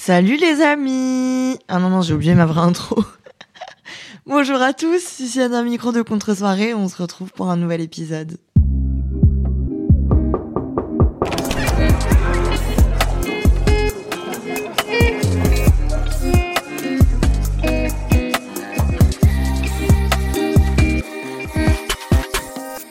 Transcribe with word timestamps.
Salut 0.00 0.36
les 0.36 0.62
amis 0.62 1.58
Ah 1.66 1.80
non, 1.80 1.90
non, 1.90 2.02
j'ai 2.02 2.14
oublié 2.14 2.32
ma 2.32 2.46
vraie 2.46 2.60
intro. 2.60 3.04
Bonjour 4.26 4.62
à 4.62 4.72
tous, 4.72 5.18
ici 5.18 5.40
un 5.42 5.62
micro 5.64 5.90
de 5.90 6.02
contre-soirée, 6.02 6.72
on 6.72 6.88
se 6.88 7.02
retrouve 7.02 7.32
pour 7.32 7.50
un 7.50 7.56
nouvel 7.56 7.80
épisode. 7.80 8.38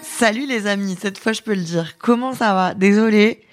Salut 0.04 0.46
les 0.46 0.68
amis, 0.68 0.98
cette 1.02 1.20
fois 1.20 1.32
je 1.32 1.42
peux 1.42 1.56
le 1.56 1.62
dire. 1.62 1.98
Comment 2.00 2.34
ça 2.34 2.54
va? 2.54 2.74
Désolée, 2.74 3.47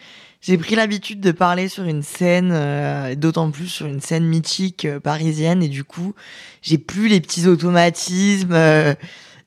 j'ai 0.45 0.59
pris 0.59 0.75
l'habitude 0.75 1.21
de 1.21 1.33
parler 1.33 1.71
sur 1.71 1.85
une 1.85 2.03
scène, 2.03 2.51
euh, 2.53 3.15
d'autant 3.15 3.51
plus 3.51 3.67
sur 3.67 3.87
une 3.87 4.03
scène 4.03 4.27
mythique 4.27 4.85
euh, 4.85 5.01
parisienne, 5.01 5.63
et 5.63 5.69
du 5.69 5.85
coup, 5.85 6.15
j'ai 6.61 6.77
plus 6.77 7.09
les 7.09 7.23
petits 7.23 7.47
automatismes 7.47 8.53
euh, 8.53 8.95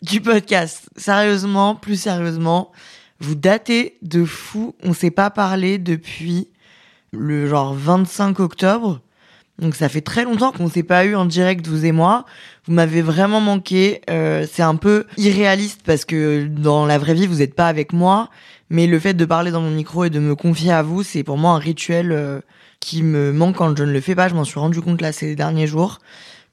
du 0.01 0.21
podcast. 0.21 0.89
Sérieusement, 0.95 1.75
plus 1.75 2.01
sérieusement, 2.01 2.71
vous 3.19 3.35
datez 3.35 3.99
de 4.01 4.25
fou. 4.25 4.73
On 4.83 4.93
s'est 4.93 5.11
pas 5.11 5.29
parlé 5.29 5.77
depuis 5.77 6.47
le 7.11 7.47
genre 7.47 7.75
25 7.75 8.39
octobre. 8.39 8.99
Donc 9.59 9.75
ça 9.75 9.89
fait 9.89 10.01
très 10.01 10.23
longtemps 10.23 10.51
qu'on 10.51 10.69
s'est 10.69 10.81
pas 10.81 11.05
eu 11.05 11.13
en 11.13 11.25
direct 11.25 11.67
vous 11.67 11.85
et 11.85 11.91
moi. 11.91 12.25
Vous 12.65 12.73
m'avez 12.73 13.03
vraiment 13.03 13.41
manqué. 13.41 14.01
C'est 14.07 14.61
un 14.61 14.75
peu 14.75 15.05
irréaliste 15.17 15.81
parce 15.83 16.05
que 16.05 16.45
dans 16.45 16.85
la 16.85 16.99
vraie 16.99 17.15
vie 17.15 17.25
vous 17.25 17.37
n'êtes 17.37 17.55
pas 17.55 17.67
avec 17.67 17.91
moi, 17.91 18.29
mais 18.69 18.87
le 18.87 18.99
fait 18.99 19.13
de 19.13 19.25
parler 19.25 19.51
dans 19.51 19.61
mon 19.61 19.71
micro 19.71 20.03
et 20.03 20.09
de 20.09 20.19
me 20.19 20.35
confier 20.35 20.71
à 20.71 20.81
vous, 20.83 21.03
c'est 21.03 21.23
pour 21.23 21.37
moi 21.37 21.51
un 21.51 21.59
rituel 21.59 22.11
euh, 22.11 22.41
qui 22.79 23.03
me 23.03 23.31
manque 23.31 23.55
quand 23.55 23.75
je 23.77 23.83
ne 23.83 23.91
le 23.91 24.01
fais 24.01 24.15
pas. 24.15 24.27
Je 24.27 24.35
m'en 24.35 24.43
suis 24.43 24.59
rendu 24.59 24.81
compte 24.81 25.01
là 25.01 25.11
ces 25.11 25.35
derniers 25.35 25.67
jours. 25.67 25.99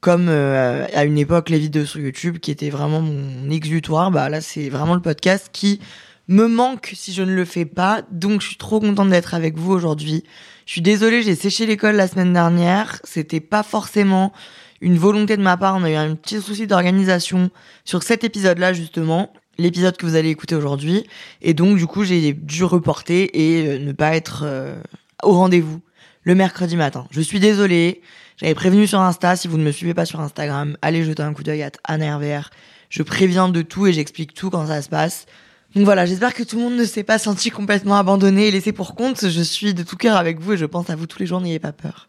Comme 0.00 0.28
euh, 0.28 0.86
à 0.94 1.04
une 1.04 1.18
époque 1.18 1.48
les 1.48 1.58
vidéos 1.58 1.86
sur 1.86 2.00
YouTube 2.00 2.38
qui 2.38 2.50
étaient 2.50 2.70
vraiment 2.70 3.00
mon 3.00 3.50
exutoire, 3.50 4.10
bah 4.10 4.28
là 4.28 4.42
c'est 4.42 4.68
vraiment 4.68 4.94
le 4.94 5.00
podcast 5.00 5.48
qui 5.50 5.80
me 6.28 6.46
manque 6.46 6.92
si 6.94 7.12
je 7.12 7.22
ne 7.22 7.32
le 7.32 7.44
fais 7.44 7.64
pas. 7.64 8.02
Donc 8.10 8.42
je 8.42 8.48
suis 8.48 8.56
trop 8.56 8.80
contente 8.80 9.08
d'être 9.08 9.34
avec 9.34 9.56
vous 9.56 9.72
aujourd'hui. 9.72 10.24
Je 10.66 10.72
suis 10.72 10.82
désolée, 10.82 11.22
j'ai 11.22 11.34
séché 11.34 11.66
l'école 11.66 11.96
la 11.96 12.06
semaine 12.06 12.32
dernière. 12.32 13.00
C'était 13.04 13.40
pas 13.40 13.62
forcément 13.62 14.32
une 14.80 14.98
volonté 14.98 15.36
de 15.36 15.42
ma 15.42 15.56
part. 15.56 15.76
On 15.76 15.84
a 15.84 15.90
eu 15.90 15.94
un 15.94 16.14
petit 16.14 16.40
souci 16.40 16.66
d'organisation 16.66 17.50
sur 17.84 18.02
cet 18.02 18.24
épisode-là, 18.24 18.72
justement. 18.72 19.32
L'épisode 19.58 19.96
que 19.96 20.06
vous 20.06 20.16
allez 20.16 20.30
écouter 20.30 20.54
aujourd'hui. 20.54 21.04
Et 21.42 21.54
donc, 21.54 21.76
du 21.76 21.86
coup, 21.86 22.04
j'ai 22.04 22.32
dû 22.32 22.64
reporter 22.64 23.30
et 23.32 23.66
euh, 23.66 23.78
ne 23.78 23.92
pas 23.92 24.14
être 24.16 24.42
euh, 24.44 24.80
au 25.22 25.32
rendez-vous 25.32 25.80
le 26.22 26.34
mercredi 26.34 26.76
matin. 26.76 27.06
Je 27.10 27.20
suis 27.20 27.40
désolée. 27.40 28.02
J'avais 28.36 28.54
prévenu 28.54 28.86
sur 28.86 29.00
Insta. 29.00 29.36
Si 29.36 29.46
vous 29.46 29.58
ne 29.58 29.64
me 29.64 29.70
suivez 29.70 29.94
pas 29.94 30.06
sur 30.06 30.20
Instagram, 30.20 30.76
allez 30.82 31.04
jeter 31.04 31.22
un 31.22 31.32
coup 31.32 31.42
d'œil 31.42 31.62
à 31.62 31.70
Anna 31.84 32.16
RVR. 32.16 32.50
Je 32.88 33.02
préviens 33.02 33.48
de 33.48 33.62
tout 33.62 33.86
et 33.86 33.92
j'explique 33.92 34.34
tout 34.34 34.50
quand 34.50 34.66
ça 34.66 34.82
se 34.82 34.88
passe. 34.88 35.26
Donc 35.74 35.84
voilà, 35.84 36.06
j'espère 36.06 36.34
que 36.34 36.44
tout 36.44 36.56
le 36.56 36.62
monde 36.62 36.76
ne 36.76 36.84
s'est 36.84 37.02
pas 37.02 37.18
senti 37.18 37.50
complètement 37.50 37.96
abandonné 37.96 38.46
et 38.46 38.50
laissé 38.50 38.72
pour 38.72 38.94
compte. 38.94 39.28
Je 39.28 39.42
suis 39.42 39.74
de 39.74 39.82
tout 39.82 39.96
cœur 39.96 40.16
avec 40.16 40.40
vous 40.40 40.52
et 40.52 40.56
je 40.56 40.66
pense 40.66 40.88
à 40.88 40.96
vous 40.96 41.06
tous 41.06 41.18
les 41.18 41.26
jours, 41.26 41.40
n'ayez 41.40 41.58
pas 41.58 41.72
peur. 41.72 42.08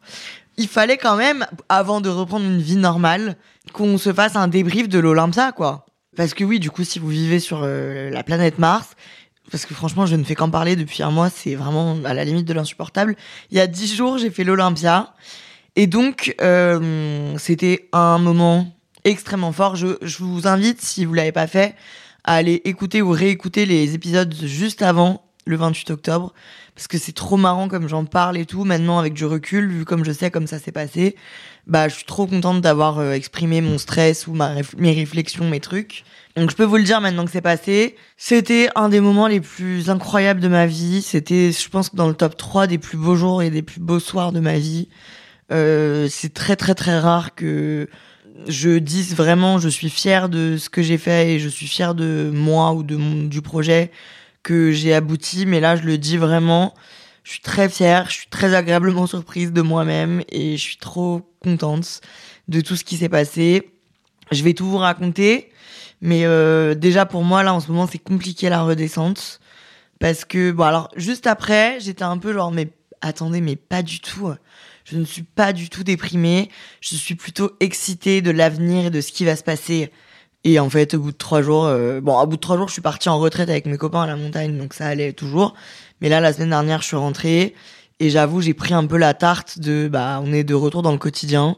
Il 0.58 0.68
fallait 0.68 0.98
quand 0.98 1.18
même, 1.18 1.46
avant 1.68 2.00
de 2.00 2.10
reprendre 2.10 2.46
une 2.46 2.62
vie 2.62 2.76
normale, 2.76 3.36
qu'on 3.74 3.98
se 3.98 4.14
fasse 4.14 4.36
un 4.36 4.48
débrief 4.48 4.88
de 4.88 5.00
l'Olympia, 5.00 5.52
quoi. 5.52 5.86
Parce 6.16 6.34
que 6.34 6.44
oui, 6.44 6.60
du 6.60 6.72
coup, 6.72 6.84
si 6.84 7.00
vous 7.00 7.10
vivez 7.10 7.40
sur 7.40 7.62
euh, 7.64 8.10
la 8.10 8.24
planète 8.24 8.60
Mars, 8.60 8.96
parce 9.52 9.66
que 9.66 9.74
franchement, 9.74 10.06
je 10.06 10.16
ne 10.16 10.24
fais 10.24 10.36
qu'en 10.36 10.50
parler 10.50 10.76
depuis 10.76 11.04
un 11.04 11.12
mois, 11.12 11.30
c'est 11.30 11.56
vraiment 11.56 11.98
à 12.04 12.14
la 12.14 12.24
limite 12.24 12.46
de 12.46 12.54
l'insupportable. 12.54 13.16
Il 13.52 13.58
y 13.58 13.60
a 13.60 13.68
dix 13.68 13.94
jours, 13.96 14.18
j'ai 14.18 14.32
fait 14.32 14.44
l'Olympia. 14.44 15.14
Et 15.76 15.88
donc, 15.88 16.36
euh, 16.42 17.36
c'était 17.38 17.90
un 17.92 18.18
moment 18.18 18.74
extrêmement 19.04 19.52
fort. 19.52 19.76
Je, 19.76 19.88
je 20.02 20.24
vous 20.24 20.48
invite, 20.48 20.82
si 20.82 21.06
vous 21.06 21.14
l'avez 21.14 21.32
pas 21.32 21.48
fait, 21.48 21.76
à 22.24 22.36
aller 22.36 22.62
écouter 22.66 23.02
ou 23.02 23.12
réécouter 23.12 23.66
les 23.66 23.94
épisodes 23.94 24.34
juste 24.34 24.82
avant 24.82 25.24
le 25.46 25.58
28 25.58 25.92
octobre 25.92 26.34
parce 26.76 26.88
que 26.88 26.98
c'est 26.98 27.14
trop 27.14 27.38
marrant 27.38 27.68
comme 27.68 27.88
j'en 27.88 28.06
parle 28.06 28.38
et 28.38 28.46
tout 28.46 28.66
maintenant 28.66 29.00
avec 29.00 29.14
du 29.14 29.26
recul 29.26 29.70
vu 29.70 29.86
comme 29.86 30.04
je 30.06 30.12
sais 30.12 30.30
comme 30.30 30.48
ça 30.48 30.60
s'est 30.60 30.72
passé 30.72 31.16
bah 31.68 31.88
je 31.88 31.96
suis 31.96 32.06
trop 32.06 32.28
contente 32.28 32.62
d'avoir 32.62 33.00
euh, 33.00 33.14
exprimé 33.14 33.62
mon 33.62 33.78
stress 33.78 34.28
ou 34.28 34.34
ma 34.34 34.56
mes 34.78 34.94
réflexions 34.94 35.50
mes 35.50 35.60
trucs. 35.60 36.04
Donc 36.36 36.52
je 36.52 36.56
peux 36.56 36.64
vous 36.64 36.78
le 36.78 36.84
dire 36.84 37.02
maintenant 37.02 37.26
que 37.26 37.32
c'est 37.32 37.42
passé. 37.42 37.96
C'était 38.18 38.70
un 38.76 38.90
des 38.90 39.00
moments 39.00 39.28
les 39.28 39.42
plus 39.42 39.90
incroyables 39.90 40.42
de 40.42 40.48
ma 40.48 40.68
vie. 40.68 41.02
C'était 41.02 41.52
je 41.52 41.70
pense 41.70 41.96
dans 41.96 42.08
le 42.08 42.14
top 42.14 42.38
3 42.38 42.68
des 42.68 42.78
plus 42.78 42.98
beaux 42.98 43.16
jours 43.16 43.42
et 43.42 43.50
des 43.50 43.62
plus 43.62 43.80
beaux 43.80 44.00
soirs 44.00 44.32
de 44.32 44.40
ma 44.40 44.58
vie. 44.58 44.90
Euh, 45.52 46.08
c'est 46.10 46.34
très 46.34 46.56
très 46.56 46.76
très 46.76 47.00
rare 47.00 47.36
que 47.36 47.88
je 48.48 48.78
dis 48.78 49.04
vraiment, 49.14 49.60
je 49.60 49.70
suis 49.70 49.90
fière 49.90 50.30
de 50.30 50.58
ce 50.58 50.70
que 50.70 50.82
j'ai 50.82 50.98
fait 50.98 51.34
et 51.34 51.40
je 51.40 51.50
suis 51.50 51.68
fière 51.68 51.96
de 51.96 52.32
moi 52.34 52.74
ou 52.74 52.84
de 52.84 53.28
du 53.28 53.42
projet 53.42 53.92
que 54.46 54.72
j'ai 54.72 54.94
abouti. 54.94 55.46
Mais 55.46 55.60
là, 55.60 55.76
je 55.76 55.84
le 55.84 55.98
dis 55.98 56.16
vraiment, 56.16 56.74
je 57.24 57.32
suis 57.32 57.42
très 57.42 57.68
fière, 57.68 58.06
je 58.10 58.14
suis 58.14 58.28
très 58.28 58.56
agréablement 58.56 59.08
surprise 59.08 59.52
de 59.52 59.62
moi-même 59.62 60.24
et 60.30 60.56
je 60.56 60.62
suis 60.62 60.78
trop 60.78 61.22
contente 61.42 62.00
de 62.48 62.62
tout 62.62 62.78
ce 62.78 62.86
qui 62.86 62.96
s'est 62.96 63.10
passé. 63.10 63.72
Je 64.32 64.42
vais 64.44 64.54
tout 64.54 64.66
vous 64.66 64.78
raconter, 64.78 65.52
mais 66.00 66.26
euh, 66.26 66.76
déjà 66.76 67.06
pour 67.06 67.24
moi 67.24 67.44
là 67.44 67.54
en 67.54 67.60
ce 67.60 67.68
moment 67.70 67.86
c'est 67.86 68.00
compliqué 68.00 68.50
la 68.50 68.64
redescente 68.64 69.40
parce 70.00 70.26
que 70.26 70.52
bon 70.52 70.64
alors 70.64 70.90
juste 70.96 71.28
après 71.28 71.80
j'étais 71.80 72.04
un 72.04 72.18
peu 72.18 72.34
genre 72.34 72.52
mais 72.52 72.70
attendez 73.02 73.40
mais 73.40 73.56
pas 73.56 73.84
du 73.84 74.00
tout 74.00 74.34
je 74.86 74.98
ne 74.98 75.04
suis 75.04 75.24
pas 75.24 75.52
du 75.52 75.70
tout 75.70 75.84
déprimée. 75.84 76.50
Je 76.80 76.96
suis 76.96 77.16
plutôt 77.16 77.52
excitée 77.60 78.22
de 78.22 78.32
l'avenir 78.32 78.86
et 78.86 78.90
de 78.92 79.02
ce 79.02 79.12
qui 79.12 79.26
va 79.26 79.36
se 79.36 79.44
passer. 79.44 79.92
Et 80.46 80.60
en 80.60 80.70
fait, 80.70 80.94
au 80.94 81.00
bout 81.00 81.12
de 81.12 81.18
trois 81.18 81.42
jours, 81.42 81.66
euh, 81.66 82.00
bon, 82.02 82.18
au 82.18 82.28
bout 82.28 82.36
de 82.36 82.42
trois 82.42 82.56
jours, 82.56 82.68
je 82.68 82.74
suis 82.74 82.82
partie 82.82 83.10
en 83.10 83.20
retraite 83.20 83.50
avec 83.50 83.66
mes 83.66 83.78
copains 83.78 84.04
à 84.04 84.08
la 84.08 84.16
montagne, 84.16 84.58
donc 84.58 84.76
ça 84.76 84.86
allait 84.86 85.12
toujours. 85.12 85.56
Mais 86.00 86.08
là, 86.08 86.22
la 86.22 86.32
semaine 86.32 86.52
dernière, 86.52 86.82
je 86.82 86.88
suis 86.88 86.96
rentrée 86.96 87.56
et 88.00 88.10
j'avoue, 88.12 88.42
j'ai 88.42 88.54
pris 88.54 88.74
un 88.74 88.86
peu 88.86 88.98
la 88.98 89.16
tarte 89.16 89.60
de, 89.60 89.90
bah, 89.92 90.22
on 90.24 90.32
est 90.32 90.44
de 90.44 90.54
retour 90.54 90.84
dans 90.84 90.92
le 90.92 91.00
quotidien. 91.00 91.58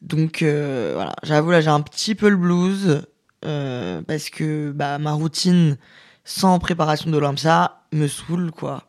Donc 0.00 0.42
euh, 0.42 0.92
voilà, 0.94 1.14
j'avoue 1.22 1.50
là, 1.50 1.60
j'ai 1.60 1.68
un 1.68 1.80
petit 1.80 2.14
peu 2.14 2.28
le 2.28 2.36
blues 2.36 3.02
euh, 3.44 4.02
parce 4.02 4.30
que 4.30 4.72
bah 4.72 4.98
ma 4.98 5.12
routine 5.12 5.76
sans 6.24 6.58
préparation 6.58 7.10
d'Olympia 7.10 7.80
me 7.92 8.06
saoule 8.06 8.50
quoi. 8.50 8.84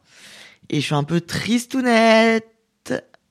Et 0.69 0.81
je 0.81 0.85
suis 0.85 0.95
un 0.95 1.03
peu 1.03 1.21
triste 1.21 1.73
ou 1.75 1.81
nette 1.81 2.53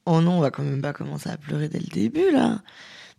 Oh 0.07 0.21
non, 0.21 0.39
on 0.39 0.41
va 0.41 0.51
quand 0.51 0.63
même 0.63 0.81
pas 0.81 0.93
commencer 0.93 1.29
à 1.29 1.37
pleurer 1.37 1.69
dès 1.69 1.81
le 1.81 1.87
début, 1.87 2.31
là. 2.31 2.61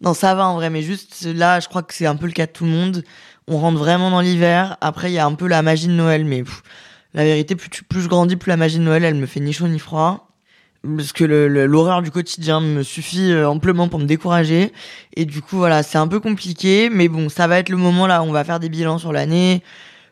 Non, 0.01 0.13
ça 0.13 0.35
va 0.35 0.47
en 0.47 0.55
vrai, 0.55 0.69
mais 0.69 0.81
juste 0.81 1.25
là, 1.25 1.59
je 1.59 1.67
crois 1.67 1.81
que 1.83 1.93
c'est 1.93 2.05
un 2.05 2.15
peu 2.15 2.27
le 2.27 2.31
cas 2.31 2.45
de 2.45 2.51
tout 2.51 2.65
le 2.65 2.71
monde. 2.71 3.03
On 3.47 3.57
rentre 3.57 3.77
vraiment 3.77 4.11
dans 4.11 4.21
l'hiver. 4.21 4.77
Après, 4.81 5.09
il 5.11 5.13
y 5.15 5.19
a 5.19 5.25
un 5.25 5.33
peu 5.33 5.47
la 5.47 5.61
magie 5.61 5.87
de 5.87 5.93
Noël, 5.93 6.25
mais 6.25 6.43
la 7.13 7.23
vérité, 7.23 7.55
plus, 7.55 7.69
plus 7.83 8.01
je 8.01 8.07
grandis, 8.07 8.35
plus 8.35 8.49
la 8.49 8.57
magie 8.57 8.77
de 8.77 8.83
Noël, 8.83 9.03
elle 9.03 9.15
me 9.15 9.25
fait 9.25 9.39
ni 9.39 9.53
chaud 9.53 9.67
ni 9.67 9.79
froid. 9.79 10.29
Parce 10.83 11.11
que 11.11 11.23
l'horreur 11.23 12.01
du 12.01 12.11
quotidien 12.11 12.61
me 12.61 12.83
suffit 12.83 13.31
euh, 13.31 13.49
amplement 13.49 13.87
pour 13.87 13.99
me 13.99 14.05
décourager. 14.05 14.71
Et 15.15 15.25
du 15.25 15.41
coup, 15.41 15.57
voilà, 15.57 15.81
c'est 15.81 15.97
un 15.97 16.07
peu 16.07 16.19
compliqué. 16.19 16.89
Mais 16.91 17.07
bon, 17.07 17.29
ça 17.29 17.47
va 17.47 17.57
être 17.57 17.69
le 17.69 17.77
moment 17.77 18.05
là 18.05 18.21
où 18.21 18.25
on 18.25 18.31
va 18.31 18.43
faire 18.43 18.59
des 18.59 18.69
bilans 18.69 18.99
sur 18.99 19.11
l'année 19.11 19.63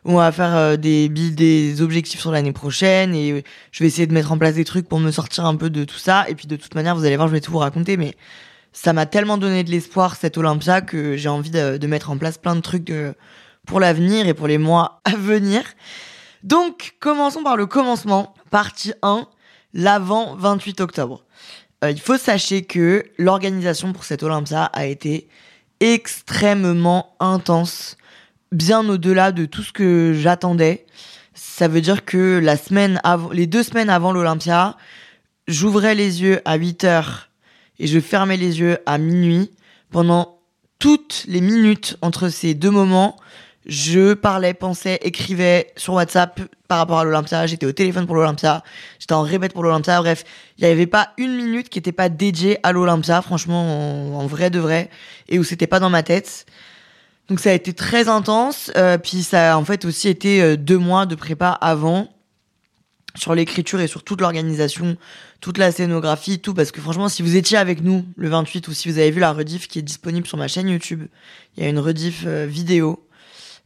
on 0.06 0.16
va 0.16 0.32
faire 0.32 0.56
euh, 0.56 0.76
des 0.76 1.08
des 1.08 1.82
objectifs 1.82 2.20
sur 2.20 2.30
l'année 2.30 2.52
prochaine 2.52 3.14
et 3.14 3.32
euh, 3.32 3.42
je 3.72 3.82
vais 3.82 3.88
essayer 3.88 4.06
de 4.06 4.12
mettre 4.12 4.30
en 4.32 4.38
place 4.38 4.54
des 4.54 4.64
trucs 4.64 4.88
pour 4.88 5.00
me 5.00 5.10
sortir 5.10 5.44
un 5.46 5.56
peu 5.56 5.68
de 5.68 5.84
tout 5.84 5.98
ça 5.98 6.26
et 6.28 6.34
puis 6.34 6.46
de 6.46 6.56
toute 6.56 6.74
manière 6.74 6.94
vous 6.94 7.04
allez 7.04 7.16
voir 7.16 7.28
je 7.28 7.32
vais 7.32 7.40
tout 7.40 7.50
vous 7.50 7.58
raconter 7.58 7.96
mais 7.96 8.14
ça 8.76 8.92
m'a 8.92 9.06
tellement 9.06 9.38
donné 9.38 9.64
de 9.64 9.70
l'espoir 9.70 10.16
cette 10.16 10.36
Olympia 10.36 10.82
que 10.82 11.16
j'ai 11.16 11.30
envie 11.30 11.50
de, 11.50 11.86
mettre 11.86 12.10
en 12.10 12.18
place 12.18 12.36
plein 12.36 12.54
de 12.54 12.60
trucs 12.60 12.90
euh, 12.90 13.14
pour 13.66 13.80
l'avenir 13.80 14.28
et 14.28 14.34
pour 14.34 14.46
les 14.46 14.58
mois 14.58 15.00
à 15.04 15.16
venir. 15.16 15.62
Donc 16.42 16.94
commençons 17.00 17.42
par 17.42 17.56
le 17.56 17.64
commencement, 17.64 18.34
partie 18.50 18.92
1, 19.00 19.26
l'avant 19.72 20.36
28 20.36 20.82
octobre. 20.82 21.24
il 21.88 21.98
faut 21.98 22.18
sachez 22.18 22.64
que 22.64 23.02
l'organisation 23.16 23.94
pour 23.94 24.04
cette 24.04 24.22
Olympia 24.22 24.64
a 24.64 24.84
été 24.84 25.26
extrêmement 25.80 27.16
intense 27.18 27.96
bien 28.52 28.86
au-delà 28.86 29.32
de 29.32 29.46
tout 29.46 29.62
ce 29.62 29.72
que 29.72 30.12
j'attendais. 30.14 30.84
Ça 31.32 31.66
veut 31.66 31.80
dire 31.80 32.04
que 32.04 32.38
la 32.42 32.58
semaine 32.58 33.00
avant, 33.04 33.30
les 33.30 33.46
deux 33.46 33.62
semaines 33.62 33.88
avant 33.88 34.12
l'Olympia, 34.12 34.76
j'ouvrais 35.48 35.94
les 35.94 36.20
yeux 36.20 36.42
à 36.44 36.56
8 36.56 36.84
heures 36.84 37.25
et 37.78 37.86
je 37.86 38.00
fermais 38.00 38.36
les 38.36 38.60
yeux 38.60 38.78
à 38.86 38.98
minuit. 38.98 39.50
Pendant 39.90 40.40
toutes 40.78 41.24
les 41.28 41.40
minutes 41.40 41.96
entre 42.02 42.28
ces 42.28 42.54
deux 42.54 42.70
moments, 42.70 43.16
je 43.66 44.14
parlais, 44.14 44.54
pensais, 44.54 44.98
écrivais 45.02 45.72
sur 45.76 45.94
WhatsApp 45.94 46.40
par 46.68 46.78
rapport 46.78 47.00
à 47.00 47.04
l'Olympia. 47.04 47.46
J'étais 47.46 47.66
au 47.66 47.72
téléphone 47.72 48.06
pour 48.06 48.14
l'Olympia. 48.14 48.62
J'étais 49.00 49.12
en 49.12 49.22
répète 49.22 49.52
pour 49.52 49.64
l'Olympia. 49.64 50.00
Bref, 50.00 50.24
il 50.58 50.64
n'y 50.64 50.70
avait 50.70 50.86
pas 50.86 51.10
une 51.18 51.34
minute 51.34 51.68
qui 51.68 51.78
n'était 51.78 51.92
pas 51.92 52.08
dédiée 52.08 52.58
à 52.62 52.70
l'Olympia, 52.72 53.22
franchement, 53.22 54.18
en, 54.18 54.26
vrai 54.26 54.50
de 54.50 54.60
vrai, 54.60 54.88
et 55.28 55.38
où 55.40 55.44
c'était 55.44 55.66
pas 55.66 55.80
dans 55.80 55.90
ma 55.90 56.04
tête. 56.04 56.46
Donc 57.28 57.40
ça 57.40 57.50
a 57.50 57.54
été 57.54 57.72
très 57.72 58.08
intense. 58.08 58.70
Euh, 58.76 58.98
puis 58.98 59.24
ça 59.24 59.54
a 59.54 59.56
en 59.56 59.64
fait 59.64 59.84
aussi 59.84 60.08
été 60.08 60.40
euh, 60.40 60.56
deux 60.56 60.78
mois 60.78 61.06
de 61.06 61.16
prépa 61.16 61.48
avant 61.48 62.08
sur 63.16 63.34
l'écriture 63.34 63.80
et 63.80 63.86
sur 63.86 64.04
toute 64.04 64.20
l'organisation, 64.20 64.96
toute 65.40 65.58
la 65.58 65.72
scénographie, 65.72 66.38
tout. 66.38 66.54
Parce 66.54 66.70
que 66.70 66.80
franchement, 66.80 67.08
si 67.08 67.22
vous 67.22 67.36
étiez 67.36 67.58
avec 67.58 67.82
nous 67.82 68.04
le 68.16 68.28
28 68.28 68.68
ou 68.68 68.72
si 68.72 68.90
vous 68.90 68.98
avez 68.98 69.10
vu 69.10 69.20
la 69.20 69.32
rediff 69.32 69.68
qui 69.68 69.78
est 69.78 69.82
disponible 69.82 70.26
sur 70.26 70.38
ma 70.38 70.48
chaîne 70.48 70.68
YouTube, 70.68 71.04
il 71.56 71.62
y 71.62 71.66
a 71.66 71.68
une 71.68 71.78
rediff 71.78 72.24
euh, 72.26 72.46
vidéo 72.46 73.02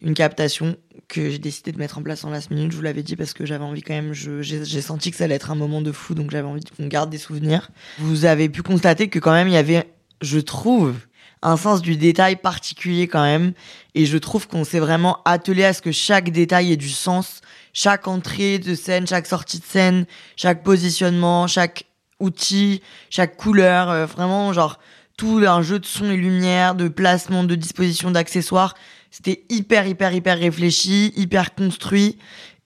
une 0.03 0.15
captation 0.15 0.77
que 1.09 1.31
j'ai 1.31 1.39
décidé 1.39 1.73
de 1.73 1.79
mettre 1.79 1.99
en 1.99 2.03
place 2.03 2.25
en 2.25 2.31
last 2.31 2.51
minute. 2.51 2.73
Je 2.73 2.77
vous 2.77 2.83
l'avais 2.83 3.03
dit 3.03 3.17
parce 3.17 3.33
que 3.33 3.45
j'avais 3.45 3.65
envie 3.65 3.83
quand 3.83 3.95
même, 3.95 4.13
j'ai 4.13 4.81
senti 4.81 5.11
que 5.11 5.17
ça 5.17 5.25
allait 5.25 5.35
être 5.35 5.51
un 5.51 5.55
moment 5.57 5.83
de 5.83 5.93
fou, 5.93 6.15
donc 6.15 6.31
j'avais 6.31 6.49
envie 6.49 6.63
qu'on 6.65 6.87
garde 6.87 7.11
des 7.11 7.19
souvenirs. 7.19 7.71
Vous 7.99 8.25
avez 8.25 8.49
pu 8.49 8.63
constater 8.63 9.09
que 9.09 9.19
quand 9.19 9.33
même 9.33 9.49
il 9.49 9.55
y 9.55 9.59
avait, 9.59 9.93
je 10.23 10.39
trouve, 10.39 10.95
un 11.43 11.57
sens 11.57 11.83
du 11.83 11.97
détail 11.97 12.37
particulier 12.37 13.09
quand 13.09 13.23
même. 13.23 13.53
Et 13.95 14.07
je 14.07 14.19
trouve 14.19 14.47
qu'on 14.47 14.65
s'est 14.65 14.79
vraiment 14.79 15.19
attelé 15.25 15.65
à 15.65 15.73
ce 15.73 15.83
que 15.83 15.93
chaque 15.93 16.31
détail 16.31 16.73
ait 16.73 16.77
du 16.77 16.91
sens. 16.91 17.41
Chaque 17.73 18.09
entrée 18.09 18.59
de 18.59 18.75
scène, 18.75 19.07
chaque 19.07 19.27
sortie 19.27 19.59
de 19.61 19.65
scène, 19.65 20.07
chaque 20.37 20.63
positionnement, 20.63 21.47
chaque 21.47 21.85
outil, 22.21 22.83
chaque 23.09 23.37
couleur, 23.37 23.91
euh, 23.91 24.07
vraiment 24.07 24.53
genre 24.53 24.79
tout 25.17 25.43
un 25.47 25.63
jeu 25.63 25.79
de 25.79 25.87
son 25.87 26.11
et 26.11 26.17
lumière, 26.17 26.75
de 26.75 26.89
placement, 26.89 27.45
de 27.45 27.55
disposition 27.55 28.11
d'accessoires. 28.11 28.75
C'était 29.11 29.45
hyper, 29.49 29.87
hyper, 29.87 30.15
hyper 30.15 30.39
réfléchi, 30.39 31.13
hyper 31.17 31.55
construit. 31.55 32.17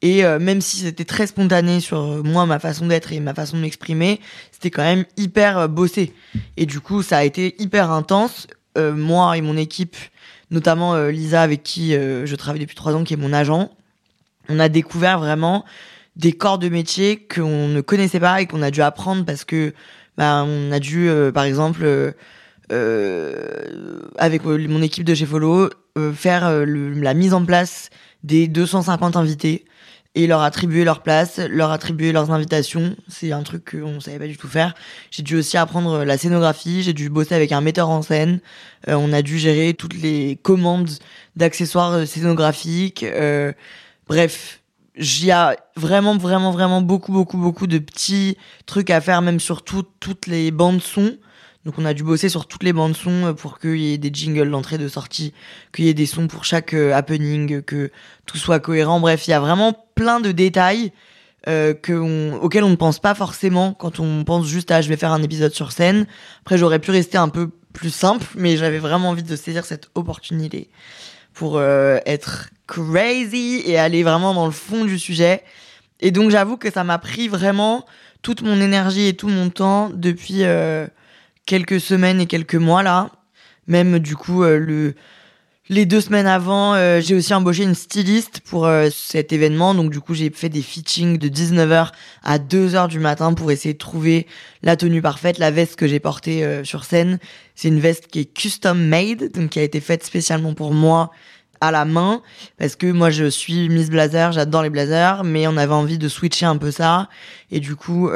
Et 0.03 0.25
euh, 0.25 0.39
même 0.39 0.61
si 0.61 0.79
c'était 0.79 1.07
très 1.07 1.27
spontané 1.27 1.81
sur 1.81 1.99
euh, 1.99 2.23
moi, 2.23 2.45
ma 2.47 2.59
façon 2.59 2.87
d'être 2.87 3.13
et 3.13 3.21
ma 3.21 3.35
façon 3.35 3.57
de 3.57 3.63
m'exprimer, 3.63 4.21
c'était 4.53 4.71
quand 4.71 4.83
même 4.83 5.05
hyper 5.17 5.69
bossé. 5.69 6.13
Et 6.57 6.67
du 6.67 6.81
coup, 6.81 7.03
ça 7.03 7.19
a 7.19 7.25
été 7.25 7.55
hyper 7.59 7.91
intense. 7.91 8.47
moi 8.77 9.37
et 9.37 9.41
mon 9.41 9.57
équipe, 9.57 9.97
notamment 10.51 10.97
Lisa 11.07 11.43
avec 11.43 11.63
qui 11.63 11.93
je 11.93 12.35
travaille 12.35 12.61
depuis 12.61 12.77
trois 12.77 12.95
ans, 12.95 13.05
qui 13.05 13.15
est 13.15 13.17
mon 13.17 13.33
agent, 13.33 13.71
on 14.49 14.59
a 14.59 14.69
découvert 14.69 15.19
vraiment 15.19 15.65
des 16.17 16.33
corps 16.33 16.59
de 16.59 16.69
métier 16.69 17.27
qu'on 17.27 17.69
ne 17.69 17.81
connaissait 17.81 18.21
pas 18.21 18.41
et 18.41 18.47
qu'on 18.47 18.63
a 18.63 18.71
dû 18.71 18.83
apprendre 18.83 19.25
parce 19.25 19.45
que 19.45 19.75
bah, 20.17 20.45
on 20.47 20.71
a 20.71 20.79
dû, 20.79 21.11
par 21.35 21.45
exemple, 21.45 22.15
avec 22.71 24.45
mon 24.45 24.83
équipe 24.83 25.05
de 25.05 25.15
chez 25.15 25.27
Follow, 25.27 25.71
euh, 25.97 26.13
faire 26.13 26.45
euh, 26.47 26.65
la 26.67 27.15
mise 27.15 27.35
en 27.35 27.45
place 27.45 27.89
des 28.25 28.49
250 28.49 29.15
invités 29.15 29.65
et 30.17 30.27
leur 30.27 30.43
attribuer 30.43 30.83
leur 30.83 31.03
place, 31.03 31.39
leur 31.39 31.71
attribuer 31.71 32.11
leurs 32.11 32.33
invitations. 32.33 32.97
C'est 33.07 33.31
un 33.31 33.45
truc 33.45 33.71
qu'on 33.71 34.01
savait 34.01 34.19
pas 34.19 34.27
du 34.27 34.37
tout 34.37 34.49
faire. 34.49 34.75
J'ai 35.13 35.23
dû 35.23 35.37
aussi 35.37 35.57
apprendre 35.57 36.03
la 36.03 36.19
scénographie, 36.19 36.83
j'ai 36.83 36.95
dû 36.95 37.11
bosser 37.11 37.37
avec 37.37 37.53
un 37.53 37.61
metteur 37.61 37.91
en 37.91 38.03
scène. 38.03 38.41
Euh, 38.89 38.95
on 38.95 39.13
a 39.13 39.23
dû 39.23 39.39
gérer 39.39 39.73
toutes 39.75 39.95
les 39.95 40.37
commandes 40.43 40.91
d'accessoires 41.37 42.05
scénographiques. 42.09 43.05
Euh, 43.05 43.53
bref, 44.09 44.63
il 44.97 45.25
y 45.25 45.31
a 45.31 45.57
vraiment, 45.77 46.17
vraiment, 46.17 46.53
vraiment 46.53 46.81
beaucoup, 46.81 47.13
beaucoup, 47.13 47.39
beaucoup 47.39 47.67
de 47.67 47.79
petits 47.79 48.37
trucs 48.67 48.91
à 48.91 49.01
faire, 49.01 49.23
même 49.23 49.41
sur 49.41 49.63
toutes 49.63 50.27
les 50.27 50.51
bandes 50.51 50.83
son. 50.83 51.17
Donc 51.65 51.79
on 51.79 51.85
a 51.87 51.95
dû 51.95 52.03
bosser 52.03 52.29
sur 52.29 52.47
toutes 52.47 52.63
les 52.63 52.75
bandes 52.75 52.95
son 52.95 53.27
euh, 53.27 53.33
pour 53.33 53.59
qu'il 53.59 53.79
y 53.79 53.95
ait 53.95 53.99
des 53.99 54.11
jingles 54.13 54.51
d'entrée 54.51 54.77
de 54.77 54.89
sortie, 54.89 55.33
qu'il 55.73 55.87
y 55.87 55.89
ait 55.89 55.95
des 55.95 56.07
sons 56.07 56.27
pour 56.27 56.45
chaque 56.45 56.75
euh, 56.75 56.93
happening, 56.93 57.63
que 57.63 57.91
tout 58.27 58.37
soit 58.37 58.61
cohérent. 58.61 59.01
Bref, 59.01 59.27
il 59.27 59.31
y 59.31 59.35
a 59.35 59.41
vraiment 59.41 59.73
plein 59.95 60.21
de 60.21 60.31
détails 60.31 60.93
euh, 61.49 61.75
auxquels 62.41 62.65
on 62.65 62.71
ne 62.71 62.77
pense 62.77 62.99
pas 62.99 63.15
forcément 63.15 63.73
quand 63.73 63.99
on 63.99 64.25
pense 64.25 64.47
juste 64.47 64.71
à 64.71 64.83
je 64.83 64.89
vais 64.89 64.97
faire 64.97 65.13
un 65.13 65.23
épisode 65.23 65.53
sur 65.53 65.73
scène. 65.73 66.07
Après 66.43 66.59
j'aurais 66.59 66.79
pu 66.79 66.91
rester 66.91 67.19
un 67.19 67.29
peu 67.29 67.51
plus 67.73 67.93
simple, 67.93 68.27
mais 68.37 68.57
j'avais 68.57 68.79
vraiment 68.79 69.11
envie 69.11 69.23
de 69.23 69.37
saisir 69.37 69.65
cette 69.65 69.91
opportunité 69.95 70.71
pour 71.33 71.61
être 71.61 72.51
crazy 72.67 73.63
et 73.65 73.79
aller 73.79 74.03
vraiment 74.03 74.35
dans 74.35 74.47
le 74.47 74.53
fond 74.53 74.85
du 74.85 74.99
sujet. 74.99 75.43
Et 76.01 76.11
donc 76.11 76.31
j'avoue 76.31 76.57
que 76.57 76.71
ça 76.71 76.85
m'a 76.85 76.99
pris 76.99 77.29
vraiment 77.29 77.87
toute 78.23 78.43
mon 78.43 78.61
énergie 78.61 79.07
et 79.07 79.15
tout 79.15 79.29
mon 79.29 79.51
temps 79.51 79.91
depuis 79.93 80.43
quelques 81.47 81.81
semaines 81.81 82.21
et 82.21 82.27
quelques 82.27 82.55
mois 82.55 82.83
là. 82.83 83.11
Même 83.67 83.99
du 83.99 84.17
coup, 84.17 84.43
euh, 84.43 84.59
le, 84.59 84.95
les 85.69 85.87
deux 85.87 86.01
semaines 86.01 86.27
avant, 86.27 86.75
euh, 86.75 87.01
j'ai 87.01 87.15
aussi 87.15 87.33
embauché 87.33 87.63
une 87.63 87.75
styliste 87.75 88.41
pour 88.41 88.67
euh, 88.67 88.89
cet 88.93 89.33
événement. 89.33 89.75
Donc 89.75 89.91
du 89.91 90.01
coup, 90.01 90.15
j'ai 90.15 90.31
fait 90.31 90.49
des 90.49 90.63
fitchings 90.63 91.19
de 91.19 91.29
19h 91.29 91.91
à 92.23 92.39
2h 92.39 92.89
du 92.89 92.99
matin 92.99 93.33
pour 93.33 93.51
essayer 93.51 93.73
de 93.73 93.79
trouver 93.79 94.27
la 94.63 94.77
tenue 94.77 95.01
parfaite, 95.01 95.39
la 95.39 95.51
veste 95.51 95.77
que 95.77 95.87
j'ai 95.87 96.01
portée 96.01 96.65
sur 96.65 96.85
scène. 96.85 97.19
C'est 97.55 97.69
une 97.69 97.81
veste 97.81 98.09
qui 98.09 98.21
est 98.21 98.25
custom 98.25 98.79
made, 98.79 99.33
donc 99.33 99.51
qui 99.51 99.59
a 99.59 99.63
été 99.63 99.81
faite 99.81 100.05
spécialement 100.05 100.55
pour 100.55 100.73
moi 100.73 101.11
à 101.67 101.71
la 101.71 101.85
main 101.85 102.23
parce 102.59 102.77
que 102.77 102.91
moi 102.91 103.11
je 103.11 103.27
suis 103.27 103.69
Miss 103.69 103.91
Blazer, 103.91 104.33
j'adore 104.33 104.63
les 104.63 104.71
blazers, 104.71 105.25
mais 105.25 105.47
on 105.47 105.57
avait 105.57 105.73
envie 105.73 105.99
de 105.99 106.09
switcher 106.09 106.47
un 106.47 106.57
peu 106.57 106.71
ça 106.71 107.09
et 107.51 107.61
du 107.61 107.77
coup 107.77 108.11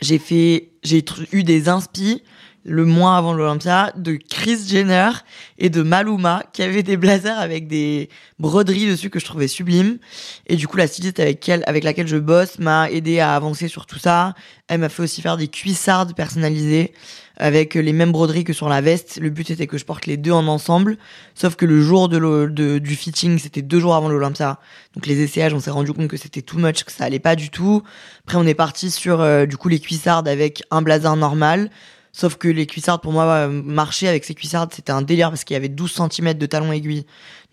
j'ai 0.00 0.18
fait, 0.18 0.70
j'ai 0.82 1.04
eu 1.32 1.42
des 1.42 1.68
inspi 1.68 2.22
le 2.66 2.84
mois 2.84 3.16
avant 3.16 3.32
l'Olympia 3.32 3.92
de 3.96 4.18
Chris 4.28 4.58
Jenner 4.68 5.10
et 5.56 5.70
de 5.70 5.82
Maluma 5.82 6.42
qui 6.52 6.64
avaient 6.64 6.82
des 6.82 6.96
blazers 6.96 7.38
avec 7.38 7.68
des 7.68 8.10
broderies 8.40 8.88
dessus 8.88 9.08
que 9.08 9.20
je 9.20 9.24
trouvais 9.24 9.46
sublimes. 9.46 9.98
Et 10.48 10.56
du 10.56 10.66
coup, 10.66 10.76
la 10.76 10.88
styliste 10.88 11.20
avec, 11.20 11.48
elle, 11.48 11.62
avec 11.66 11.84
laquelle 11.84 12.08
je 12.08 12.16
bosse 12.16 12.58
m'a 12.58 12.90
aidé 12.90 13.20
à 13.20 13.36
avancer 13.36 13.68
sur 13.68 13.86
tout 13.86 14.00
ça. 14.00 14.34
Elle 14.66 14.80
m'a 14.80 14.88
fait 14.88 15.04
aussi 15.04 15.22
faire 15.22 15.36
des 15.36 15.46
cuissardes 15.46 16.14
personnalisées 16.16 16.92
avec 17.36 17.74
les 17.74 17.92
mêmes 17.92 18.12
broderies 18.12 18.44
que 18.44 18.52
sur 18.52 18.68
la 18.68 18.80
veste. 18.80 19.18
Le 19.20 19.30
but 19.30 19.50
était 19.50 19.66
que 19.66 19.78
je 19.78 19.84
porte 19.84 20.06
les 20.06 20.16
deux 20.16 20.32
en 20.32 20.46
ensemble. 20.46 20.98
Sauf 21.34 21.56
que 21.56 21.66
le 21.66 21.80
jour 21.80 22.08
de, 22.08 22.78
du 22.78 22.96
fitting, 22.96 23.38
c'était 23.38 23.62
deux 23.62 23.80
jours 23.80 23.94
avant 23.94 24.08
l'Olympia. 24.08 24.58
Donc 24.94 25.06
les 25.06 25.20
essayages, 25.20 25.54
on 25.54 25.60
s'est 25.60 25.70
rendu 25.70 25.92
compte 25.92 26.08
que 26.08 26.16
c'était 26.16 26.42
too 26.42 26.58
much, 26.58 26.84
que 26.84 26.92
ça 26.92 27.04
allait 27.04 27.18
pas 27.18 27.36
du 27.36 27.50
tout. 27.50 27.82
Après, 28.24 28.38
on 28.38 28.46
est 28.46 28.54
parti 28.54 28.90
sur 28.90 29.20
euh, 29.20 29.46
du 29.46 29.56
coup 29.56 29.68
les 29.68 29.80
cuissardes 29.80 30.28
avec 30.28 30.62
un 30.70 30.82
blazer 30.82 31.16
normal 31.16 31.70
Sauf 32.16 32.36
que 32.36 32.48
les 32.48 32.64
cuissardes, 32.64 33.02
pour 33.02 33.12
moi, 33.12 33.24
euh, 33.26 33.48
marcher 33.50 34.08
avec 34.08 34.24
ces 34.24 34.34
cuissardes, 34.34 34.72
c'était 34.72 34.90
un 34.90 35.02
délire 35.02 35.28
parce 35.28 35.44
qu'il 35.44 35.52
y 35.52 35.58
avait 35.58 35.68
12 35.68 36.00
cm 36.10 36.32
de 36.32 36.46
talons 36.46 36.72
aiguilles. 36.72 37.04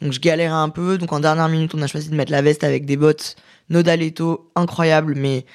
Donc 0.02 0.14
je 0.14 0.22
galérais 0.22 0.54
un 0.54 0.70
peu. 0.70 0.98
Donc 0.98 1.12
en 1.12 1.20
dernière 1.20 1.50
minute, 1.50 1.76
on 1.76 1.82
a 1.82 1.88
choisi 1.88 2.08
de 2.08 2.16
mettre 2.16 2.32
la 2.32 2.42
veste 2.42 2.64
avec 2.64 2.86
des 2.86 2.96
bottes 2.96 3.36
Nodaleto 3.70 4.50
incroyables, 4.56 5.16
mais 5.18 5.46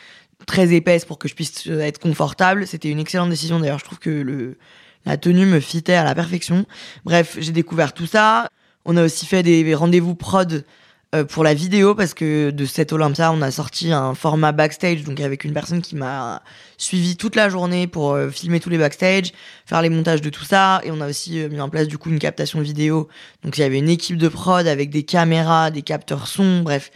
très 0.47 0.73
épaisses 0.73 1.05
pour 1.05 1.19
que 1.19 1.29
je 1.29 1.35
puisse 1.35 1.67
euh, 1.69 1.81
être 1.81 1.99
confortable. 1.99 2.67
C'était 2.67 2.91
une 2.91 3.01
excellente 3.01 3.31
décision. 3.31 3.61
D'ailleurs, 3.61 3.79
je 3.79 3.85
trouve 3.85 3.99
que 3.99 4.11
le, 4.11 4.59
la 5.05 5.17
tenue 5.17 5.47
me 5.47 5.61
fitait 5.61 5.95
à 5.95 6.05
la 6.05 6.15
perfection. 6.15 6.67
Bref, 7.05 7.37
j'ai 7.39 7.53
découvert 7.53 7.93
tout 7.93 8.07
ça. 8.07 8.49
On 8.85 8.97
a 8.97 9.05
aussi 9.05 9.27
fait 9.27 9.43
des 9.43 9.75
rendez-vous 9.75 10.15
prod 10.15 10.65
euh, 11.15 11.25
pour 11.25 11.43
la 11.43 11.55
vidéo 11.55 11.95
parce 11.95 12.13
que 12.13 12.51
de 12.51 12.67
cette 12.67 12.93
Olympia 12.93 13.33
on 13.33 13.41
a 13.41 13.51
sorti 13.51 13.93
un 13.93 14.15
format 14.15 14.53
backstage 14.53 15.05
donc 15.05 15.21
avec 15.21 15.43
une 15.45 15.55
personne 15.55 15.81
qui 15.81 15.97
m'a 15.97 16.43
suivi 16.77 17.17
toute 17.17 17.35
la 17.35 17.49
journée 17.49 17.87
pour 17.87 18.13
euh, 18.13 18.29
filmer 18.29 18.61
tous 18.61 18.69
les 18.69 18.77
backstage, 18.77 19.33
faire 19.65 19.81
les 19.81 19.89
montages 19.89 20.21
de 20.21 20.29
tout 20.29 20.45
ça 20.45 20.83
et 20.85 20.91
on 20.91 21.01
a 21.01 21.09
aussi 21.09 21.49
mis 21.49 21.63
en 21.63 21.71
place 21.71 21.89
du 21.89 21.97
coup 21.97 22.11
une 22.11 22.19
captation 22.19 22.61
vidéo. 22.61 23.09
Donc 23.43 23.57
il 23.57 23.63
y 23.63 23.65
avait 23.65 23.79
une 23.79 23.89
équipe 23.89 24.19
de 24.19 24.29
prod 24.29 24.67
avec 24.67 24.91
des 24.91 25.03
caméras, 25.03 25.71
des 25.71 25.81
capteurs 25.81 26.27
son, 26.27 26.61
bref. 26.61 26.91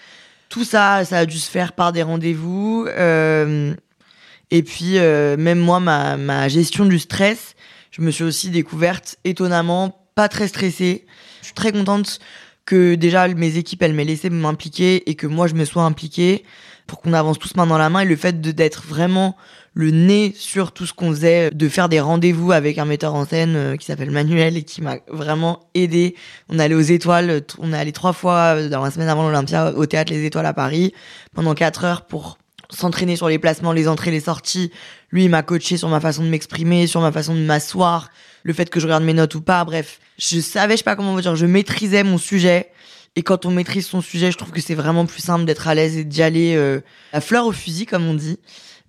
Tout 0.52 0.64
ça, 0.64 1.02
ça 1.06 1.20
a 1.20 1.24
dû 1.24 1.38
se 1.38 1.50
faire 1.50 1.72
par 1.72 1.92
des 1.92 2.02
rendez-vous. 2.02 2.86
et 2.86 4.62
puis 4.62 4.98
même 4.98 5.58
moi, 5.58 5.80
ma, 5.80 6.18
ma 6.18 6.46
gestion 6.48 6.84
du 6.84 6.98
stress, 6.98 7.54
je 7.90 8.02
me 8.02 8.10
suis 8.10 8.22
aussi 8.22 8.50
découverte 8.50 9.16
étonnamment 9.24 10.06
pas 10.14 10.28
très 10.28 10.48
stressée. 10.48 11.06
Je 11.40 11.46
suis 11.46 11.54
très 11.54 11.72
contente 11.72 12.18
que 12.66 12.96
déjà 12.96 13.28
mes 13.28 13.56
équipes 13.56 13.82
elles 13.82 13.94
m'aient 13.94 14.04
laissé 14.04 14.28
m'impliquer 14.28 15.08
et 15.08 15.14
que 15.14 15.26
moi 15.26 15.46
je 15.46 15.54
me 15.54 15.64
sois 15.64 15.84
impliqué 15.84 16.44
pour 16.86 17.00
qu'on 17.00 17.14
avance 17.14 17.38
tous 17.38 17.56
main 17.56 17.66
dans 17.66 17.78
la 17.78 17.88
main 17.88 18.00
et 18.00 18.04
le 18.04 18.16
fait 18.16 18.42
d'être 18.42 18.84
vraiment 18.86 19.38
le 19.74 19.90
nez 19.90 20.34
sur 20.36 20.72
tout 20.72 20.86
ce 20.86 20.92
qu'on 20.92 21.10
faisait, 21.10 21.50
de 21.50 21.68
faire 21.68 21.88
des 21.88 22.00
rendez-vous 22.00 22.52
avec 22.52 22.78
un 22.78 22.84
metteur 22.84 23.14
en 23.14 23.24
scène 23.24 23.56
euh, 23.56 23.76
qui 23.76 23.86
s'appelle 23.86 24.10
Manuel 24.10 24.56
et 24.56 24.62
qui 24.62 24.82
m'a 24.82 24.98
vraiment 25.08 25.60
aidé. 25.74 26.14
On 26.48 26.58
allait 26.58 26.74
aux 26.74 26.80
étoiles, 26.80 27.42
on 27.58 27.72
est 27.72 27.76
allé 27.76 27.92
trois 27.92 28.12
fois 28.12 28.56
euh, 28.56 28.68
dans 28.68 28.82
la 28.82 28.90
semaine 28.90 29.08
avant 29.08 29.26
l'Olympia 29.26 29.72
au 29.72 29.86
théâtre 29.86 30.12
Les 30.12 30.24
Étoiles 30.24 30.46
à 30.46 30.52
Paris 30.52 30.92
pendant 31.34 31.54
quatre 31.54 31.84
heures 31.84 32.02
pour 32.02 32.38
s'entraîner 32.70 33.16
sur 33.16 33.28
les 33.28 33.38
placements, 33.38 33.72
les 33.72 33.88
entrées, 33.88 34.10
les 34.10 34.20
sorties. 34.20 34.70
Lui, 35.10 35.24
il 35.24 35.30
m'a 35.30 35.42
coaché 35.42 35.76
sur 35.76 35.88
ma 35.88 36.00
façon 36.00 36.22
de 36.22 36.28
m'exprimer, 36.28 36.86
sur 36.86 37.00
ma 37.00 37.12
façon 37.12 37.34
de 37.34 37.40
m'asseoir, 37.40 38.10
le 38.42 38.52
fait 38.52 38.68
que 38.70 38.80
je 38.80 38.86
regarde 38.86 39.04
mes 39.04 39.12
notes 39.12 39.34
ou 39.34 39.42
pas. 39.42 39.64
Bref, 39.64 40.00
je 40.18 40.40
savais, 40.40 40.74
je 40.74 40.78
sais 40.78 40.84
pas 40.84 40.96
comment 40.96 41.12
vous 41.12 41.20
dire, 41.20 41.36
je 41.36 41.46
maîtrisais 41.46 42.02
mon 42.02 42.18
sujet. 42.18 42.70
Et 43.14 43.22
quand 43.22 43.44
on 43.44 43.50
maîtrise 43.50 43.86
son 43.86 44.00
sujet, 44.00 44.32
je 44.32 44.38
trouve 44.38 44.52
que 44.52 44.60
c'est 44.62 44.74
vraiment 44.74 45.04
plus 45.04 45.20
simple 45.20 45.44
d'être 45.44 45.68
à 45.68 45.74
l'aise 45.74 45.98
et 45.98 46.04
d'y 46.04 46.22
aller 46.22 46.54
euh, 46.56 46.80
à 47.12 47.20
fleur 47.20 47.46
au 47.46 47.52
fusil, 47.52 47.84
comme 47.84 48.06
on 48.06 48.14
dit. 48.14 48.38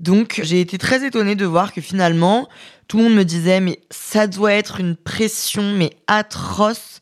Donc 0.03 0.41
j'ai 0.43 0.59
été 0.59 0.77
très 0.77 1.07
étonnée 1.07 1.35
de 1.35 1.45
voir 1.45 1.71
que 1.71 1.79
finalement, 1.79 2.49
tout 2.89 2.97
le 2.97 3.03
monde 3.03 3.15
me 3.15 3.23
disait 3.23 3.61
mais 3.61 3.79
ça 3.89 4.27
doit 4.27 4.51
être 4.51 4.81
une 4.81 4.97
pression 4.97 5.71
mais 5.71 5.91
atroce 6.07 6.99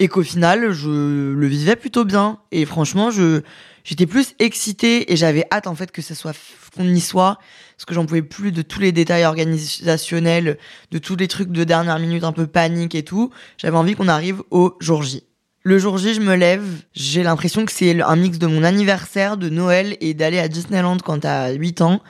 et 0.00 0.08
qu'au 0.08 0.24
final 0.24 0.72
je 0.72 1.32
le 1.32 1.46
vivais 1.46 1.76
plutôt 1.76 2.04
bien 2.04 2.40
et 2.50 2.64
franchement 2.64 3.12
je 3.12 3.42
j'étais 3.84 4.06
plus 4.06 4.34
excitée 4.40 5.12
et 5.12 5.16
j'avais 5.16 5.44
hâte 5.52 5.68
en 5.68 5.76
fait 5.76 5.92
que 5.92 6.02
ce 6.02 6.12
soit 6.12 6.34
qu'on 6.74 6.88
y 6.88 6.98
soit 6.98 7.38
parce 7.76 7.84
que 7.86 7.94
j'en 7.94 8.04
pouvais 8.04 8.20
plus 8.20 8.50
de 8.50 8.62
tous 8.62 8.80
les 8.80 8.90
détails 8.90 9.26
organisationnels, 9.26 10.58
de 10.90 10.98
tous 10.98 11.14
les 11.14 11.28
trucs 11.28 11.52
de 11.52 11.62
dernière 11.62 12.00
minute 12.00 12.24
un 12.24 12.32
peu 12.32 12.48
panique 12.48 12.96
et 12.96 13.04
tout. 13.04 13.30
J'avais 13.58 13.76
envie 13.76 13.94
qu'on 13.94 14.08
arrive 14.08 14.42
au 14.50 14.76
jour 14.80 15.04
J. 15.04 15.22
Le 15.62 15.78
jour 15.78 15.98
J, 15.98 16.14
je 16.14 16.20
me 16.20 16.34
lève, 16.34 16.64
j'ai 16.94 17.22
l'impression 17.22 17.64
que 17.64 17.70
c'est 17.70 18.02
un 18.02 18.16
mix 18.16 18.38
de 18.38 18.48
mon 18.48 18.64
anniversaire, 18.64 19.36
de 19.36 19.48
Noël 19.48 19.96
et 20.00 20.14
d'aller 20.14 20.40
à 20.40 20.48
Disneyland 20.48 20.96
quand 20.96 21.20
t'as 21.20 21.52
8 21.52 21.82
ans. 21.82 22.02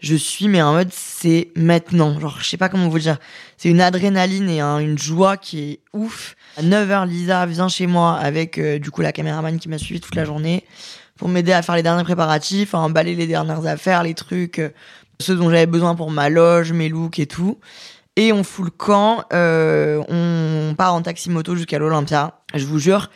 Je 0.00 0.14
suis, 0.14 0.46
mais 0.46 0.62
en 0.62 0.74
mode, 0.74 0.90
c'est 0.92 1.50
maintenant. 1.56 2.18
Genre, 2.20 2.38
je 2.40 2.48
sais 2.48 2.56
pas 2.56 2.68
comment 2.68 2.88
vous 2.88 2.98
dire. 3.00 3.18
C'est 3.56 3.68
une 3.68 3.80
adrénaline 3.80 4.48
et 4.48 4.60
une 4.60 4.96
joie 4.96 5.36
qui 5.36 5.72
est 5.72 5.80
ouf. 5.92 6.36
À 6.56 6.62
9h, 6.62 7.08
Lisa 7.08 7.46
vient 7.46 7.68
chez 7.68 7.88
moi 7.88 8.16
avec, 8.16 8.58
euh, 8.58 8.78
du 8.78 8.92
coup, 8.92 9.02
la 9.02 9.12
caméraman 9.12 9.58
qui 9.58 9.68
m'a 9.68 9.78
suivi 9.78 10.00
toute 10.00 10.14
la 10.14 10.24
journée 10.24 10.64
pour 11.16 11.28
m'aider 11.28 11.52
à 11.52 11.62
faire 11.62 11.74
les 11.74 11.82
derniers 11.82 12.04
préparatifs, 12.04 12.74
à 12.74 12.78
emballer 12.78 13.16
les 13.16 13.26
dernières 13.26 13.66
affaires, 13.66 14.04
les 14.04 14.14
trucs, 14.14 14.60
euh, 14.60 14.70
ceux 15.20 15.34
dont 15.34 15.50
j'avais 15.50 15.66
besoin 15.66 15.96
pour 15.96 16.12
ma 16.12 16.28
loge, 16.28 16.72
mes 16.72 16.88
looks 16.88 17.18
et 17.18 17.26
tout. 17.26 17.58
Et 18.14 18.32
on 18.32 18.44
fout 18.44 18.66
le 18.66 18.70
camp, 18.70 19.24
euh, 19.32 20.02
on 20.08 20.74
part 20.76 20.94
en 20.94 21.02
taxi 21.02 21.28
moto 21.28 21.56
jusqu'à 21.56 21.78
l'Olympia. 21.80 22.40
Je 22.54 22.66
vous 22.66 22.78
jure, 22.78 23.10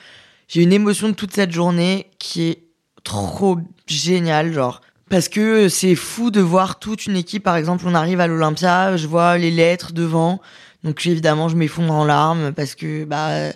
j'ai 0.48 0.62
une 0.62 0.72
émotion 0.72 1.08
de 1.08 1.14
toute 1.14 1.32
cette 1.32 1.52
journée 1.52 2.10
qui 2.18 2.42
est 2.42 2.64
trop 3.04 3.58
géniale, 3.86 4.52
genre. 4.52 4.80
Parce 5.12 5.28
que 5.28 5.68
c'est 5.68 5.94
fou 5.94 6.30
de 6.30 6.40
voir 6.40 6.78
toute 6.78 7.04
une 7.04 7.16
équipe, 7.16 7.42
par 7.42 7.56
exemple, 7.56 7.84
on 7.86 7.94
arrive 7.94 8.18
à 8.18 8.26
l'Olympia, 8.26 8.96
je 8.96 9.06
vois 9.06 9.36
les 9.36 9.50
lettres 9.50 9.92
devant, 9.92 10.40
donc 10.84 11.04
évidemment 11.04 11.50
je 11.50 11.54
m'effondre 11.54 11.92
en 11.92 12.06
larmes 12.06 12.52
parce 12.52 12.74
que 12.74 13.04
bah 13.04 13.52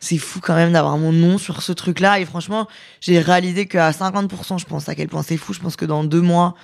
c'est 0.00 0.18
fou 0.18 0.40
quand 0.42 0.56
même 0.56 0.72
d'avoir 0.72 0.98
mon 0.98 1.12
nom 1.12 1.38
sur 1.38 1.62
ce 1.62 1.70
truc-là. 1.70 2.18
Et 2.18 2.24
franchement, 2.24 2.66
j'ai 3.00 3.20
réalisé 3.20 3.66
qu'à 3.66 3.92
50%, 3.92 4.58
je 4.58 4.64
pense 4.64 4.88
à 4.88 4.96
quel 4.96 5.06
point 5.06 5.22
c'est 5.22 5.36
fou. 5.36 5.52
Je 5.52 5.60
pense 5.60 5.76
que 5.76 5.84
dans 5.84 6.02
deux 6.02 6.20
mois, 6.20 6.56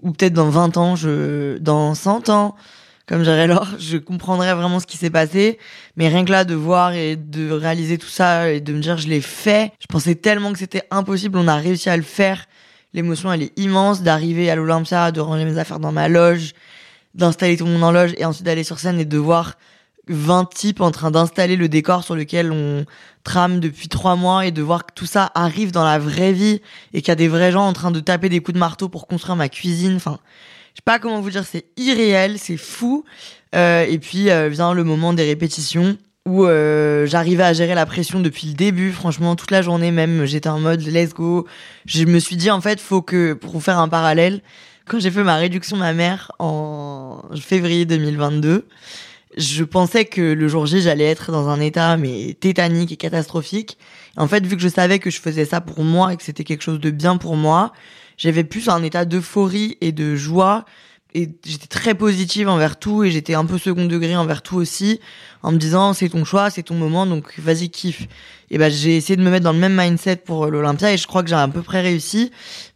ou 0.00 0.12
peut-être 0.12 0.32
dans 0.32 0.48
20 0.48 0.76
ans, 0.76 0.94
je, 0.94 1.58
dans 1.58 1.96
100 1.96 2.28
ans, 2.28 2.54
comme 3.08 3.24
dirait 3.24 3.48
Laure, 3.48 3.66
je 3.80 3.96
comprendrai 3.96 4.54
vraiment 4.54 4.78
ce 4.78 4.86
qui 4.86 4.96
s'est 4.96 5.10
passé. 5.10 5.58
Mais 5.96 6.06
rien 6.06 6.24
que 6.24 6.30
là, 6.30 6.44
de 6.44 6.54
voir 6.54 6.92
et 6.92 7.16
de 7.16 7.50
réaliser 7.50 7.98
tout 7.98 8.06
ça 8.06 8.48
et 8.48 8.60
de 8.60 8.72
me 8.72 8.78
dire 8.78 8.96
je 8.96 9.08
l'ai 9.08 9.20
fait, 9.20 9.72
je 9.80 9.86
pensais 9.88 10.14
tellement 10.14 10.52
que 10.52 10.58
c'était 10.60 10.84
impossible. 10.92 11.36
On 11.36 11.48
a 11.48 11.56
réussi 11.56 11.90
à 11.90 11.96
le 11.96 12.04
faire. 12.04 12.46
L'émotion, 12.94 13.32
elle 13.32 13.42
est 13.42 13.58
immense 13.58 14.02
d'arriver 14.02 14.50
à 14.50 14.56
l'Olympia, 14.56 15.12
de 15.12 15.20
ranger 15.20 15.44
mes 15.44 15.58
affaires 15.58 15.78
dans 15.78 15.92
ma 15.92 16.08
loge, 16.08 16.54
d'installer 17.14 17.56
tout 17.56 17.66
le 17.66 17.72
monde 17.72 17.84
en 17.84 17.92
loge 17.92 18.14
et 18.16 18.24
ensuite 18.24 18.46
d'aller 18.46 18.64
sur 18.64 18.78
scène 18.78 18.98
et 18.98 19.04
de 19.04 19.18
voir 19.18 19.54
20 20.08 20.48
types 20.48 20.80
en 20.80 20.90
train 20.90 21.10
d'installer 21.10 21.56
le 21.56 21.68
décor 21.68 22.02
sur 22.02 22.14
lequel 22.14 22.50
on 22.50 22.86
trame 23.24 23.60
depuis 23.60 23.88
trois 23.88 24.16
mois 24.16 24.46
et 24.46 24.50
de 24.50 24.62
voir 24.62 24.86
que 24.86 24.92
tout 24.94 25.06
ça 25.06 25.30
arrive 25.34 25.70
dans 25.70 25.84
la 25.84 25.98
vraie 25.98 26.32
vie 26.32 26.62
et 26.94 27.02
qu'il 27.02 27.08
y 27.08 27.10
a 27.10 27.16
des 27.16 27.28
vrais 27.28 27.52
gens 27.52 27.66
en 27.66 27.74
train 27.74 27.90
de 27.90 28.00
taper 28.00 28.30
des 28.30 28.40
coups 28.40 28.54
de 28.54 28.58
marteau 28.58 28.88
pour 28.88 29.06
construire 29.06 29.36
ma 29.36 29.50
cuisine. 29.50 29.96
Enfin, 29.96 30.18
je 30.72 30.78
sais 30.78 30.84
pas 30.84 30.98
comment 30.98 31.20
vous 31.20 31.30
dire, 31.30 31.44
c'est 31.44 31.66
irréel, 31.76 32.38
c'est 32.38 32.56
fou. 32.56 33.04
Euh, 33.54 33.84
et 33.88 33.98
puis 33.98 34.30
euh, 34.30 34.48
vient 34.48 34.72
le 34.74 34.84
moment 34.84 35.12
des 35.12 35.24
répétitions 35.24 35.96
où 36.28 36.46
euh, 36.46 37.06
j'arrivais 37.06 37.42
à 37.42 37.52
gérer 37.52 37.74
la 37.74 37.86
pression 37.86 38.20
depuis 38.20 38.48
le 38.48 38.54
début. 38.54 38.92
Franchement, 38.92 39.34
toute 39.34 39.50
la 39.50 39.62
journée 39.62 39.90
même, 39.90 40.24
j'étais 40.24 40.48
en 40.48 40.60
mode 40.60 40.82
let's 40.82 41.14
go. 41.14 41.46
Je 41.86 42.04
me 42.04 42.18
suis 42.18 42.36
dit 42.36 42.50
en 42.50 42.60
fait, 42.60 42.80
faut 42.80 43.02
que 43.02 43.32
pour 43.32 43.62
faire 43.62 43.78
un 43.78 43.88
parallèle, 43.88 44.42
quand 44.86 45.00
j'ai 45.00 45.10
fait 45.10 45.24
ma 45.24 45.36
réduction 45.36 45.76
ma 45.76 45.92
mère 45.92 46.32
en 46.38 47.22
février 47.40 47.84
2022 47.84 48.66
je 49.36 49.62
pensais 49.62 50.04
que 50.04 50.20
le 50.20 50.48
jour 50.48 50.66
J, 50.66 50.82
j'allais 50.82 51.04
être 51.04 51.30
dans 51.30 51.48
un 51.48 51.60
état 51.60 51.96
mais 51.96 52.36
tétanique 52.40 52.92
et 52.92 52.96
catastrophique. 52.96 53.78
En 54.16 54.26
fait, 54.26 54.44
vu 54.44 54.56
que 54.56 54.62
je 54.62 54.68
savais 54.68 54.98
que 54.98 55.10
je 55.10 55.20
faisais 55.20 55.44
ça 55.44 55.60
pour 55.60 55.84
moi 55.84 56.12
et 56.12 56.16
que 56.16 56.22
c'était 56.22 56.44
quelque 56.44 56.62
chose 56.62 56.80
de 56.80 56.90
bien 56.90 57.16
pour 57.16 57.36
moi, 57.36 57.72
j'avais 58.16 58.42
plus 58.42 58.68
un 58.68 58.82
état 58.82 59.04
d'euphorie 59.04 59.78
et 59.80 59.92
de 59.92 60.16
joie 60.16 60.64
et 61.14 61.30
j'étais 61.44 61.66
très 61.66 61.94
positive 61.94 62.48
envers 62.48 62.78
tout 62.78 63.04
et 63.04 63.10
j'étais 63.10 63.34
un 63.34 63.44
peu 63.44 63.58
second 63.58 63.86
degré 63.86 64.16
envers 64.16 64.42
tout 64.42 64.56
aussi 64.56 65.00
en 65.42 65.52
me 65.52 65.58
disant 65.58 65.92
c'est 65.94 66.10
ton 66.10 66.24
choix, 66.24 66.50
c'est 66.50 66.64
ton 66.64 66.74
moment 66.74 67.06
donc 67.06 67.38
vas-y 67.38 67.70
kiffe. 67.70 68.06
Et 68.50 68.58
ben 68.58 68.70
j'ai 68.70 68.96
essayé 68.96 69.16
de 69.16 69.22
me 69.22 69.30
mettre 69.30 69.44
dans 69.44 69.52
le 69.52 69.58
même 69.58 69.76
mindset 69.76 70.16
pour 70.16 70.46
l'Olympia 70.46 70.92
et 70.92 70.96
je 70.96 71.06
crois 71.06 71.22
que 71.22 71.28
j'ai 71.28 71.34
à 71.34 71.48
peu 71.48 71.62
près 71.62 71.80
réussi 71.80 72.30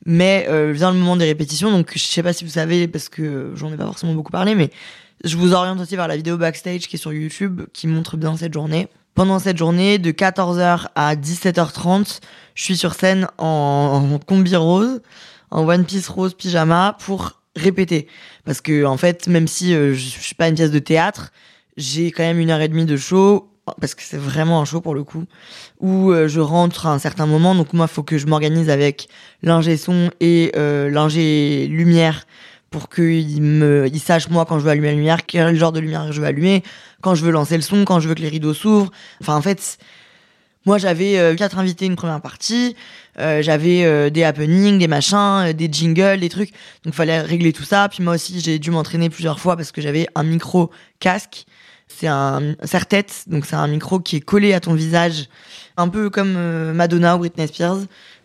mais 0.06 0.46
euh, 0.48 0.72
vient 0.72 0.92
le 0.92 0.98
moment 0.98 1.16
des 1.16 1.26
répétitions 1.26 1.70
donc 1.70 1.92
je 1.94 1.98
sais 1.98 2.22
pas 2.22 2.32
si 2.32 2.44
vous 2.44 2.50
savez 2.50 2.88
parce 2.88 3.08
que 3.08 3.52
j'en 3.54 3.72
ai 3.72 3.76
pas 3.76 3.86
forcément 3.86 4.14
beaucoup 4.14 4.32
parlé 4.32 4.54
mais 4.54 4.70
je 5.24 5.36
vous 5.36 5.52
oriente 5.52 5.80
aussi 5.80 5.96
vers 5.96 6.08
la 6.08 6.16
vidéo 6.16 6.36
backstage 6.36 6.88
qui 6.88 6.96
est 6.96 6.98
sur 6.98 7.12
YouTube, 7.12 7.62
qui 7.72 7.86
montre 7.86 8.16
bien 8.16 8.36
cette 8.36 8.52
journée. 8.52 8.88
Pendant 9.14 9.38
cette 9.38 9.58
journée, 9.58 9.98
de 9.98 10.10
14h 10.10 10.86
à 10.94 11.14
17h30, 11.14 12.20
je 12.54 12.62
suis 12.62 12.76
sur 12.76 12.94
scène 12.94 13.28
en, 13.38 14.18
combi 14.26 14.56
rose, 14.56 15.00
en 15.50 15.68
one 15.68 15.84
piece 15.84 16.08
rose 16.08 16.34
pyjama 16.34 16.96
pour 16.98 17.41
répéter. 17.56 18.06
Parce 18.44 18.60
que, 18.60 18.84
en 18.84 18.96
fait, 18.96 19.26
même 19.28 19.48
si 19.48 19.74
euh, 19.74 19.94
je 19.94 20.00
suis 20.00 20.34
pas 20.34 20.48
une 20.48 20.54
pièce 20.54 20.70
de 20.70 20.78
théâtre, 20.78 21.32
j'ai 21.76 22.10
quand 22.10 22.22
même 22.22 22.38
une 22.38 22.50
heure 22.50 22.60
et 22.60 22.68
demie 22.68 22.84
de 22.84 22.96
show, 22.96 23.48
parce 23.80 23.94
que 23.94 24.02
c'est 24.02 24.18
vraiment 24.18 24.60
un 24.60 24.64
show 24.64 24.80
pour 24.80 24.94
le 24.94 25.04
coup, 25.04 25.24
où 25.80 26.10
euh, 26.10 26.28
je 26.28 26.40
rentre 26.40 26.86
à 26.86 26.92
un 26.92 26.98
certain 26.98 27.26
moment. 27.26 27.54
Donc 27.54 27.72
moi, 27.72 27.86
faut 27.86 28.02
que 28.02 28.18
je 28.18 28.26
m'organise 28.26 28.70
avec 28.70 29.08
l'ingé 29.42 29.76
son 29.76 30.10
et 30.20 30.52
euh, 30.56 30.90
l'ingé 30.90 31.66
lumière 31.68 32.26
pour 32.70 32.88
qu'il 32.88 33.42
me, 33.42 33.86
il 33.92 34.00
sache 34.00 34.30
moi 34.30 34.46
quand 34.46 34.58
je 34.58 34.64
veux 34.64 34.70
allumer 34.70 34.88
la 34.88 34.94
lumière, 34.94 35.26
quel 35.26 35.54
genre 35.56 35.72
de 35.72 35.80
lumière 35.80 36.10
je 36.10 36.20
veux 36.20 36.26
allumer, 36.26 36.62
quand 37.02 37.14
je 37.14 37.22
veux 37.22 37.30
lancer 37.30 37.56
le 37.56 37.62
son, 37.62 37.84
quand 37.84 38.00
je 38.00 38.08
veux 38.08 38.14
que 38.14 38.22
les 38.22 38.30
rideaux 38.30 38.54
s'ouvrent. 38.54 38.90
Enfin, 39.20 39.36
en 39.36 39.42
fait, 39.42 39.78
moi 40.64 40.78
j'avais 40.78 41.18
euh, 41.18 41.34
quatre 41.34 41.58
invités 41.58 41.86
une 41.86 41.96
première 41.96 42.20
partie, 42.20 42.76
euh, 43.18 43.42
j'avais 43.42 43.84
euh, 43.84 44.10
des 44.10 44.22
happenings, 44.22 44.78
des 44.78 44.88
machins, 44.88 45.52
des 45.52 45.68
jingles, 45.70 46.20
des 46.20 46.28
trucs. 46.28 46.52
Donc 46.84 46.94
fallait 46.94 47.20
régler 47.20 47.52
tout 47.52 47.64
ça. 47.64 47.88
Puis 47.88 48.02
moi 48.02 48.14
aussi 48.14 48.40
j'ai 48.40 48.58
dû 48.58 48.70
m'entraîner 48.70 49.10
plusieurs 49.10 49.40
fois 49.40 49.56
parce 49.56 49.72
que 49.72 49.80
j'avais 49.80 50.06
un 50.14 50.22
micro 50.22 50.70
casque. 51.00 51.46
C'est 51.88 52.06
un 52.06 52.54
serre-tête, 52.64 53.24
donc 53.26 53.44
c'est 53.44 53.56
un 53.56 53.66
micro 53.66 54.00
qui 54.00 54.16
est 54.16 54.20
collé 54.20 54.54
à 54.54 54.60
ton 54.60 54.72
visage, 54.72 55.28
un 55.76 55.88
peu 55.88 56.08
comme 56.08 56.32
Madonna 56.72 57.16
ou 57.16 57.18
Britney 57.18 57.46
Spears 57.46 57.80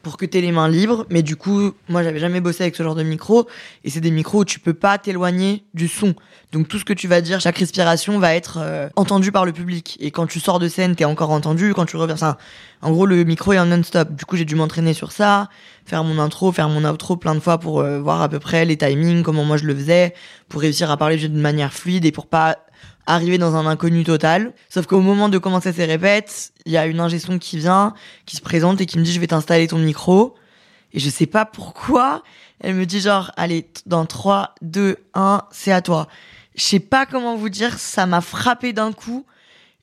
pour 0.07 0.15
que 0.17 0.25
tu 0.25 0.39
les 0.39 0.53
mains 0.53 0.69
libres. 0.69 1.05
Mais 1.09 1.21
du 1.21 1.35
coup, 1.35 1.71
moi, 1.89 2.01
j'avais 2.01 2.19
jamais 2.19 2.39
bossé 2.39 2.63
avec 2.63 2.75
ce 2.75 2.83
genre 2.83 2.95
de 2.95 3.03
micro. 3.03 3.47
Et 3.83 3.89
c'est 3.89 3.99
des 3.99 4.11
micros 4.11 4.39
où 4.39 4.45
tu 4.45 4.59
peux 4.59 4.73
pas 4.73 4.97
t'éloigner 4.97 5.65
du 5.73 5.89
son. 5.89 6.15
Donc 6.53 6.69
tout 6.69 6.79
ce 6.79 6.85
que 6.85 6.93
tu 6.93 7.09
vas 7.09 7.19
dire, 7.19 7.41
chaque 7.41 7.57
respiration 7.57 8.17
va 8.19 8.33
être 8.33 8.59
euh, 8.61 8.87
entendu 8.95 9.33
par 9.33 9.45
le 9.45 9.51
public. 9.51 9.97
Et 9.99 10.11
quand 10.11 10.25
tu 10.25 10.39
sors 10.39 10.59
de 10.59 10.69
scène, 10.69 10.95
t'es 10.95 11.03
encore 11.03 11.31
entendu. 11.31 11.73
Quand 11.73 11.85
tu 11.85 11.97
reviens, 11.97 12.15
ça, 12.15 12.37
en 12.81 12.91
gros, 12.91 13.05
le 13.05 13.25
micro 13.25 13.51
est 13.51 13.59
en 13.59 13.65
non-stop. 13.65 14.13
Du 14.13 14.23
coup, 14.23 14.37
j'ai 14.37 14.45
dû 14.45 14.55
m'entraîner 14.55 14.93
sur 14.93 15.11
ça, 15.11 15.49
faire 15.85 16.05
mon 16.05 16.19
intro, 16.19 16.53
faire 16.53 16.69
mon 16.69 16.89
outro 16.89 17.17
plein 17.17 17.35
de 17.35 17.41
fois 17.41 17.57
pour 17.57 17.81
euh, 17.81 17.99
voir 17.99 18.21
à 18.21 18.29
peu 18.29 18.39
près 18.39 18.63
les 18.63 18.77
timings, 18.77 19.23
comment 19.23 19.43
moi 19.43 19.57
je 19.57 19.65
le 19.65 19.75
faisais, 19.75 20.13
pour 20.47 20.61
réussir 20.61 20.89
à 20.89 20.95
parler 20.95 21.17
de 21.17 21.39
manière 21.39 21.73
fluide 21.73 22.05
et 22.05 22.13
pour 22.13 22.27
pas 22.27 22.57
arriver 23.07 23.37
dans 23.39 23.55
un 23.55 23.65
inconnu 23.65 24.03
total. 24.03 24.53
Sauf 24.69 24.85
qu'au 24.85 24.99
moment 24.99 25.29
de 25.29 25.39
commencer 25.39 25.73
ces 25.73 25.85
répètes, 25.85 26.51
il 26.65 26.73
y 26.73 26.77
a 26.77 26.85
une 26.85 26.99
ingé 26.99 27.17
qui 27.39 27.57
vient, 27.57 27.95
qui 28.25 28.35
se 28.35 28.41
présente 28.41 28.79
et 28.81 28.85
qui 28.85 28.99
me 28.99 29.03
dit 29.03 29.13
je 29.13 29.19
vais 29.19 29.27
t'installer 29.27 29.67
ton 29.67 29.79
micro. 29.79 30.35
Et 30.93 30.99
je 30.99 31.09
sais 31.09 31.25
pas 31.25 31.45
pourquoi. 31.45 32.23
Elle 32.59 32.75
me 32.75 32.85
dit 32.85 32.99
genre, 32.99 33.31
allez, 33.37 33.67
dans 33.85 34.05
3, 34.05 34.55
2, 34.61 34.97
1, 35.13 35.41
c'est 35.51 35.71
à 35.71 35.81
toi. 35.81 36.07
Je 36.55 36.63
sais 36.63 36.79
pas 36.79 37.05
comment 37.05 37.35
vous 37.35 37.49
dire, 37.49 37.79
ça 37.79 38.05
m'a 38.05 38.21
frappé 38.21 38.73
d'un 38.73 38.91
coup. 38.91 39.25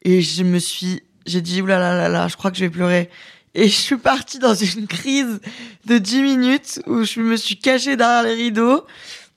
Et 0.02 0.20
je 0.20 0.42
me 0.42 0.58
suis, 0.58 1.02
j'ai 1.24 1.40
dit, 1.40 1.62
oulala, 1.62 1.96
là, 1.96 2.08
là, 2.08 2.28
je 2.28 2.36
crois 2.36 2.50
que 2.50 2.56
je 2.56 2.64
vais 2.64 2.70
pleurer. 2.70 3.10
Et 3.54 3.68
je 3.68 3.74
suis 3.74 3.96
partie 3.96 4.40
dans 4.40 4.54
une 4.54 4.88
crise 4.88 5.40
de 5.84 5.98
10 5.98 6.22
minutes 6.22 6.80
où 6.86 7.04
je 7.04 7.20
me 7.20 7.36
suis 7.36 7.56
cachée 7.56 7.96
derrière 7.96 8.24
les 8.24 8.34
rideaux. 8.34 8.84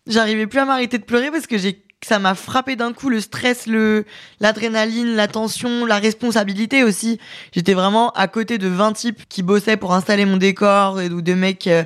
J'arrivais 0.07 0.47
plus 0.47 0.59
à 0.59 0.65
m'arrêter 0.65 0.97
de 0.97 1.03
pleurer 1.03 1.29
parce 1.29 1.45
que 1.45 1.57
j'ai 1.57 1.83
ça 2.05 2.19
m'a 2.19 2.35
frappé 2.35 2.75
d'un 2.75 2.93
coup 2.93 3.09
le 3.09 3.19
stress, 3.19 3.65
le 3.65 4.05
l'adrénaline, 4.39 5.15
la 5.15 5.27
tension, 5.27 5.85
la 5.85 5.97
responsabilité 5.97 6.83
aussi. 6.83 7.19
J'étais 7.53 7.73
vraiment 7.73 8.11
à 8.11 8.27
côté 8.27 8.57
de 8.57 8.67
20 8.67 8.93
types 8.93 9.23
qui 9.27 9.43
bossaient 9.43 9.77
pour 9.77 9.93
installer 9.93 10.25
mon 10.25 10.37
décor 10.37 11.01
et 11.01 11.09
ou 11.09 11.21
de 11.21 11.33
mecs 11.33 11.67
euh, 11.67 11.83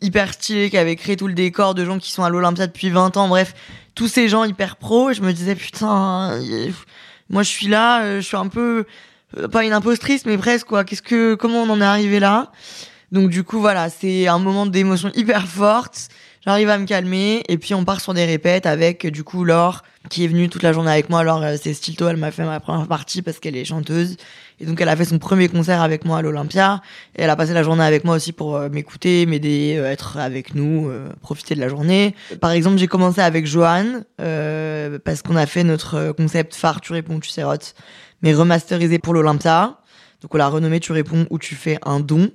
hyper 0.00 0.32
stylés 0.32 0.70
qui 0.70 0.78
avaient 0.78 0.96
créé 0.96 1.16
tout 1.16 1.28
le 1.28 1.34
décor, 1.34 1.74
de 1.74 1.84
gens 1.84 1.98
qui 1.98 2.10
sont 2.10 2.24
à 2.24 2.30
l'Olympia 2.30 2.66
depuis 2.66 2.88
20 2.88 3.16
ans, 3.16 3.28
bref, 3.28 3.54
tous 3.94 4.08
ces 4.08 4.28
gens 4.28 4.44
hyper 4.44 4.76
pros, 4.76 5.12
je 5.12 5.20
me 5.20 5.32
disais 5.32 5.54
putain, 5.54 6.32
euh, 6.32 6.70
moi 7.28 7.42
je 7.42 7.48
suis 7.48 7.66
là, 7.66 8.02
euh, 8.02 8.20
je 8.20 8.26
suis 8.26 8.36
un 8.36 8.48
peu 8.48 8.86
pas 9.52 9.64
une 9.64 9.72
impostrice 9.72 10.24
mais 10.26 10.38
presque 10.38 10.66
quoi. 10.66 10.84
Qu'est-ce 10.84 11.02
que 11.02 11.34
comment 11.34 11.62
on 11.62 11.70
en 11.70 11.80
est 11.80 11.84
arrivé 11.84 12.18
là? 12.18 12.50
Donc 13.12 13.28
du 13.28 13.44
coup 13.44 13.60
voilà, 13.60 13.90
c'est 13.90 14.26
un 14.26 14.38
moment 14.38 14.66
d'émotion 14.66 15.10
hyper 15.14 15.46
forte 15.46 16.08
J'arrive 16.42 16.70
à 16.70 16.78
me 16.78 16.86
calmer 16.86 17.42
et 17.48 17.58
puis 17.58 17.74
on 17.74 17.84
part 17.84 18.00
sur 18.00 18.14
des 18.14 18.24
répètes 18.24 18.64
avec 18.64 19.06
du 19.06 19.24
coup 19.24 19.44
Laure 19.44 19.82
qui 20.08 20.24
est 20.24 20.26
venue 20.26 20.48
toute 20.48 20.62
la 20.62 20.72
journée 20.72 20.90
avec 20.90 21.10
moi. 21.10 21.20
Alors 21.20 21.42
euh, 21.42 21.56
c'est 21.60 21.74
Stilto, 21.74 22.08
elle 22.08 22.16
m'a 22.16 22.30
fait 22.30 22.44
ma 22.44 22.60
première 22.60 22.86
partie 22.86 23.20
parce 23.20 23.38
qu'elle 23.38 23.56
est 23.56 23.66
chanteuse 23.66 24.16
Et 24.58 24.64
donc 24.64 24.80
elle 24.80 24.88
a 24.88 24.96
fait 24.96 25.04
son 25.04 25.18
premier 25.18 25.48
concert 25.48 25.82
avec 25.82 26.06
moi 26.06 26.16
à 26.16 26.22
l'Olympia. 26.22 26.80
Et 27.14 27.22
elle 27.22 27.28
a 27.28 27.36
passé 27.36 27.52
la 27.52 27.62
journée 27.62 27.84
avec 27.84 28.04
moi 28.04 28.16
aussi 28.16 28.32
pour 28.32 28.56
euh, 28.56 28.70
m'écouter, 28.70 29.26
m'aider, 29.26 29.76
euh, 29.76 29.90
être 29.90 30.16
avec 30.16 30.54
nous, 30.54 30.88
euh, 30.88 31.10
profiter 31.20 31.54
de 31.54 31.60
la 31.60 31.68
journée. 31.68 32.14
Par 32.40 32.52
exemple, 32.52 32.78
j'ai 32.78 32.86
commencé 32.88 33.20
avec 33.20 33.46
Johan 33.46 34.00
parce 34.16 35.20
qu'on 35.20 35.36
a 35.36 35.44
fait 35.44 35.62
notre 35.62 36.12
concept 36.12 36.54
phare, 36.54 36.80
tu 36.80 36.94
réponds, 36.94 37.20
tu 37.20 37.28
sérotes, 37.28 37.74
mais 38.22 38.32
remasterisé 38.32 38.98
pour 38.98 39.12
l'Olympia. 39.12 39.76
Donc 40.22 40.34
on 40.34 40.38
l'a 40.38 40.48
renommé 40.48 40.80
Tu 40.80 40.92
réponds 40.92 41.26
ou 41.30 41.38
tu 41.38 41.54
fais 41.54 41.78
un 41.82 42.00
don. 42.00 42.30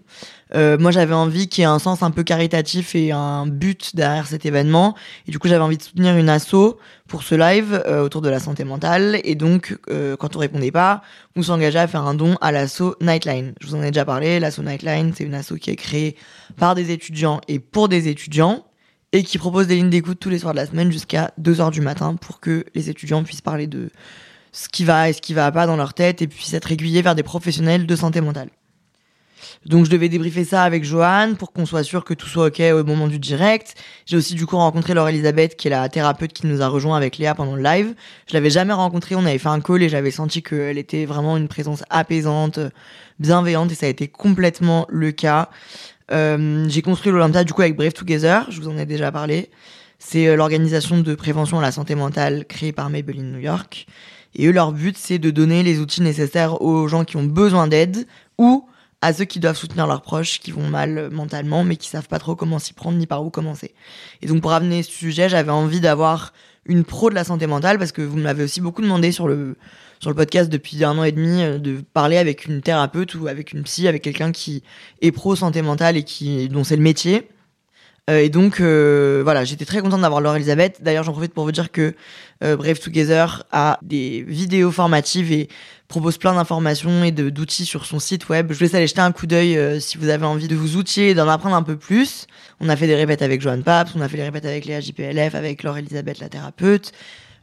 Euh, 0.53 0.77
moi 0.77 0.91
j'avais 0.91 1.13
envie 1.13 1.47
qu'il 1.47 1.63
y 1.63 1.65
ait 1.65 1.69
un 1.69 1.79
sens 1.79 2.03
un 2.03 2.11
peu 2.11 2.23
caritatif 2.23 2.93
et 2.93 3.11
un 3.11 3.47
but 3.47 3.95
derrière 3.95 4.27
cet 4.27 4.45
événement. 4.45 4.95
Et 5.27 5.31
du 5.31 5.39
coup 5.39 5.47
j'avais 5.47 5.63
envie 5.63 5.77
de 5.77 5.81
soutenir 5.81 6.15
une 6.17 6.29
asso 6.29 6.77
pour 7.07 7.23
ce 7.23 7.35
live 7.35 7.81
euh, 7.87 8.03
autour 8.03 8.21
de 8.21 8.29
la 8.29 8.39
santé 8.39 8.63
mentale. 8.63 9.19
Et 9.23 9.35
donc 9.35 9.77
euh, 9.89 10.15
quand 10.15 10.35
on 10.35 10.39
répondait 10.39 10.71
pas, 10.71 11.01
on 11.35 11.41
s'engageait 11.41 11.79
à 11.79 11.87
faire 11.87 12.03
un 12.03 12.13
don 12.13 12.35
à 12.41 12.51
l'asso 12.51 12.95
Nightline. 13.01 13.53
Je 13.59 13.67
vous 13.67 13.75
en 13.75 13.81
ai 13.81 13.87
déjà 13.87 14.05
parlé. 14.05 14.39
L'asso 14.39 14.59
Nightline 14.61 15.13
c'est 15.15 15.23
une 15.23 15.33
asso 15.33 15.53
qui 15.59 15.71
est 15.71 15.75
créée 15.75 16.15
par 16.57 16.75
des 16.75 16.91
étudiants 16.91 17.41
et 17.47 17.59
pour 17.59 17.89
des 17.89 18.07
étudiants 18.07 18.65
et 19.11 19.23
qui 19.23 19.37
propose 19.37 19.67
des 19.67 19.75
lignes 19.75 19.89
d'écoute 19.89 20.19
tous 20.19 20.29
les 20.29 20.39
soirs 20.39 20.53
de 20.53 20.59
la 20.59 20.65
semaine 20.65 20.91
jusqu'à 20.91 21.31
2h 21.41 21.71
du 21.71 21.81
matin 21.81 22.15
pour 22.15 22.39
que 22.39 22.65
les 22.75 22.89
étudiants 22.89 23.23
puissent 23.23 23.41
parler 23.41 23.65
de 23.65 23.89
ce 24.51 24.69
qui 24.69 24.83
va 24.83 25.09
et 25.09 25.13
ce 25.13 25.21
qui 25.21 25.33
va 25.33 25.51
pas 25.51 25.67
dans 25.67 25.75
leur 25.75 25.93
tête 25.93 26.21
et 26.21 26.27
puis 26.27 26.45
s'être 26.45 26.71
aiguillé 26.71 27.01
vers 27.01 27.15
des 27.15 27.23
professionnels 27.23 27.85
de 27.85 27.95
santé 27.95 28.21
mentale. 28.21 28.49
Donc 29.65 29.86
je 29.86 29.89
devais 29.89 30.10
débriefer 30.10 30.45
ça 30.45 30.63
avec 30.63 30.84
Johan 30.84 31.34
pour 31.38 31.51
qu'on 31.51 31.65
soit 31.65 31.84
sûr 31.84 32.03
que 32.03 32.13
tout 32.13 32.27
soit 32.27 32.48
ok 32.48 32.62
au 32.74 32.84
moment 32.84 33.07
du 33.07 33.17
direct. 33.17 33.74
J'ai 34.05 34.15
aussi 34.15 34.36
du 34.36 34.45
coup 34.45 34.57
rencontré 34.57 34.93
Laure 34.93 35.10
Elisabeth 35.10 35.55
qui 35.55 35.67
est 35.67 35.72
la 35.72 35.89
thérapeute 35.89 36.34
qui 36.34 36.45
nous 36.45 36.62
a 36.62 36.67
rejoint 36.67 36.95
avec 36.95 37.17
Léa 37.17 37.34
pendant 37.34 37.55
le 37.55 37.63
live. 37.63 37.95
Je 38.27 38.36
l'avais 38.36 38.51
jamais 38.51 38.74
rencontrée, 38.74 39.15
on 39.15 39.25
avait 39.25 39.39
fait 39.39 39.50
un 39.50 39.62
call 39.62 39.81
et 39.81 39.89
j'avais 39.89 40.12
senti 40.12 40.43
qu'elle 40.43 40.77
était 40.77 41.05
vraiment 41.05 41.36
une 41.36 41.48
présence 41.48 41.84
apaisante, 41.89 42.60
bienveillante 43.19 43.72
et 43.72 43.75
ça 43.75 43.88
a 43.88 43.89
été 43.89 44.07
complètement 44.07 44.86
le 44.89 45.12
cas. 45.12 45.50
Euh, 46.12 46.67
j'ai 46.69 46.84
construit 46.84 47.12
l'Olympia 47.12 47.43
du 47.43 47.53
coup 47.53 47.62
avec 47.62 47.75
Brave 47.75 47.93
Together, 47.93 48.45
je 48.51 48.62
vous 48.62 48.69
en 48.69 48.77
ai 48.77 48.86
déjà 48.86 49.12
parlé. 49.12 49.50
C'est 49.98 50.27
euh, 50.27 50.36
l'organisation 50.36 51.00
de 51.00 51.15
prévention 51.15 51.57
à 51.57 51.63
la 51.63 51.72
santé 51.72 51.95
mentale 51.95 52.45
créée 52.45 52.72
par 52.72 52.91
Maybelline 52.91 53.31
New 53.31 53.39
York. 53.39 53.88
Et 54.36 54.48
eux, 54.48 54.51
leur 54.51 54.74
but, 54.74 54.98
c'est 54.98 55.17
de 55.17 55.31
donner 55.31 55.63
les 55.63 55.79
outils 55.79 56.01
nécessaires 56.01 56.62
aux 56.62 56.88
gens 56.88 57.05
qui 57.05 57.17
ont 57.17 57.24
besoin 57.24 57.67
d'aide 57.67 58.05
ou 58.38 58.67
à 59.05 59.13
ceux 59.13 59.25
qui 59.25 59.39
doivent 59.39 59.55
soutenir 59.55 59.85
leurs 59.85 60.01
proches 60.01 60.39
qui 60.39 60.51
vont 60.51 60.67
mal 60.67 61.09
mentalement 61.12 61.63
mais 61.63 61.75
qui 61.75 61.89
savent 61.89 62.07
pas 62.07 62.17
trop 62.17 62.35
comment 62.35 62.57
s'y 62.57 62.74
prendre 62.74 62.97
ni 62.97 63.05
par 63.05 63.24
où 63.24 63.29
commencer. 63.29 63.75
Et 64.24 64.27
donc 64.27 64.41
pour 64.41 64.51
amener 64.51 64.81
ce 64.81 64.91
sujet, 64.91 65.29
j'avais 65.29 65.51
envie 65.51 65.79
d'avoir 65.79 66.33
une 66.65 66.83
pro 66.83 67.12
de 67.12 67.15
la 67.15 67.24
santé 67.24 67.45
mentale 67.45 67.77
parce 67.77 67.91
que 67.91 68.01
vous 68.01 68.17
m'avez 68.17 68.43
aussi 68.43 68.62
beaucoup 68.62 68.81
demandé 68.81 69.12
sur 69.12 69.27
le 69.27 69.57
sur 70.00 70.09
le 70.09 70.15
podcast 70.15 70.50
depuis 70.50 70.83
un 70.83 70.97
an 70.97 71.03
et 71.03 71.12
demi 71.12 71.43
euh, 71.43 71.59
de 71.59 71.83
parler 71.93 72.17
avec 72.17 72.45
une 72.45 72.62
thérapeute 72.62 73.13
ou 73.15 73.27
avec 73.27 73.53
une 73.53 73.63
psy, 73.63 73.88
avec 73.88 74.01
quelqu'un 74.01 74.31
qui 74.31 74.63
est 75.01 75.12
pro 75.12 75.35
santé 75.35 75.62
mentale 75.62 75.97
et 75.97 76.03
qui 76.03 76.50
dont 76.50 76.63
c'est 76.63 76.75
le 76.75 76.81
métier. 76.81 77.29
Euh, 78.09 78.19
et 78.19 78.29
donc 78.29 78.59
euh, 78.59 79.21
voilà, 79.24 79.45
j'étais 79.45 79.65
très 79.65 79.81
contente 79.81 80.01
d'avoir 80.01 80.21
Laure 80.21 80.35
Elisabeth. 80.35 80.81
D'ailleurs, 80.81 81.03
j'en 81.03 81.13
profite 81.13 81.33
pour 81.33 81.43
vous 81.43 81.51
dire 81.51 81.71
que 81.71 81.95
euh, 82.43 82.55
Brave 82.55 82.79
Together 82.79 83.43
a 83.51 83.79
des 83.81 84.24
vidéos 84.27 84.71
formatives 84.71 85.31
et 85.31 85.47
propose 85.88 86.17
plein 86.17 86.35
d'informations 86.35 87.03
et 87.03 87.12
d'outils 87.12 87.65
sur 87.65 87.85
son 87.85 88.00
site 88.00 88.29
web. 88.29 88.51
Je 88.51 88.57
vous 88.57 88.63
laisse 88.63 88.75
aller 88.75 88.88
jeter 88.88 89.01
un 89.01 89.12
coup 89.12 89.27
d'œil 89.27 89.81
si 89.81 89.97
vous 89.97 90.09
avez 90.09 90.25
envie 90.25 90.47
de 90.47 90.55
vous 90.55 90.77
outiller 90.77 91.12
et 91.12 91.13
d'en 91.13 91.29
apprendre 91.29 91.55
un 91.55 91.63
peu 91.63 91.77
plus. 91.77 92.27
On 92.59 92.69
a 92.69 92.75
fait 92.75 92.88
des 92.88 92.95
répètes 92.95 93.21
avec 93.21 93.41
Joanne 93.41 93.63
Paps, 93.63 93.91
on 93.95 94.01
a 94.01 94.09
fait 94.09 94.17
des 94.17 94.24
répètes 94.24 94.45
avec 94.45 94.65
Léa 94.65 94.81
JPLF, 94.81 95.35
avec 95.35 95.62
Laure 95.62 95.77
Elisabeth 95.77 96.19
la 96.19 96.29
thérapeute. 96.29 96.91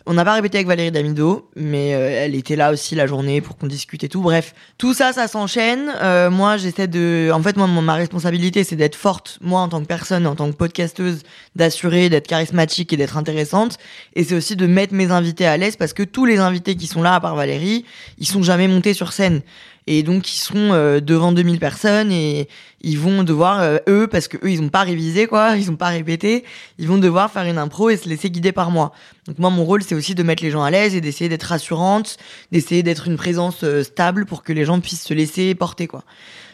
On 0.06 0.14
n'a 0.14 0.24
pas 0.24 0.34
répété 0.34 0.58
avec 0.58 0.66
Valérie 0.66 0.90
Damido, 0.90 1.48
mais 1.54 1.94
euh, 1.94 2.24
elle 2.24 2.34
était 2.34 2.56
là 2.56 2.72
aussi 2.72 2.94
la 2.94 3.06
journée 3.06 3.40
pour 3.40 3.56
qu'on 3.56 3.66
discute 3.66 4.02
et 4.02 4.08
tout. 4.08 4.20
Bref, 4.20 4.54
tout 4.78 4.94
ça, 4.94 5.12
ça 5.12 5.28
s'enchaîne. 5.28 5.92
Euh, 6.02 6.30
moi, 6.30 6.56
j'essaie 6.56 6.88
de... 6.88 7.30
En 7.32 7.42
fait, 7.42 7.56
moi, 7.56 7.66
ma 7.66 7.94
responsabilité, 7.94 8.64
c'est 8.64 8.76
d'être 8.76 8.96
forte, 8.96 9.38
moi, 9.40 9.60
en 9.60 9.68
tant 9.68 9.80
que 9.80 9.86
personne, 9.86 10.26
en 10.26 10.34
tant 10.34 10.50
que 10.50 10.56
podcasteuse, 10.56 11.22
d'assurer, 11.54 12.08
d'être 12.08 12.26
charismatique 12.26 12.92
et 12.92 12.96
d'être 12.96 13.16
intéressante. 13.16 13.78
Et 14.14 14.24
c'est 14.24 14.34
aussi 14.34 14.56
de 14.56 14.66
mettre 14.66 14.94
mes 14.94 15.10
invités 15.10 15.46
à 15.46 15.56
l'aise 15.56 15.76
parce 15.76 15.92
que 15.92 16.02
tous 16.02 16.24
les 16.24 16.38
invités 16.38 16.74
qui 16.74 16.86
sont 16.86 17.02
là, 17.02 17.14
à 17.14 17.20
part 17.20 17.36
Valérie, 17.36 17.84
ils 18.18 18.26
sont 18.26 18.42
jamais 18.42 18.68
montés 18.68 18.94
sur 18.94 19.12
scène 19.12 19.42
et 19.86 20.02
donc 20.02 20.32
ils 20.32 20.38
seront 20.38 20.72
euh, 20.72 21.00
devant 21.00 21.32
2000 21.32 21.58
personnes 21.58 22.12
et 22.12 22.48
ils 22.82 22.98
vont 22.98 23.24
devoir 23.24 23.60
euh, 23.60 23.78
eux 23.88 24.06
parce 24.06 24.28
que 24.28 24.36
eux 24.38 24.50
ils 24.50 24.62
ont 24.62 24.68
pas 24.68 24.82
révisé 24.82 25.26
quoi, 25.26 25.56
ils 25.56 25.70
ont 25.70 25.76
pas 25.76 25.88
répété, 25.88 26.44
ils 26.78 26.88
vont 26.88 26.98
devoir 26.98 27.30
faire 27.30 27.44
une 27.44 27.58
impro 27.58 27.90
et 27.90 27.96
se 27.96 28.08
laisser 28.08 28.30
guider 28.30 28.52
par 28.52 28.70
moi. 28.70 28.92
Donc 29.26 29.38
moi 29.38 29.50
mon 29.50 29.64
rôle 29.64 29.82
c'est 29.82 29.94
aussi 29.94 30.14
de 30.14 30.22
mettre 30.22 30.42
les 30.42 30.50
gens 30.50 30.62
à 30.62 30.70
l'aise 30.70 30.94
et 30.94 31.00
d'essayer 31.00 31.28
d'être 31.28 31.44
rassurante, 31.44 32.16
d'essayer 32.52 32.82
d'être 32.82 33.08
une 33.08 33.16
présence 33.16 33.64
euh, 33.64 33.82
stable 33.82 34.24
pour 34.24 34.42
que 34.42 34.52
les 34.52 34.64
gens 34.64 34.80
puissent 34.80 35.04
se 35.04 35.14
laisser 35.14 35.54
porter 35.54 35.86
quoi. 35.86 36.04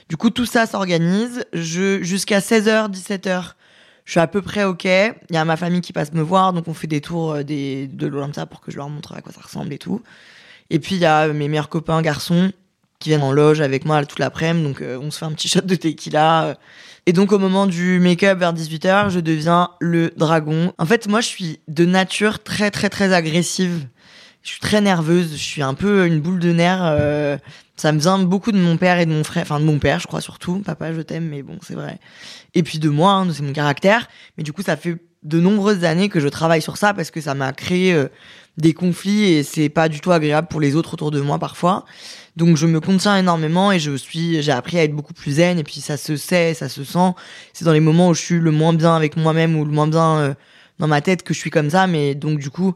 Du 0.09 0.17
coup 0.17 0.31
tout 0.31 0.47
ça 0.47 0.67
s'organise, 0.67 1.45
je 1.53 2.03
jusqu'à 2.03 2.39
16h 2.41 2.91
17h 2.91 3.53
je 4.07 4.13
suis 4.13 4.21
à 4.21 4.27
peu 4.27 4.41
près 4.41 4.65
ok. 4.65 4.85
Il 4.87 5.35
y 5.35 5.37
a 5.37 5.45
ma 5.45 5.59
famille 5.59 5.83
qui 5.83 5.93
passe 5.93 6.15
me 6.15 6.23
voir, 6.23 6.55
donc 6.55 6.67
on 6.67 6.73
fait 6.73 6.87
des 6.87 7.03
tours 7.03 7.45
des, 7.45 7.87
de 7.89 8.07
l'Olympia 8.07 8.47
pour 8.47 8.63
que 8.63 8.71
je 8.71 8.79
leur 8.79 8.89
montre 8.89 9.13
à 9.13 9.21
quoi 9.21 9.35
ça 9.35 9.43
ressemble 9.43 9.71
et 9.75 9.77
tout. 9.77 10.01
Et 10.71 10.79
puis 10.79 10.95
il 10.95 11.03
y 11.03 11.05
a 11.05 11.29
mes 11.29 11.47
meilleurs 11.47 11.69
copains 11.69 12.01
garçons 12.01 12.51
qui 12.99 13.11
viennent 13.11 13.23
en 13.23 13.33
loge 13.33 13.61
avec 13.61 13.85
moi 13.85 14.05
toute 14.05 14.19
l'après-midi. 14.19 14.65
Donc, 14.65 14.83
euh, 14.83 14.99
on 15.01 15.11
se 15.11 15.19
fait 15.19 15.25
un 15.25 15.33
petit 15.33 15.49
shot 15.49 15.61
de 15.61 15.75
tequila. 15.75 16.59
Et 17.07 17.13
donc, 17.13 17.33
au 17.33 17.39
moment 17.39 17.67
du 17.67 18.01
make-up 18.01 18.39
vers 18.39 18.53
18h, 18.53 19.11
je 19.11 19.21
deviens 19.21 19.71
le 19.81 20.13
dragon. 20.17 20.73
En 20.79 20.87
fait, 20.87 21.09
moi, 21.09 21.21
je 21.21 21.29
suis 21.29 21.61
de 21.69 21.85
nature 21.85 22.43
très, 22.43 22.71
très, 22.71 22.91
très 22.91 23.13
agressive. 23.13 23.87
Je 24.43 24.51
suis 24.51 24.61
très 24.61 24.81
nerveuse. 24.81 25.33
Je 25.33 25.43
suis 25.43 25.63
un 25.63 25.75
peu 25.75 26.07
une 26.07 26.21
boule 26.21 26.39
de 26.39 26.53
nerfs. 26.53 26.83
Euh, 26.83 27.39
ça 27.77 27.93
me 27.93 27.99
vient 27.99 28.19
beaucoup 28.19 28.53
de 28.53 28.59
mon 28.59 28.77
père 28.77 28.99
et 28.99 29.07
de 29.07 29.13
mon 29.13 29.25
frère. 29.25 29.43
Enfin, 29.43 29.61
de 29.61 29.65
mon 29.65 29.79
père, 29.79 30.01
je 30.01 30.07
crois 30.07 30.21
surtout. 30.21 30.59
Papa, 30.59 30.93
je 30.93 31.01
t'aime, 31.01 31.29
mais 31.29 31.43
bon, 31.43 31.59
c'est 31.63 31.75
vrai. 31.75 31.99
Et 32.55 32.63
puis 32.63 32.79
de 32.79 32.89
moi, 32.89 33.13
hein, 33.13 33.29
c'est 33.33 33.43
mon 33.43 33.53
caractère. 33.53 34.09
Mais 34.37 34.45
du 34.45 34.53
coup, 34.53 34.63
ça 34.63 34.77
fait 34.77 34.97
de 35.23 35.41
nombreuses 35.41 35.85
années 35.85 36.09
que 36.09 36.21
je 36.21 36.29
travaille 36.29 36.63
sur 36.63 36.77
ça 36.77 36.95
parce 36.95 37.11
que 37.11 37.21
ça 37.21 37.35
m'a 37.35 37.53
créé 37.53 37.93
euh, 37.93 38.09
des 38.59 38.75
conflits 38.75 39.33
et 39.33 39.43
c'est 39.43 39.69
pas 39.69 39.89
du 39.89 40.01
tout 40.01 40.13
agréable 40.13 40.49
pour 40.49 40.61
les 40.61 40.75
autres 40.75 40.95
autour 40.95 41.11
de 41.11 41.21
moi 41.21 41.39
parfois. 41.39 41.85
Donc 42.37 42.57
je 42.57 42.67
me 42.67 42.81
contiens 42.81 43.17
énormément 43.17 43.73
et 43.73 43.79
je 43.79 43.97
suis, 43.97 44.43
j'ai 44.43 44.53
appris 44.53 44.79
à 44.79 44.85
être 44.85 44.95
beaucoup 44.95 45.15
plus 45.15 45.33
zen 45.33 45.59
et 45.59 45.65
puis 45.65 45.81
ça 45.81 45.97
se 45.97 46.17
sait, 46.17 46.55
ça 46.55 46.69
se 46.69 46.85
sent. 46.85 47.15
C'est 47.53 47.65
dans 47.65 47.73
les 47.73 47.81
moments 47.81 48.09
où 48.09 48.15
je 48.15 48.21
suis 48.21 48.39
le 48.39 48.51
moins 48.51 48.75
bien 48.75 48.95
avec 48.95 49.17
moi-même 49.17 49.57
ou 49.57 49.65
le 49.65 49.71
moins 49.71 49.87
bien 49.87 50.19
euh, 50.19 50.35
dans 50.79 50.89
ma 50.89 51.01
tête 51.01 51.23
que 51.23 51.33
je 51.33 51.39
suis 51.39 51.51
comme 51.51 51.71
ça. 51.71 51.87
Mais 51.87 52.15
donc 52.17 52.41
du 52.41 52.51
coup, 52.51 52.75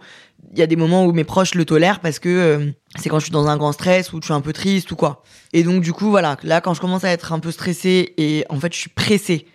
il 0.53 0.59
y 0.59 0.63
a 0.63 0.67
des 0.67 0.77
moments 0.77 1.05
où 1.05 1.13
mes 1.13 1.25
proches 1.25 1.55
le 1.55 1.65
tolèrent 1.65 2.01
parce 2.01 2.21
que 2.21 2.29
euh, 2.29 2.71
c'est 2.97 3.09
quand 3.09 3.19
je 3.19 3.25
suis 3.25 3.33
dans 3.33 3.49
un 3.49 3.57
grand 3.57 3.73
stress 3.73 4.13
ou 4.13 4.21
je 4.21 4.27
suis 4.27 4.35
un 4.35 4.41
peu 4.41 4.53
triste 4.53 4.91
ou 4.93 4.97
quoi. 4.97 5.25
Et 5.53 5.65
donc 5.65 5.83
du 5.83 5.93
coup 5.93 6.11
voilà, 6.11 6.37
là 6.45 6.61
quand 6.61 6.75
je 6.75 6.81
commence 6.81 7.03
à 7.03 7.11
être 7.11 7.33
un 7.33 7.41
peu 7.41 7.51
stressée 7.51 8.15
et 8.19 8.45
en 8.51 8.61
fait 8.61 8.73
je 8.73 8.79
suis 8.79 8.91
pressée. 8.91 9.47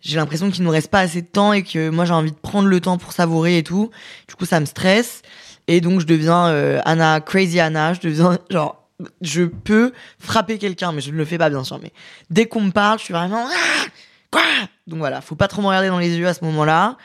J'ai 0.00 0.16
l'impression 0.16 0.50
qu'il 0.50 0.62
nous 0.62 0.70
reste 0.70 0.90
pas 0.90 1.00
assez 1.00 1.22
de 1.22 1.26
temps 1.26 1.52
et 1.52 1.62
que 1.62 1.90
moi 1.90 2.04
j'ai 2.04 2.12
envie 2.12 2.30
de 2.30 2.36
prendre 2.36 2.68
le 2.68 2.80
temps 2.80 2.98
pour 2.98 3.12
savourer 3.12 3.58
et 3.58 3.62
tout. 3.62 3.90
Du 4.28 4.34
coup 4.34 4.46
ça 4.46 4.60
me 4.60 4.66
stresse 4.66 5.22
et 5.68 5.80
donc 5.80 6.00
je 6.00 6.06
deviens 6.06 6.48
euh, 6.48 6.80
Anna 6.84 7.20
crazy 7.20 7.60
Anna, 7.60 7.94
je 7.94 8.00
deviens 8.00 8.38
genre 8.50 8.82
je 9.20 9.42
peux 9.42 9.92
frapper 10.18 10.58
quelqu'un, 10.58 10.92
mais 10.92 11.00
je 11.00 11.10
ne 11.10 11.16
le 11.16 11.24
fais 11.24 11.38
pas 11.38 11.50
bien 11.50 11.64
sûr. 11.64 11.78
Mais 11.82 11.92
dès 12.30 12.46
qu'on 12.46 12.62
me 12.62 12.70
parle, 12.70 12.98
je 12.98 13.04
suis 13.04 13.14
vraiment 13.14 13.46
ah, 13.46 13.86
quoi? 14.30 14.42
Donc 14.86 14.98
voilà, 14.98 15.20
faut 15.20 15.34
pas 15.34 15.48
trop 15.48 15.60
me 15.60 15.66
regarder 15.66 15.88
dans 15.88 15.98
les 15.98 16.16
yeux 16.16 16.26
à 16.26 16.34
ce 16.34 16.44
moment-là. 16.44 16.96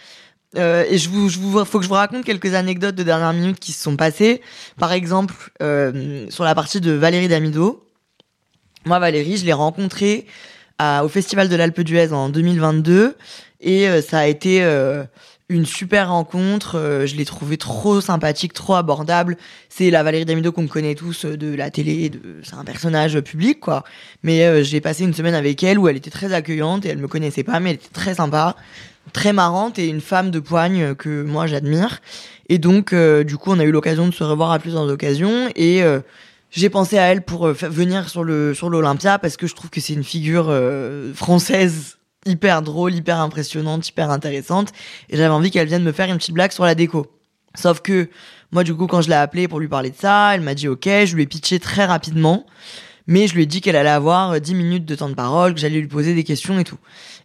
Euh, 0.58 0.86
et 0.89 0.97
je 0.97 1.10
vous, 1.10 1.30
je 1.30 1.39
vous, 1.39 1.63
faut 1.63 1.80
que 1.80 1.84
je 1.84 1.89
vous 1.89 1.95
raconte 1.95 2.26
quelques 2.26 2.54
anecdotes 2.54 2.95
de 2.95 3.04
dernière 3.04 3.34
minute 3.34 3.60
qui 3.60 3.71
se 3.71 3.82
sont 3.82 3.95
passées. 3.95 4.41
Par 4.78 4.91
exemple, 4.91 5.34
euh, 5.62 6.26
sur 6.30 6.43
la 6.43 6.56
partie 6.56 6.82
de 6.82 6.91
Valérie 6.91 7.28
Damido. 7.28 7.86
Moi, 8.86 9.00
Valérie, 9.00 9.38
je 9.38 9.45
l'ai 9.45 9.54
rencontrée 9.54 10.26
au 11.04 11.08
Festival 11.10 11.47
de 11.47 11.56
l'Alpe 11.56 11.82
d'Huez 11.82 12.12
en 12.12 12.30
2022 12.30 13.15
et 13.60 14.02
ça 14.02 14.17
a 14.17 14.26
été 14.26 14.63
une 15.52 15.66
super 15.66 16.10
rencontre. 16.10 16.78
Euh, 16.78 17.06
je 17.06 17.16
l'ai 17.16 17.26
trouvé 17.26 17.58
trop 17.58 18.00
sympathique, 18.02 18.54
trop 18.54 18.76
abordable. 18.76 19.38
C'est 19.70 19.92
la 19.92 20.02
Valérie 20.02 20.26
Damido 20.26 20.52
qu'on 20.52 20.68
connaît 20.68 20.96
tous 20.96 21.26
euh, 21.26 21.38
de 21.38 21.54
la 21.54 21.70
télé. 21.70 22.10
De... 22.10 22.20
C'est 22.44 22.56
un 22.56 22.64
personnage 22.64 23.20
public, 23.20 23.60
quoi. 23.60 23.84
Mais 24.24 24.46
euh, 24.46 24.64
j'ai 24.64 24.80
passé 24.80 25.04
une 25.04 25.14
semaine 25.14 25.36
avec 25.36 25.62
elle 25.62 25.78
où 25.78 25.88
elle 25.90 25.98
était 25.98 26.10
très 26.10 26.34
accueillante 26.34 26.86
et 26.86 26.90
elle 26.90 26.98
me 26.98 27.08
connaissait 27.08 27.44
pas, 27.44 27.60
mais 27.60 27.72
elle 27.72 27.76
était 27.76 27.90
très 27.94 28.16
sympa, 28.16 28.56
très 29.12 29.34
marrante 29.34 29.78
et 29.78 29.88
une 29.88 30.02
femme 30.02 30.32
de 30.32 30.40
poigne 30.40 30.96
que 30.96 31.24
moi 31.24 31.48
j'admire. 31.48 32.00
Et 32.48 32.58
donc, 32.58 32.94
du 32.94 33.38
coup, 33.38 33.52
on 33.52 33.60
a 33.60 33.64
eu 33.64 33.72
l'occasion 33.72 34.08
de 34.08 34.14
se 34.14 34.24
revoir 34.24 34.52
à 34.52 34.60
plusieurs 34.60 34.88
occasions 34.88 35.50
et 35.56 35.82
j'ai 36.52 36.70
pensé 36.70 36.98
à 36.98 37.04
elle 37.04 37.22
pour 37.22 37.48
venir 37.48 38.10
sur 38.10 38.26
le 38.26 38.54
sur 38.54 38.70
l'Olympia 38.70 39.20
parce 39.20 39.38
que 39.38 39.48
je 39.48 39.56
trouve 39.56 39.70
que 39.70 39.80
c'est 39.80 39.94
une 39.94 40.04
figure 40.04 40.54
française 41.16 41.98
hyper 42.26 42.62
drôle, 42.62 42.94
hyper 42.94 43.20
impressionnante, 43.20 43.88
hyper 43.88 44.10
intéressante. 44.10 44.72
Et 45.10 45.18
j'avais 45.18 45.30
envie 45.30 45.52
qu'elle 45.52 45.68
vienne 45.68 45.84
me 45.84 45.92
faire 45.92 46.10
une 46.10 46.18
petite 46.18 46.34
blague 46.34 46.52
sur 46.52 46.66
la 46.66 46.76
déco. 46.76 47.08
Sauf 47.56 47.82
que 47.82 48.10
moi, 48.52 48.64
du 48.64 48.76
coup, 48.76 48.88
quand 48.88 49.02
je 49.02 49.10
l'ai 49.10 49.16
appelée 49.16 49.48
pour 49.48 49.60
lui 49.60 49.68
parler 49.68 49.90
de 49.90 49.96
ça, 49.96 50.34
elle 50.34 50.42
m'a 50.42 50.54
dit 50.54 50.68
OK, 50.68 50.86
je 50.86 51.16
lui 51.16 51.24
ai 51.24 51.28
pitché 51.28 51.60
très 51.60 51.86
rapidement. 51.86 52.46
Mais 53.08 53.28
je 53.28 53.36
lui 53.36 53.44
ai 53.44 53.46
dit 53.46 53.62
qu'elle 53.62 53.76
allait 53.76 53.90
avoir 53.90 54.40
10 54.40 54.54
minutes 54.54 54.86
de 54.86 54.96
temps 54.96 55.10
de 55.10 55.16
parole, 55.16 55.54
que 55.54 55.60
j'allais 55.60 55.80
lui 55.80 55.88
poser 55.88 56.14
des 56.14 56.24
questions 56.24 56.60
et 56.60 56.64
tout. 56.64 56.78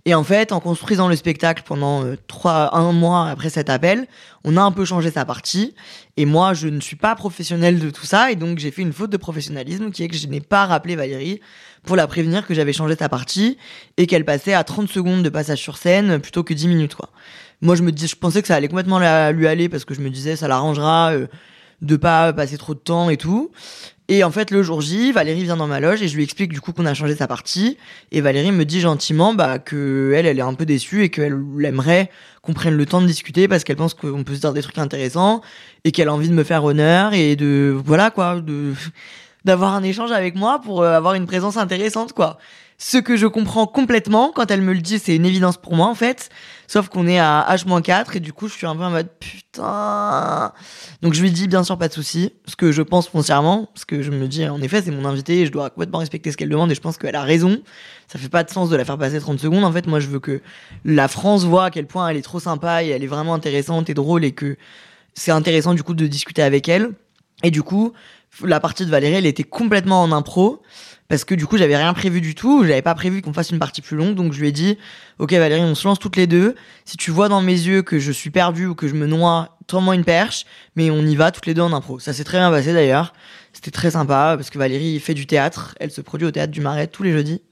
Et 0.06 0.14
en 0.14 0.22
fait, 0.22 0.52
en 0.52 0.60
construisant 0.60 1.08
le 1.08 1.16
spectacle 1.16 1.64
pendant 1.66 2.04
euh, 2.04 2.16
trois, 2.28 2.76
un 2.76 2.92
mois 2.92 3.28
après 3.28 3.50
cet 3.50 3.68
appel, 3.68 4.06
on 4.44 4.56
a 4.56 4.62
un 4.62 4.70
peu 4.70 4.84
changé 4.84 5.10
sa 5.10 5.24
partie. 5.24 5.74
Et 6.16 6.26
moi, 6.26 6.54
je 6.54 6.68
ne 6.68 6.80
suis 6.80 6.94
pas 6.94 7.16
professionnelle 7.16 7.80
de 7.80 7.90
tout 7.90 8.06
ça. 8.06 8.30
Et 8.30 8.36
donc, 8.36 8.58
j'ai 8.58 8.70
fait 8.70 8.82
une 8.82 8.92
faute 8.92 9.10
de 9.10 9.16
professionnalisme 9.16 9.90
qui 9.90 10.04
est 10.04 10.08
que 10.08 10.16
je 10.16 10.28
n'ai 10.28 10.40
pas 10.40 10.64
rappelé 10.66 10.94
Valérie 10.94 11.40
pour 11.82 11.96
la 11.96 12.06
prévenir 12.06 12.46
que 12.46 12.54
j'avais 12.54 12.72
changé 12.72 12.94
sa 12.96 13.08
partie 13.08 13.58
et 13.96 14.06
qu'elle 14.06 14.24
passait 14.24 14.54
à 14.54 14.62
30 14.62 14.88
secondes 14.88 15.22
de 15.24 15.28
passage 15.28 15.58
sur 15.58 15.76
scène 15.76 16.20
plutôt 16.20 16.44
que 16.44 16.54
10 16.54 16.68
minutes. 16.68 16.96
Moi, 17.60 17.74
je 17.74 17.82
me 17.82 17.90
dis, 17.90 18.06
je 18.06 18.14
pensais 18.16 18.42
que 18.42 18.48
ça 18.48 18.54
allait 18.54 18.68
complètement 18.68 19.00
lui 19.32 19.46
aller 19.48 19.68
parce 19.68 19.84
que 19.84 19.94
je 19.94 20.00
me 20.00 20.10
disais, 20.10 20.36
ça 20.36 20.46
l'arrangera 20.46 21.12
euh, 21.14 21.26
de 21.82 21.96
pas 21.96 22.32
passer 22.32 22.58
trop 22.58 22.74
de 22.74 22.78
temps 22.78 23.10
et 23.10 23.16
tout. 23.16 23.50
Et 24.08 24.22
en 24.22 24.30
fait, 24.30 24.52
le 24.52 24.62
jour 24.62 24.80
J, 24.80 25.10
Valérie 25.10 25.42
vient 25.42 25.56
dans 25.56 25.66
ma 25.66 25.80
loge 25.80 26.00
et 26.00 26.06
je 26.06 26.14
lui 26.14 26.22
explique 26.22 26.52
du 26.52 26.60
coup 26.60 26.72
qu'on 26.72 26.86
a 26.86 26.94
changé 26.94 27.16
sa 27.16 27.26
partie. 27.26 27.76
Et 28.12 28.20
Valérie 28.20 28.52
me 28.52 28.64
dit 28.64 28.80
gentiment 28.80 29.34
bah, 29.34 29.58
que 29.58 30.12
elle, 30.14 30.26
elle 30.26 30.38
est 30.38 30.42
un 30.42 30.54
peu 30.54 30.64
déçue 30.64 31.02
et 31.02 31.10
qu'elle 31.10 31.36
aimerait 31.64 32.10
qu'on 32.42 32.52
prenne 32.52 32.76
le 32.76 32.86
temps 32.86 33.00
de 33.00 33.06
discuter 33.06 33.48
parce 33.48 33.64
qu'elle 33.64 33.76
pense 33.76 33.94
qu'on 33.94 34.22
peut 34.22 34.34
se 34.34 34.40
dire 34.40 34.52
des 34.52 34.62
trucs 34.62 34.78
intéressants 34.78 35.40
et 35.84 35.90
qu'elle 35.90 36.08
a 36.08 36.14
envie 36.14 36.28
de 36.28 36.34
me 36.34 36.44
faire 36.44 36.62
honneur 36.62 37.14
et 37.14 37.34
de 37.34 37.76
voilà 37.84 38.10
quoi, 38.10 38.40
de 38.40 38.74
d'avoir 39.44 39.74
un 39.74 39.82
échange 39.82 40.12
avec 40.12 40.34
moi 40.34 40.60
pour 40.60 40.82
euh, 40.82 40.96
avoir 40.96 41.14
une 41.14 41.26
présence 41.26 41.56
intéressante 41.56 42.12
quoi. 42.12 42.38
Ce 42.78 42.98
que 42.98 43.16
je 43.16 43.26
comprends 43.26 43.66
complètement 43.66 44.32
quand 44.34 44.50
elle 44.50 44.60
me 44.60 44.74
le 44.74 44.80
dit, 44.80 44.98
c'est 44.98 45.16
une 45.16 45.24
évidence 45.24 45.56
pour 45.56 45.74
moi 45.74 45.86
en 45.86 45.94
fait. 45.94 46.28
Sauf 46.68 46.88
qu'on 46.88 47.06
est 47.06 47.18
à 47.18 47.46
H-4 47.50 48.16
et 48.16 48.20
du 48.20 48.32
coup 48.32 48.48
je 48.48 48.54
suis 48.54 48.66
un 48.66 48.74
peu 48.74 48.82
en 48.82 48.90
mode 48.90 49.08
putain. 49.20 50.52
Donc 51.02 51.14
je 51.14 51.22
lui 51.22 51.30
dis 51.30 51.48
bien 51.48 51.62
sûr 51.62 51.78
pas 51.78 51.88
de 51.88 51.92
souci, 51.92 52.32
ce 52.46 52.56
que 52.56 52.72
je 52.72 52.82
pense 52.82 53.08
foncièrement, 53.08 53.68
parce 53.72 53.84
que 53.84 54.02
je 54.02 54.10
me 54.10 54.26
dis 54.26 54.48
en 54.48 54.60
effet 54.60 54.82
c'est 54.82 54.90
mon 54.90 55.04
invité 55.04 55.42
et 55.42 55.46
je 55.46 55.52
dois 55.52 55.70
complètement 55.70 55.98
respecter 55.98 56.32
ce 56.32 56.36
qu'elle 56.36 56.48
demande 56.48 56.70
et 56.70 56.74
je 56.74 56.80
pense 56.80 56.96
qu'elle 56.98 57.16
a 57.16 57.22
raison. 57.22 57.60
Ça 58.08 58.18
fait 58.18 58.28
pas 58.28 58.44
de 58.44 58.50
sens 58.50 58.68
de 58.70 58.76
la 58.76 58.84
faire 58.84 58.98
passer 58.98 59.20
30 59.20 59.38
secondes. 59.38 59.64
En 59.64 59.72
fait 59.72 59.86
moi 59.86 60.00
je 60.00 60.08
veux 60.08 60.20
que 60.20 60.42
la 60.84 61.08
France 61.08 61.44
voit 61.44 61.66
à 61.66 61.70
quel 61.70 61.86
point 61.86 62.08
elle 62.08 62.16
est 62.16 62.22
trop 62.22 62.40
sympa 62.40 62.82
et 62.82 62.88
elle 62.88 63.02
est 63.02 63.08
vraiment 63.08 63.34
intéressante 63.34 63.88
et 63.90 63.94
drôle 63.94 64.24
et 64.24 64.32
que 64.32 64.56
c'est 65.14 65.32
intéressant 65.32 65.74
du 65.74 65.82
coup 65.82 65.94
de 65.94 66.06
discuter 66.06 66.42
avec 66.42 66.68
elle. 66.68 66.90
Et 67.42 67.50
du 67.50 67.62
coup 67.62 67.92
la 68.42 68.60
partie 68.60 68.84
de 68.84 68.90
Valérie 68.90 69.14
elle 69.14 69.26
était 69.26 69.44
complètement 69.44 70.02
en 70.02 70.12
impro 70.12 70.62
parce 71.08 71.24
que 71.24 71.34
du 71.34 71.46
coup 71.46 71.58
j'avais 71.58 71.76
rien 71.76 71.92
prévu 71.94 72.20
du 72.20 72.34
tout, 72.34 72.64
j'avais 72.64 72.82
pas 72.82 72.94
prévu 72.94 73.22
qu'on 73.22 73.32
fasse 73.32 73.50
une 73.50 73.58
partie 73.58 73.82
plus 73.82 73.96
longue, 73.96 74.14
donc 74.14 74.32
je 74.32 74.40
lui 74.40 74.48
ai 74.48 74.52
dit 74.52 74.78
ok 75.18 75.32
Valérie 75.32 75.62
on 75.62 75.74
se 75.74 75.86
lance 75.86 75.98
toutes 75.98 76.16
les 76.16 76.26
deux, 76.26 76.54
si 76.84 76.96
tu 76.96 77.10
vois 77.10 77.28
dans 77.28 77.40
mes 77.40 77.52
yeux 77.52 77.82
que 77.82 77.98
je 77.98 78.12
suis 78.12 78.30
perdu 78.30 78.66
ou 78.66 78.74
que 78.74 78.88
je 78.88 78.94
me 78.94 79.06
noie, 79.06 79.56
tends-moi 79.66 79.94
une 79.94 80.04
perche, 80.04 80.46
mais 80.74 80.90
on 80.90 81.02
y 81.02 81.16
va 81.16 81.30
toutes 81.30 81.46
les 81.46 81.54
deux 81.54 81.62
en 81.62 81.72
impro. 81.72 81.98
Ça 81.98 82.12
s'est 82.12 82.24
très 82.24 82.38
bien 82.38 82.50
passé 82.50 82.72
d'ailleurs, 82.72 83.12
c'était 83.52 83.70
très 83.70 83.92
sympa 83.92 84.34
parce 84.36 84.50
que 84.50 84.58
Valérie 84.58 85.00
fait 85.00 85.14
du 85.14 85.26
théâtre, 85.26 85.74
elle 85.80 85.90
se 85.90 86.00
produit 86.00 86.26
au 86.26 86.30
théâtre 86.30 86.52
du 86.52 86.60
Marais 86.60 86.86
tous 86.86 87.02
les 87.02 87.12
jeudis. 87.12 87.42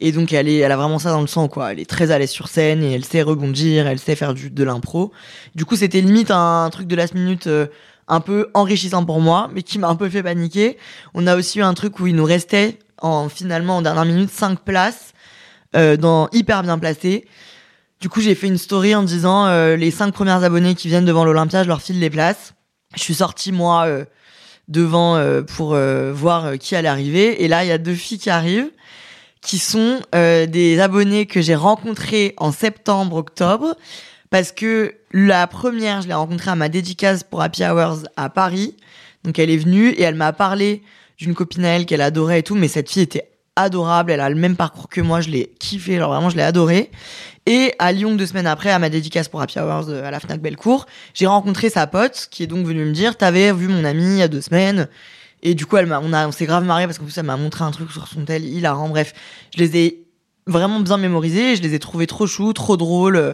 Et 0.00 0.12
donc 0.12 0.32
elle 0.32 0.48
est, 0.48 0.58
elle 0.58 0.72
a 0.72 0.76
vraiment 0.76 0.98
ça 0.98 1.10
dans 1.10 1.20
le 1.20 1.26
sang 1.26 1.48
quoi. 1.48 1.72
Elle 1.72 1.80
est 1.80 1.88
très 1.88 2.10
à 2.10 2.26
sur 2.26 2.48
scène 2.48 2.82
et 2.82 2.92
elle 2.92 3.04
sait 3.04 3.22
rebondir, 3.22 3.86
elle 3.86 3.98
sait 3.98 4.16
faire 4.16 4.32
du, 4.32 4.50
de 4.50 4.64
l'impro. 4.64 5.12
Du 5.54 5.64
coup 5.64 5.76
c'était 5.76 6.00
limite 6.00 6.30
un, 6.30 6.68
truc 6.72 6.86
de 6.86 6.96
last 6.96 7.14
minute 7.14 7.46
euh, 7.46 7.66
un 8.08 8.20
peu 8.20 8.48
enrichissant 8.54 9.04
pour 9.04 9.20
moi, 9.20 9.50
mais 9.54 9.62
qui 9.62 9.78
m'a 9.78 9.88
un 9.88 9.96
peu 9.96 10.08
fait 10.08 10.22
paniquer. 10.22 10.78
On 11.14 11.26
a 11.26 11.36
aussi 11.36 11.58
eu 11.58 11.62
un 11.62 11.74
truc 11.74 12.00
où 12.00 12.06
il 12.06 12.16
nous 12.16 12.24
restait 12.24 12.78
en 13.00 13.28
finalement 13.28 13.78
en 13.78 13.82
dernière 13.82 14.04
minute 14.04 14.30
5 14.30 14.60
places 14.60 15.12
euh, 15.76 15.96
dans 15.96 16.28
hyper 16.32 16.64
bien 16.64 16.80
placées. 16.80 17.26
Du 18.00 18.08
coup, 18.08 18.20
j'ai 18.20 18.34
fait 18.34 18.48
une 18.48 18.58
story 18.58 18.94
en 18.96 19.04
disant 19.04 19.46
euh, 19.46 19.76
les 19.76 19.92
cinq 19.92 20.12
premières 20.12 20.42
abonnés 20.42 20.74
qui 20.74 20.88
viennent 20.88 21.04
devant 21.04 21.24
l'Olympia, 21.24 21.62
je 21.62 21.68
leur 21.68 21.80
file 21.80 22.00
les 22.00 22.10
places. 22.10 22.54
Je 22.96 23.00
suis 23.02 23.14
sortie 23.14 23.52
moi 23.52 23.84
euh, 23.86 24.04
devant 24.66 25.20
pour 25.46 25.76
voir 26.12 26.58
qui 26.58 26.76
allait 26.76 26.88
arriver 26.88 27.42
et 27.42 27.48
là, 27.48 27.64
il 27.64 27.68
y 27.68 27.72
a 27.72 27.78
deux 27.78 27.94
filles 27.94 28.18
qui 28.18 28.30
arrivent 28.30 28.70
qui 29.40 29.58
sont 29.58 30.00
des 30.12 30.80
abonnés 30.80 31.26
que 31.26 31.40
j'ai 31.40 31.56
rencontrés 31.56 32.34
en 32.36 32.52
septembre 32.52 33.16
octobre 33.16 33.74
parce 34.30 34.52
que 34.52 34.94
la 35.12 35.48
première, 35.48 36.02
je 36.02 36.08
l'ai 36.08 36.14
rencontrée 36.14 36.50
à 36.50 36.56
ma 36.56 36.68
dédicace 36.68 37.24
pour 37.24 37.42
Happy 37.42 37.64
Hours 37.64 38.04
à 38.16 38.28
Paris. 38.28 38.76
Donc 39.24 39.38
elle 39.40 39.50
est 39.50 39.56
venue 39.56 39.88
et 39.88 40.02
elle 40.02 40.14
m'a 40.14 40.32
parlé 40.32 40.82
d'une 41.20 41.34
copine 41.34 41.64
à 41.64 41.68
elle 41.68 41.86
qu'elle 41.86 42.00
adorait 42.00 42.40
et 42.40 42.42
tout, 42.42 42.54
mais 42.54 42.66
cette 42.66 42.90
fille 42.90 43.02
était 43.02 43.30
adorable, 43.54 44.10
elle 44.10 44.20
a 44.20 44.30
le 44.30 44.36
même 44.36 44.56
parcours 44.56 44.88
que 44.88 45.00
moi, 45.00 45.20
je 45.20 45.28
l'ai 45.28 45.52
kiffé, 45.58 45.98
genre 45.98 46.10
vraiment 46.10 46.30
je 46.30 46.36
l'ai 46.36 46.42
adoré. 46.42 46.90
Et 47.46 47.74
à 47.78 47.92
Lyon, 47.92 48.14
deux 48.14 48.26
semaines 48.26 48.46
après, 48.46 48.70
à 48.70 48.78
ma 48.78 48.88
dédicace 48.88 49.28
pour 49.28 49.42
Happy 49.42 49.58
Hours 49.58 49.88
euh, 49.88 50.04
à 50.04 50.10
la 50.10 50.18
Fnac 50.18 50.40
Bellecour, 50.40 50.86
j'ai 51.14 51.26
rencontré 51.26 51.68
sa 51.68 51.86
pote 51.86 52.28
qui 52.30 52.42
est 52.42 52.46
donc 52.46 52.66
venue 52.66 52.84
me 52.84 52.92
dire, 52.92 53.16
t'avais 53.16 53.52
vu 53.52 53.68
mon 53.68 53.84
ami 53.84 54.04
il 54.04 54.16
y 54.16 54.22
a 54.22 54.28
deux 54.28 54.40
semaines. 54.40 54.88
Et 55.42 55.54
du 55.54 55.66
coup, 55.66 55.76
elle 55.76 55.90
on 55.92 56.12
a, 56.12 56.28
on 56.28 56.32
s'est 56.32 56.46
grave 56.46 56.64
marré 56.64 56.86
parce 56.86 56.98
qu'en 56.98 57.04
plus, 57.04 57.16
elle 57.16 57.24
m'a 57.24 57.36
montré 57.36 57.64
un 57.64 57.70
truc 57.70 57.90
sur 57.90 58.06
son 58.06 58.24
tel 58.24 58.44
hilarant. 58.44 58.88
Bref, 58.88 59.12
je 59.54 59.62
les 59.62 59.76
ai 59.76 60.04
vraiment 60.46 60.80
bien 60.80 60.96
mémorisés, 60.96 61.56
je 61.56 61.62
les 61.62 61.74
ai 61.74 61.78
trouvés 61.78 62.06
trop 62.06 62.26
choux, 62.26 62.52
trop 62.52 62.76
drôles, 62.76 63.16
euh, 63.16 63.32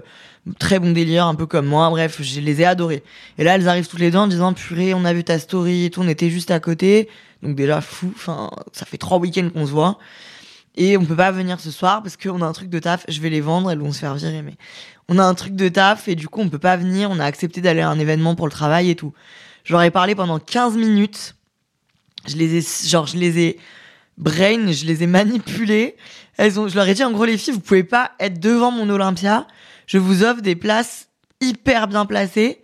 très 0.59 0.79
bon 0.79 0.93
délire, 0.93 1.27
un 1.27 1.35
peu 1.35 1.47
comme 1.47 1.67
moi. 1.67 1.91
Bref, 1.91 2.21
je 2.23 2.41
les 2.41 2.61
ai 2.63 2.65
adorés. 2.65 3.03
Et 3.39 3.45
là, 3.45 3.57
elles 3.57 3.69
arrivent 3.69 3.89
toutes 3.89 4.01
les 4.01 4.11
deux 4.11 4.19
en 4.19 4.29
disant, 4.29 4.53
purée, 4.55 4.95
on 4.95 5.05
a 5.05 5.13
vu 5.13 5.25
ta 5.25 5.39
story 5.39 5.87
et 5.87 5.91
tout, 5.91 6.01
on 6.01 6.09
était 6.09 6.31
juste 6.31 6.51
à 6.51 6.61
côté. 6.61 7.09
Donc 7.47 7.55
déjà 7.55 7.81
fou, 7.81 8.13
enfin 8.17 8.51
ça 8.73 8.85
fait 8.87 8.99
trois 8.99 9.19
week-ends 9.19 9.49
qu'on 9.55 9.67
se 9.67 9.71
voit 9.71 9.99
et 10.75 10.97
on 10.97 11.05
peut 11.05 11.15
pas 11.15 11.31
venir 11.31 11.61
ce 11.61 11.71
soir 11.71 12.03
parce 12.03 12.17
qu'on 12.17 12.43
a 12.43 12.45
un 12.45 12.53
truc 12.53 12.69
de 12.69 12.81
taf. 12.81 13.05
Je 13.09 13.21
vais 13.21 13.31
les 13.31 13.41
vendre, 13.41 13.71
elles 13.71 13.79
vont 13.79 13.93
se 13.93 14.01
faire 14.01 14.17
virer, 14.17 14.43
mais 14.43 14.55
on 15.09 15.19
a 15.21 15.25
un 15.25 15.35
truc 15.35 15.55
de 15.55 15.69
taf 15.69 16.09
et 16.09 16.17
du 16.17 16.27
coup 16.27 16.41
on 16.41 16.49
peut 16.49 16.59
pas 16.59 16.77
venir. 16.77 17.09
On 17.09 17.21
a 17.21 17.25
accepté 17.25 17.61
d'aller 17.61 17.83
à 17.83 17.89
un 17.89 18.01
événement 18.01 18.35
pour 18.35 18.47
le 18.47 18.51
travail 18.51 18.91
et 18.91 18.97
tout. 18.97 19.13
Je 19.63 19.73
leur 19.73 19.83
ai 19.83 19.93
parlé 19.93 20.17
pendant 20.17 20.41
15 20.41 20.77
minutes. 20.77 21.37
Je 22.27 22.35
les 22.35 22.57
ai, 22.57 22.89
genre 22.89 23.07
je 23.07 23.17
les 23.17 23.39
ai 23.39 23.59
brain, 24.19 24.73
je 24.73 24.85
les 24.87 25.05
ai 25.05 25.07
manipulés. 25.07 25.97
Elles 26.39 26.59
ont, 26.59 26.67
je 26.67 26.75
leur 26.75 26.89
ai 26.89 26.95
dit 26.95 27.05
en 27.05 27.13
gros 27.13 27.27
les 27.27 27.39
filles, 27.39 27.55
vous 27.55 27.61
pouvez 27.61 27.85
pas 27.85 28.11
être 28.19 28.41
devant 28.41 28.73
mon 28.73 28.91
Olympia. 28.91 29.47
Je 29.87 29.99
vous 29.99 30.25
offre 30.25 30.43
des 30.43 30.57
places 30.57 31.09
hyper 31.41 31.87
bien 31.87 32.07
placées 32.07 32.61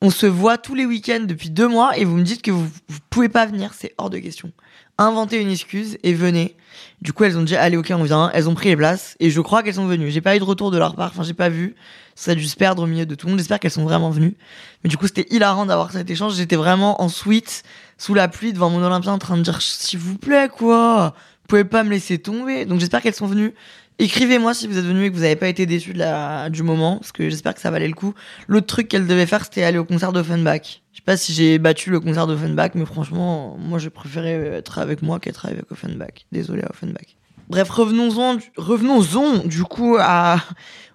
on 0.00 0.10
se 0.10 0.26
voit 0.26 0.58
tous 0.58 0.74
les 0.74 0.86
week-ends 0.86 1.24
depuis 1.26 1.50
deux 1.50 1.68
mois 1.68 1.96
et 1.98 2.04
vous 2.04 2.16
me 2.16 2.22
dites 2.22 2.42
que 2.42 2.50
vous, 2.50 2.68
vous 2.88 2.98
pouvez 3.10 3.28
pas 3.28 3.46
venir, 3.46 3.74
c'est 3.74 3.94
hors 3.98 4.10
de 4.10 4.18
question. 4.18 4.52
Inventez 4.96 5.40
une 5.40 5.50
excuse 5.50 5.96
et 6.02 6.12
venez. 6.12 6.56
Du 7.02 7.12
coup, 7.12 7.22
elles 7.24 7.38
ont 7.38 7.42
dit 7.42 7.54
allez 7.54 7.76
ok 7.76 7.92
on 7.92 8.02
vient. 8.02 8.30
Elles 8.34 8.48
ont 8.48 8.54
pris 8.54 8.68
les 8.68 8.76
places 8.76 9.16
et 9.20 9.30
je 9.30 9.40
crois 9.40 9.62
qu'elles 9.62 9.74
sont 9.74 9.86
venues. 9.86 10.10
J'ai 10.10 10.20
pas 10.20 10.34
eu 10.34 10.40
de 10.40 10.44
retour 10.44 10.72
de 10.72 10.78
leur 10.78 10.96
part. 10.96 11.10
Enfin 11.12 11.22
j'ai 11.22 11.34
pas 11.34 11.48
vu. 11.48 11.76
Ça 12.16 12.32
a 12.32 12.34
dû 12.34 12.46
se 12.46 12.56
perdre 12.56 12.82
au 12.82 12.86
milieu 12.86 13.06
de 13.06 13.14
tout 13.14 13.26
le 13.26 13.32
monde. 13.32 13.38
J'espère 13.38 13.60
qu'elles 13.60 13.70
sont 13.70 13.84
vraiment 13.84 14.10
venues. 14.10 14.36
Mais 14.82 14.90
du 14.90 14.96
coup 14.96 15.06
c'était 15.06 15.26
hilarant 15.30 15.66
d'avoir 15.66 15.92
cet 15.92 16.10
échange. 16.10 16.34
J'étais 16.34 16.56
vraiment 16.56 17.00
en 17.00 17.08
suite 17.08 17.62
sous 17.96 18.14
la 18.14 18.26
pluie 18.26 18.52
devant 18.52 18.70
mon 18.70 18.82
Olympien 18.82 19.12
en 19.12 19.18
train 19.18 19.36
de 19.36 19.42
dire 19.42 19.62
s'il 19.62 20.00
vous 20.00 20.18
plaît 20.18 20.48
quoi. 20.48 21.14
Vous 21.42 21.46
pouvez 21.48 21.64
pas 21.64 21.84
me 21.84 21.90
laisser 21.90 22.18
tomber. 22.18 22.64
Donc 22.64 22.80
j'espère 22.80 23.00
qu'elles 23.00 23.14
sont 23.14 23.28
venues. 23.28 23.54
Écrivez-moi 24.00 24.54
si 24.54 24.68
vous 24.68 24.78
êtes 24.78 24.84
venu 24.84 25.04
et 25.04 25.10
que 25.10 25.14
vous 25.14 25.22
n'avez 25.22 25.36
pas 25.36 25.48
été 25.48 25.66
déçu 25.66 25.92
du 25.92 26.62
moment, 26.62 26.98
parce 26.98 27.10
que 27.10 27.28
j'espère 27.28 27.54
que 27.54 27.60
ça 27.60 27.70
valait 27.70 27.88
le 27.88 27.94
coup. 27.94 28.14
L'autre 28.46 28.66
truc 28.66 28.88
qu'elle 28.88 29.06
devait 29.06 29.26
faire, 29.26 29.42
c'était 29.44 29.64
aller 29.64 29.78
au 29.78 29.84
concert 29.84 30.12
d'Offenbach. 30.12 30.82
Je 30.92 30.98
sais 30.98 31.04
pas 31.04 31.16
si 31.16 31.32
j'ai 31.32 31.58
battu 31.58 31.90
le 31.90 31.98
concert 31.98 32.26
d'Offenbach, 32.28 32.70
mais 32.74 32.86
franchement, 32.86 33.56
moi, 33.58 33.78
j'ai 33.78 33.90
préféré 33.90 34.34
être 34.34 34.78
avec 34.78 35.02
moi 35.02 35.18
qu'être 35.18 35.46
avec 35.46 35.70
Offenbach. 35.72 36.26
Désolé 36.30 36.62
Offenbach. 36.70 37.16
Bref, 37.48 37.70
revenons-en, 37.70 38.38
revenons-en 38.56 39.38
du 39.46 39.64
coup 39.64 39.96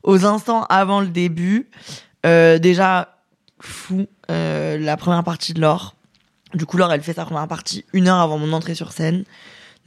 aux 0.04 0.26
instants 0.26 0.63
avant 0.70 1.02
le 1.02 1.08
début. 1.08 1.70
Euh, 2.26 2.60
déjà, 2.60 3.18
fou, 3.60 4.08
euh, 4.30 4.78
la 4.78 4.96
première 4.96 5.24
partie 5.24 5.54
de 5.54 5.62
l'or. 5.62 5.96
Du 6.54 6.66
coup, 6.66 6.78
Laure, 6.78 6.94
elle 6.94 7.02
fait 7.02 7.13
sa 7.13 7.26
première 7.26 7.48
partie 7.48 7.84
une 7.94 8.08
heure 8.08 8.20
avant 8.20 8.38
mon 8.38 8.54
entrée 8.54 8.76
sur 8.76 8.92
scène. 8.92 9.24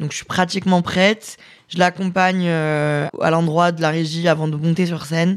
Donc, 0.00 0.10
je 0.10 0.16
suis 0.16 0.26
pratiquement 0.26 0.82
prête. 0.82 1.38
Je 1.68 1.78
l'accompagne 1.78 2.44
euh, 2.46 3.08
à 3.20 3.30
l'endroit 3.30 3.72
de 3.72 3.82
la 3.82 3.90
régie 3.90 4.28
avant 4.28 4.48
de 4.48 4.56
monter 4.56 4.86
sur 4.86 5.04
scène. 5.04 5.36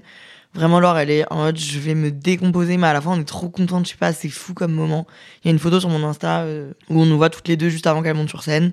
Vraiment, 0.54 0.80
Laure, 0.80 0.98
elle 0.98 1.12
est 1.12 1.32
en 1.32 1.38
mode, 1.38 1.58
je 1.58 1.80
vais 1.80 1.94
me 1.94 2.12
décomposer, 2.12 2.78
mais 2.78 2.88
à 2.88 2.94
la 2.94 3.02
fin, 3.02 3.12
on 3.12 3.20
est 3.20 3.26
trop 3.26 3.50
contente. 3.50 3.86
Je 3.86 3.92
sais 3.92 3.98
pas, 3.98 4.14
c'est 4.14 4.30
fou 4.30 4.54
comme 4.54 4.72
moment. 4.72 5.06
Il 5.44 5.48
y 5.48 5.50
a 5.50 5.52
une 5.52 5.60
photo 5.60 5.80
sur 5.80 5.90
mon 5.90 6.04
Insta 6.04 6.42
euh, 6.42 6.72
où 6.90 7.02
on 7.02 7.06
nous 7.06 7.18
voit 7.18 7.30
toutes 7.30 7.48
les 7.48 7.58
deux 7.58 7.70
juste 7.70 7.88
avant 7.88 8.02
qu'elle 8.02 8.16
monte 8.16 8.30
sur 8.30 8.44
scène. 8.44 8.72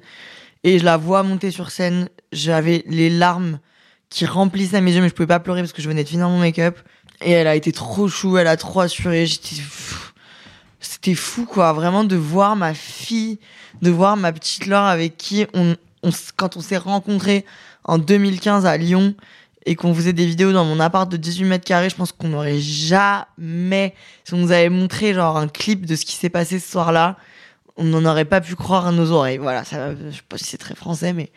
Et 0.65 0.79
je 0.79 0.85
la 0.85 0.97
vois 0.97 1.23
monter 1.23 1.51
sur 1.51 1.71
scène. 1.71 2.09
J'avais 2.33 2.83
les 2.87 3.11
larmes 3.11 3.59
qui 4.09 4.25
remplissaient 4.25 4.81
mes 4.81 4.93
yeux, 4.93 5.03
mais 5.03 5.09
je 5.09 5.15
pouvais 5.15 5.27
pas 5.27 5.41
pleurer 5.41 5.61
parce 5.61 5.73
que 5.73 5.83
je 5.83 5.89
venais 5.89 6.05
de 6.05 6.09
finir 6.09 6.29
mon 6.29 6.39
make-up. 6.39 6.79
Et 7.23 7.33
elle 7.33 7.47
a 7.47 7.55
été 7.55 7.73
trop 7.73 8.09
chou, 8.09 8.39
elle 8.39 8.47
a 8.47 8.57
trop 8.57 8.81
assuré. 8.81 9.27
J'étais 9.27 9.57
c'était 10.81 11.15
fou 11.15 11.47
quoi 11.47 11.73
vraiment 11.73 12.05
de 12.05 12.17
voir 12.17 12.55
ma 12.55 12.75
fille 12.75 13.39
de 13.83 13.91
voir 13.91 14.17
ma 14.17 14.33
petite 14.33 14.67
Laure 14.67 14.85
avec 14.85 15.17
qui 15.17 15.47
on, 15.55 15.77
quand 16.37 16.57
on 16.57 16.61
s'est 16.61 16.77
rencontrés 16.77 17.45
en 17.85 17.99
2015 17.99 18.67
à 18.67 18.77
Lyon 18.77 19.15
et 19.65 19.75
qu'on 19.75 19.95
faisait 19.95 20.13
des 20.13 20.27
vidéos 20.27 20.53
dans 20.53 20.65
mon 20.65 20.79
appart 20.79 21.11
de 21.11 21.17
18 21.17 21.45
mètres 21.45 21.65
carrés, 21.65 21.91
je 21.91 21.97
pense 21.97 22.13
qu'on 22.13 22.29
n'aurait 22.29 22.61
jamais, 22.61 23.95
si 24.25 24.35
on 24.35 24.39
nous 24.39 24.53
avait 24.53 24.69
montré 24.69 25.13
genre 25.15 25.37
un 25.37 25.49
clip 25.49 25.87
de 25.87 25.97
ce 25.97 26.05
qui 26.05 26.15
s'est 26.15 26.31
passé 26.31 26.59
ce 26.59 26.71
soir-là, 26.71 27.17
on 27.77 27.85
n'en 27.85 28.05
aurait 28.05 28.25
pas 28.25 28.41
pu 28.41 28.55
croire 28.55 28.87
à 28.87 28.93
nos 28.93 29.11
oreilles. 29.11 29.39
Voilà, 29.39 29.65
ça, 29.65 29.95
je 29.95 30.17
sais 30.17 30.23
pas 30.29 30.39
si 30.39 30.45
c'est 30.45 30.59
très 30.59 30.75
français, 30.75 31.13
mais 31.13 31.31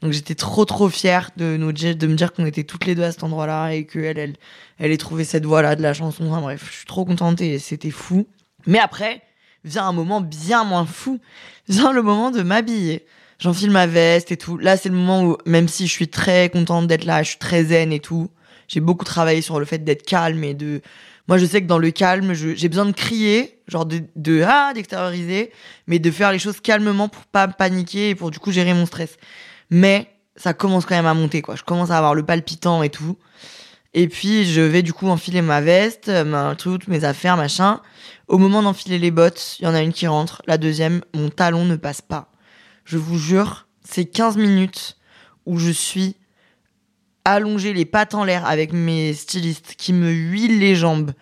donc 0.00 0.12
j'étais 0.12 0.34
trop 0.34 0.64
trop 0.64 0.88
fière 0.88 1.30
de 1.36 1.56
nous 1.56 1.72
de 1.72 2.06
me 2.06 2.14
dire 2.14 2.32
qu'on 2.32 2.44
était 2.44 2.64
toutes 2.64 2.86
les 2.86 2.94
deux 2.94 3.04
à 3.04 3.12
cet 3.12 3.22
endroit-là 3.22 3.70
et 3.70 3.86
qu'elle 3.86 4.18
elle 4.18 4.34
elle 4.78 4.90
ait 4.90 4.96
trouvé 4.96 5.24
cette 5.24 5.46
voix-là 5.46 5.76
de 5.76 5.82
la 5.82 5.94
chanson. 5.94 6.26
Enfin 6.28 6.40
bref, 6.40 6.68
je 6.70 6.76
suis 6.78 6.86
trop 6.86 7.04
contente 7.04 7.40
et 7.40 7.58
c'était 7.58 7.90
fou. 7.90 8.26
Mais 8.66 8.78
après 8.78 9.22
vient 9.64 9.86
un 9.86 9.92
moment 9.92 10.20
bien 10.20 10.64
moins 10.64 10.86
fou, 10.86 11.20
vient 11.68 11.92
le 11.92 12.02
moment 12.02 12.32
de 12.32 12.42
m'habiller. 12.42 13.06
J'enfile 13.42 13.72
ma 13.72 13.88
veste 13.88 14.30
et 14.30 14.36
tout. 14.36 14.56
Là, 14.56 14.76
c'est 14.76 14.88
le 14.88 14.94
moment 14.94 15.24
où, 15.24 15.36
même 15.46 15.66
si 15.66 15.88
je 15.88 15.92
suis 15.92 16.06
très 16.06 16.48
contente 16.48 16.86
d'être 16.86 17.04
là, 17.04 17.24
je 17.24 17.30
suis 17.30 17.38
très 17.38 17.64
zen 17.64 17.92
et 17.92 17.98
tout, 17.98 18.30
j'ai 18.68 18.78
beaucoup 18.78 19.04
travaillé 19.04 19.42
sur 19.42 19.58
le 19.58 19.64
fait 19.64 19.78
d'être 19.78 20.06
calme 20.06 20.44
et 20.44 20.54
de. 20.54 20.80
Moi, 21.26 21.38
je 21.38 21.46
sais 21.46 21.60
que 21.60 21.66
dans 21.66 21.78
le 21.78 21.90
calme, 21.90 22.34
j'ai 22.34 22.68
besoin 22.68 22.84
de 22.84 22.92
crier, 22.92 23.58
genre 23.66 23.84
de, 23.84 24.02
de 24.14 24.44
ah, 24.46 24.70
d'extérioriser, 24.74 25.50
mais 25.88 25.98
de 25.98 26.08
faire 26.12 26.30
les 26.30 26.38
choses 26.38 26.60
calmement 26.60 27.08
pour 27.08 27.24
pas 27.24 27.48
paniquer 27.48 28.10
et 28.10 28.14
pour 28.14 28.30
du 28.30 28.38
coup 28.38 28.52
gérer 28.52 28.74
mon 28.74 28.86
stress. 28.86 29.16
Mais 29.70 30.06
ça 30.36 30.54
commence 30.54 30.86
quand 30.86 30.94
même 30.94 31.06
à 31.06 31.14
monter, 31.14 31.42
quoi. 31.42 31.56
Je 31.56 31.64
commence 31.64 31.90
à 31.90 31.98
avoir 31.98 32.14
le 32.14 32.24
palpitant 32.24 32.84
et 32.84 32.90
tout. 32.90 33.18
Et 33.92 34.06
puis, 34.06 34.44
je 34.44 34.60
vais 34.60 34.82
du 34.82 34.92
coup 34.92 35.08
enfiler 35.08 35.42
ma 35.42 35.60
veste, 35.60 36.08
ma, 36.08 36.54
toutes 36.54 36.86
mes 36.86 37.02
affaires, 37.02 37.36
machin. 37.36 37.80
Au 38.28 38.38
moment 38.38 38.62
d'enfiler 38.62 39.00
les 39.00 39.10
bottes, 39.10 39.56
il 39.58 39.64
y 39.64 39.66
en 39.66 39.74
a 39.74 39.82
une 39.82 39.92
qui 39.92 40.06
rentre. 40.06 40.42
La 40.46 40.58
deuxième, 40.58 41.00
mon 41.12 41.28
talon 41.28 41.64
ne 41.64 41.74
passe 41.74 42.02
pas. 42.02 42.31
Je 42.84 42.98
vous 42.98 43.18
jure, 43.18 43.66
c'est 43.84 44.04
15 44.04 44.36
minutes 44.36 44.96
où 45.46 45.58
je 45.58 45.70
suis 45.70 46.16
allongé 47.24 47.72
les 47.72 47.84
pattes 47.84 48.14
en 48.14 48.24
l'air 48.24 48.46
avec 48.46 48.72
mes 48.72 49.12
stylistes 49.14 49.74
qui 49.76 49.92
me 49.92 50.10
huilent 50.10 50.58
les 50.58 50.74
jambes, 50.74 51.12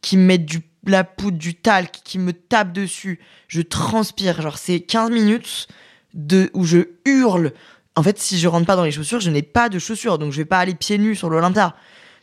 qui 0.00 0.16
me 0.16 0.24
mettent 0.24 0.46
du, 0.46 0.62
la 0.84 1.04
poudre, 1.04 1.38
du 1.38 1.54
talc, 1.54 2.00
qui 2.04 2.18
me 2.18 2.32
tapent 2.32 2.72
dessus. 2.72 3.20
Je 3.48 3.60
transpire. 3.60 4.40
Genre, 4.40 4.58
c'est 4.58 4.80
15 4.80 5.10
minutes 5.10 5.68
de, 6.14 6.50
où 6.54 6.64
je 6.64 6.78
hurle. 7.04 7.52
En 7.94 8.02
fait, 8.02 8.18
si 8.18 8.38
je 8.38 8.48
rentre 8.48 8.66
pas 8.66 8.76
dans 8.76 8.84
les 8.84 8.92
chaussures, 8.92 9.20
je 9.20 9.30
n'ai 9.30 9.42
pas 9.42 9.68
de 9.68 9.78
chaussures. 9.78 10.18
Donc, 10.18 10.32
je 10.32 10.38
vais 10.38 10.44
pas 10.44 10.58
aller 10.58 10.74
pieds 10.74 10.98
nus 10.98 11.16
sur 11.16 11.30
l'Olympia. 11.30 11.76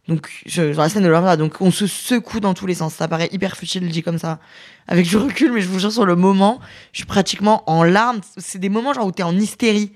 Donc, 0.07 0.29
je, 0.45 0.61
la 0.61 0.89
scène 0.89 1.03
de 1.03 1.07
l'Olympia. 1.07 1.37
Donc, 1.37 1.61
on 1.61 1.71
se 1.71 1.87
secoue 1.87 2.39
dans 2.39 2.53
tous 2.53 2.67
les 2.67 2.75
sens. 2.75 2.93
Ça 2.93 3.07
paraît 3.07 3.29
hyper 3.31 3.55
futile, 3.55 3.87
dit 3.89 4.03
comme 4.03 4.17
ça. 4.17 4.39
Avec 4.87 5.07
du 5.07 5.17
recul, 5.17 5.51
mais 5.53 5.61
je 5.61 5.69
vous 5.69 5.79
jure, 5.79 5.91
sur 5.91 6.05
le 6.05 6.15
moment, 6.15 6.59
je 6.91 6.99
suis 6.99 7.05
pratiquement 7.05 7.63
en 7.67 7.83
larmes. 7.83 8.19
C'est 8.37 8.59
des 8.59 8.69
moments 8.69 8.93
genre 8.93 9.07
où 9.07 9.11
t'es 9.11 9.23
en 9.23 9.37
hystérie 9.37 9.93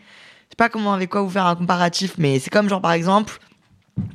je 0.48 0.54
sais 0.54 0.58
pas 0.58 0.70
comment 0.70 0.94
avec 0.94 1.10
quoi 1.10 1.22
vous 1.22 1.30
faire 1.30 1.46
un 1.46 1.56
comparatif, 1.58 2.14
mais 2.18 2.40
c'est 2.40 2.50
comme 2.50 2.70
genre 2.70 2.80
par 2.80 2.94
exemple 2.94 3.40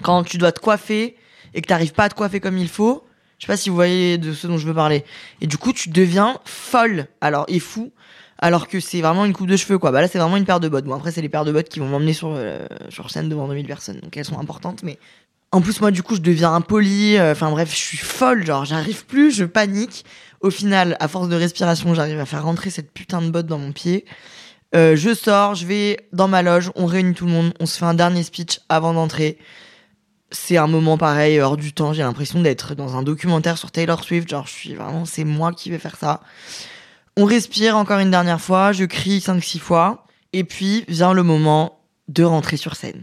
quand 0.01 0.25
tu 0.25 0.39
dois 0.39 0.51
te 0.51 0.61
coiffer 0.61 1.17
et 1.53 1.61
que 1.61 1.67
t'arrives 1.67 1.93
pas 1.93 2.05
à 2.05 2.09
te 2.09 2.15
coiffer 2.15 2.41
comme 2.41 2.57
il 2.57 2.69
faut. 2.69 3.05
Je 3.39 3.47
sais 3.47 3.53
pas 3.53 3.57
si 3.59 3.69
vous 3.69 3.75
voyez 3.75 4.17
de 4.17 4.33
ce 4.33 4.47
dont 4.47 4.57
je 4.57 4.67
veux 4.67 4.73
parler. 4.73 5.05
Et 5.43 5.47
du 5.47 5.59
coup, 5.59 5.73
tu 5.73 5.91
deviens 5.91 6.39
folle, 6.45 7.09
alors 7.21 7.45
et 7.49 7.59
fou, 7.59 7.93
alors 8.39 8.67
que 8.67 8.81
c'est 8.81 9.03
vraiment 9.03 9.27
une 9.27 9.35
coupe 9.35 9.49
de 9.49 9.57
cheveux 9.57 9.79
quoi. 9.79 9.91
Bah 9.91 10.01
là, 10.01 10.09
c'est 10.09 10.19
vraiment 10.19 10.39
une 10.39 10.47
paire 10.47 10.61
de 10.61 10.69
bottes. 10.71 10.87
Bon 10.87 10.95
après, 10.95 11.11
c'est 11.13 11.21
les 11.21 11.29
paires 11.29 11.45
de 11.45 11.53
bottes 11.53 11.69
qui 11.69 11.81
vont 11.81 11.89
m'emmener 11.89 12.15
sur 12.15 12.33
euh, 12.35 12.67
sur 12.89 13.11
scène 13.11 13.29
devant 13.29 13.47
2000 13.47 13.67
personnes, 13.67 14.01
donc 14.01 14.17
elles 14.17 14.25
sont 14.25 14.39
importantes, 14.39 14.83
mais 14.83 14.99
en 15.53 15.61
plus 15.61 15.81
moi 15.81 15.91
du 15.91 16.03
coup, 16.03 16.17
je 16.17 16.21
deviens 16.21 16.55
impoli. 16.55 17.17
Euh, 17.17 17.33
enfin 17.33 17.51
bref, 17.51 17.71
je 17.71 17.77
suis 17.77 17.99
folle, 17.99 18.45
genre 18.45 18.65
j'arrive 18.65 19.07
plus, 19.07 19.31
je 19.31 19.45
panique. 19.45 20.05
Au 20.41 20.51
final, 20.51 20.97
à 20.99 21.07
force 21.07 21.29
de 21.29 21.37
respiration, 21.37 21.95
j'arrive 21.95 22.19
à 22.19 22.27
faire 22.27 22.43
rentrer 22.43 22.71
cette 22.71 22.93
putain 22.93 23.23
de 23.23 23.31
botte 23.31 23.47
dans 23.47 23.59
mon 23.59 23.71
pied. 23.71 24.05
Euh, 24.75 24.97
je 24.97 25.15
sors, 25.15 25.55
je 25.55 25.67
vais 25.67 26.09
dans 26.13 26.27
ma 26.29 26.43
loge, 26.43 26.73
on 26.75 26.87
réunit 26.87 27.15
tout 27.15 27.27
le 27.27 27.33
monde, 27.33 27.53
on 27.61 27.67
se 27.67 27.79
fait 27.79 27.85
un 27.85 27.95
dernier 27.95 28.23
speech 28.23 28.61
avant 28.69 28.95
d'entrer. 28.95 29.39
C'est 30.31 30.57
un 30.57 30.67
moment 30.67 30.97
pareil, 30.97 31.39
hors 31.41 31.59
du 31.59 31.75
temps. 31.75 31.93
J'ai 31.93 32.03
l'impression 32.03 32.41
d'être 32.41 32.75
dans 32.75 32.97
un 32.97 33.03
documentaire 33.03 33.59
sur 33.59 33.71
Taylor 33.71 34.03
Swift. 34.03 34.31
Genre, 34.31 34.47
je 34.47 34.53
suis 34.53 34.75
vraiment, 34.75 35.05
c'est 35.05 35.25
moi 35.25 35.53
qui 35.53 35.69
vais 35.71 35.79
faire 35.79 35.97
ça. 35.97 36.23
On 37.19 37.27
respire 37.27 37.77
encore 37.77 37.99
une 37.99 38.11
dernière 38.11 38.41
fois, 38.41 38.73
je 38.73 38.85
crie 38.85 39.19
5-6 39.19 39.59
fois. 39.59 40.07
Et 40.33 40.45
puis 40.45 40.87
vient 40.89 41.13
le 41.13 41.23
moment 41.23 41.79
de 42.09 42.25
rentrer 42.25 42.57
sur 42.57 42.77
scène. 42.77 43.03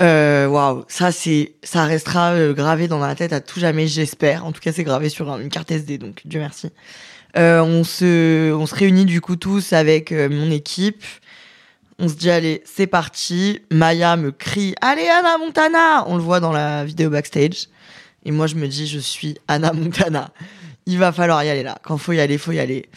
Euh, 0.00 0.46
waouh, 0.46 0.84
ça 0.86 1.10
c'est, 1.10 1.56
ça 1.64 1.84
restera 1.84 2.30
euh, 2.32 2.54
gravé 2.54 2.86
dans 2.86 2.98
ma 2.98 3.14
tête 3.14 3.32
à 3.32 3.40
tout 3.40 3.58
jamais, 3.58 3.86
j'espère. 3.88 4.44
En 4.44 4.52
tout 4.52 4.60
cas, 4.60 4.72
c'est 4.72 4.84
gravé 4.84 5.08
sur 5.08 5.28
une 5.38 5.48
carte 5.48 5.70
SD, 5.70 5.98
donc 5.98 6.22
Dieu 6.24 6.40
merci. 6.40 6.70
Euh, 7.36 7.60
on, 7.60 7.84
se, 7.84 8.52
on 8.52 8.66
se 8.66 8.74
réunit 8.74 9.04
du 9.04 9.20
coup 9.20 9.36
tous 9.36 9.72
avec 9.72 10.12
euh, 10.12 10.28
mon 10.28 10.50
équipe. 10.50 11.04
On 11.98 12.08
se 12.08 12.14
dit, 12.14 12.30
allez, 12.30 12.62
c'est 12.64 12.86
parti. 12.86 13.60
Maya 13.72 14.16
me 14.16 14.30
crie, 14.30 14.74
allez, 14.80 15.08
Anna 15.08 15.36
Montana 15.38 16.04
On 16.06 16.16
le 16.16 16.22
voit 16.22 16.40
dans 16.40 16.52
la 16.52 16.84
vidéo 16.84 17.10
backstage. 17.10 17.68
Et 18.24 18.30
moi, 18.30 18.46
je 18.46 18.54
me 18.54 18.68
dis, 18.68 18.86
je 18.86 18.98
suis 18.98 19.36
Anna 19.48 19.72
Montana. 19.72 20.30
Il 20.86 20.98
va 20.98 21.12
falloir 21.12 21.42
y 21.42 21.50
aller 21.50 21.62
là. 21.62 21.78
Quand 21.82 21.98
faut 21.98 22.12
y 22.12 22.20
aller, 22.20 22.38
faut 22.38 22.52
y 22.52 22.60
aller. 22.60 22.88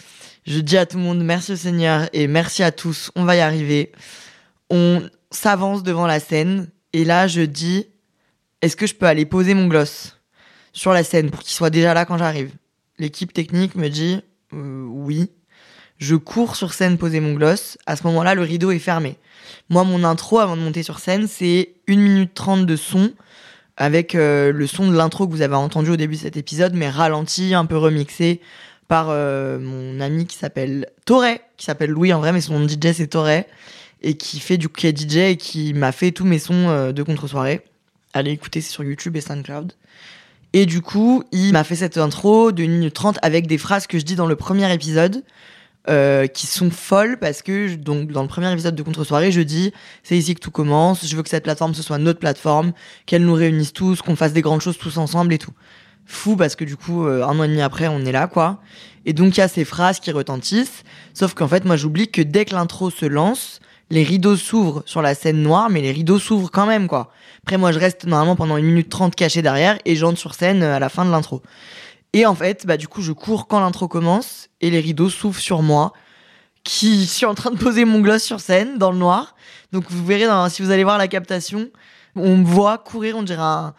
Je 0.46 0.60
dis 0.60 0.78
à 0.78 0.86
tout 0.86 0.98
le 0.98 1.04
monde, 1.04 1.24
merci 1.24 1.54
au 1.54 1.56
Seigneur 1.56 2.10
et 2.14 2.28
merci 2.28 2.64
à 2.64 2.72
tous. 2.72 3.12
On 3.16 3.26
va 3.26 3.36
y 3.36 3.40
arriver. 3.40 3.92
On 4.70 5.04
s'avance 5.30 5.84
devant 5.84 6.08
la 6.08 6.20
scène. 6.20 6.70
Et 6.93 7.06
là, 7.06 7.27
je 7.27 7.41
dis, 7.41 7.88
est-ce 8.62 8.75
que 8.75 8.88
je 8.88 8.95
peux 8.95 9.06
aller 9.06 9.25
poser 9.25 9.54
mon 9.54 9.67
gloss 9.67 10.17
sur 10.73 10.93
la 10.93 11.04
scène 11.04 11.30
pour 11.30 11.41
qu'il 11.41 11.54
soit 11.54 11.69
déjà 11.69 11.93
là 11.93 12.06
quand 12.06 12.17
j'arrive? 12.17 12.51
L'équipe 12.99 13.34
technique 13.34 13.75
me 13.75 13.89
dit 13.89 14.21
euh, 14.54 14.86
oui. 14.88 15.32
Je 15.97 16.15
cours 16.15 16.56
sur 16.56 16.73
scène 16.73 16.97
poser 16.97 17.19
mon 17.19 17.34
gloss. 17.34 17.77
À 17.86 17.95
ce 17.95 18.04
moment-là, 18.08 18.34
le 18.34 18.41
rideau 18.41 18.71
est 18.71 18.80
fermé. 18.80 19.17
Moi, 19.69 19.84
mon 19.84 20.04
intro 20.04 20.39
avant 20.39 20.58
de 20.58 20.62
monter 20.62 20.84
sur 20.84 20.99
scène, 20.99 21.27
c'est 21.27 21.75
1 21.88 21.95
minute 21.95 22.34
30 22.34 22.65
de 22.65 22.75
son 22.75 23.13
avec 23.77 24.15
euh, 24.15 24.51
le 24.51 24.67
son 24.67 24.89
de 24.89 24.95
l'intro 24.95 25.27
que 25.27 25.32
vous 25.32 25.41
avez 25.41 25.56
entendu 25.56 25.91
au 25.91 25.95
début 25.95 26.15
de 26.15 26.21
cet 26.21 26.38
épisode, 26.38 26.73
mais 26.73 26.89
ralenti, 26.89 27.54
un 27.54 27.65
peu 27.65 27.77
remixé 27.77 28.41
par 28.88 29.08
euh, 29.10 29.58
mon 29.60 29.99
ami 30.01 30.25
qui 30.25 30.38
s'appelle 30.38 30.88
Toré, 31.06 31.41
qui 31.58 31.65
s'appelle 31.65 31.91
Louis 31.91 32.13
en 32.13 32.19
vrai, 32.19 32.34
mais 32.34 32.41
son 32.41 32.67
DJ 32.67 32.91
c'est 32.93 33.08
Toré, 33.08 33.45
et 34.02 34.16
qui 34.16 34.40
fait 34.40 34.58
du 34.58 34.70
qui 34.70 34.88
est 34.88 34.98
DJ 34.98 35.18
et 35.18 35.38
qui 35.38 35.74
m'a 35.74 35.92
fait 35.92 36.12
tous 36.12 36.26
mes 36.26 36.40
sons 36.40 36.92
de 36.92 37.04
contre-soirée. 37.04 37.62
Allez 38.14 38.32
écouter, 38.32 38.62
c'est 38.62 38.72
sur 38.72 38.84
YouTube 38.84 39.16
et 39.16 39.22
SoundCloud. 39.22 39.74
Et 40.54 40.66
du 40.66 40.82
coup, 40.82 41.24
il 41.32 41.54
m'a 41.54 41.64
fait 41.64 41.76
cette 41.76 41.98
intro 41.98 42.52
de 42.52 42.64
1 42.64 42.68
minute 42.68 42.94
30 42.94 43.20
avec 43.22 43.48
des 43.48 43.58
phrases 43.58 43.88
que 43.88 44.00
je 44.00 44.04
dis 44.04 44.16
dans 44.16 44.26
le 44.26 44.36
premier 44.36 44.72
épisode. 44.74 45.24
Euh, 45.90 46.28
qui 46.28 46.46
sont 46.46 46.70
folles 46.70 47.18
parce 47.18 47.42
que 47.42 47.74
donc 47.74 48.12
dans 48.12 48.22
le 48.22 48.28
premier 48.28 48.54
épisode 48.54 48.76
de 48.76 48.84
Contre-soirée, 48.84 49.32
je 49.32 49.42
dis 49.42 49.74
c'est 50.04 50.16
ici 50.16 50.36
que 50.36 50.40
tout 50.40 50.52
commence, 50.52 51.08
je 51.08 51.16
veux 51.16 51.24
que 51.24 51.30
cette 51.30 51.44
plateforme 51.44 51.74
ce 51.74 51.82
soit 51.82 51.98
notre 51.98 52.20
plateforme, 52.20 52.74
qu'elle 53.08 53.26
nous 53.26 53.34
réunisse 53.34 53.74
tous, 53.74 54.04
qu'on 54.04 54.16
fasse 54.16 54.32
des 54.32 54.44
grandes 54.44 54.62
choses 54.62 54.78
tous 54.78 54.98
ensemble 54.98 55.34
et 55.34 55.40
tout. 55.40 55.54
Fou 56.06 56.36
parce 56.36 56.56
que 56.56 56.66
du 56.66 56.78
coup 56.78 57.08
euh, 57.08 57.24
un 57.24 57.40
an 57.40 57.44
et 57.46 57.48
demi 57.48 57.64
après 57.64 57.88
on 57.88 58.06
est 58.06 58.12
là 58.12 58.28
quoi. 58.28 58.62
Et 59.08 59.14
donc 59.14 59.36
il 59.38 59.40
y 59.40 59.44
a 59.44 59.48
ces 59.48 59.66
phrases 59.66 60.00
qui 60.00 60.12
retentissent, 60.12 60.84
sauf 61.16 61.34
qu'en 61.34 61.48
fait 61.48 61.66
moi 61.66 61.78
j'oublie 61.78 62.10
que 62.10 62.22
dès 62.22 62.46
que 62.46 62.54
l'intro 62.54 62.92
se 62.92 63.08
lance, 63.08 63.60
les 63.91 64.04
rideaux 64.04 64.38
s'ouvrent 64.38 64.84
sur 64.86 65.01
la 65.01 65.13
scène 65.13 65.43
noire, 65.43 65.69
mais 65.69 65.82
les 65.82 65.91
rideaux 65.91 66.17
s'ouvrent 66.17 66.49
quand 66.49 66.65
même, 66.65 66.88
quoi. 66.88 67.12
Après, 67.43 67.58
moi, 67.58 67.71
je 67.71 67.80
reste 67.80 68.06
normalement 68.06 68.38
pendant 68.38 68.56
une 68.58 68.65
minute 68.65 68.89
trente 68.89 69.15
caché 69.15 69.41
derrière 69.41 69.77
et 69.84 69.95
j'entre 69.95 70.17
sur 70.17 70.34
scène 70.34 70.63
euh, 70.63 70.75
à 70.75 70.80
la 70.80 70.89
fin 70.89 71.06
de 71.06 71.12
l'intro. 71.12 71.41
Et 72.13 72.25
en 72.25 72.34
fait, 72.34 72.65
bah, 72.65 72.77
du 72.77 72.88
coup, 72.88 73.01
je 73.01 73.12
cours 73.12 73.47
quand 73.47 73.60
l'intro 73.60 73.88
commence 73.88 74.47
et 74.62 74.69
les 74.69 74.80
rideaux 74.80 75.10
s'ouvrent 75.10 75.41
sur 75.41 75.62
moi, 75.62 75.91
qui 76.63 77.06
suis 77.08 77.25
en 77.25 77.36
train 77.36 77.51
de 77.51 77.58
poser 77.58 77.84
mon 77.84 77.99
gloss 77.99 78.23
sur 78.23 78.39
scène 78.39 78.77
dans 78.77 78.91
le 78.91 78.97
noir. 78.97 79.36
Donc, 79.73 79.86
vous 79.89 80.06
verrez, 80.06 80.27
si 80.49 80.62
vous 80.62 80.71
allez 80.71 80.86
voir 80.86 80.97
la 80.97 81.10
captation, 81.10 81.69
on 82.15 82.38
me 82.38 82.45
voit 82.45 82.77
courir, 82.77 83.17
on 83.17 83.23
dirait 83.23 83.41
un, 83.41 83.73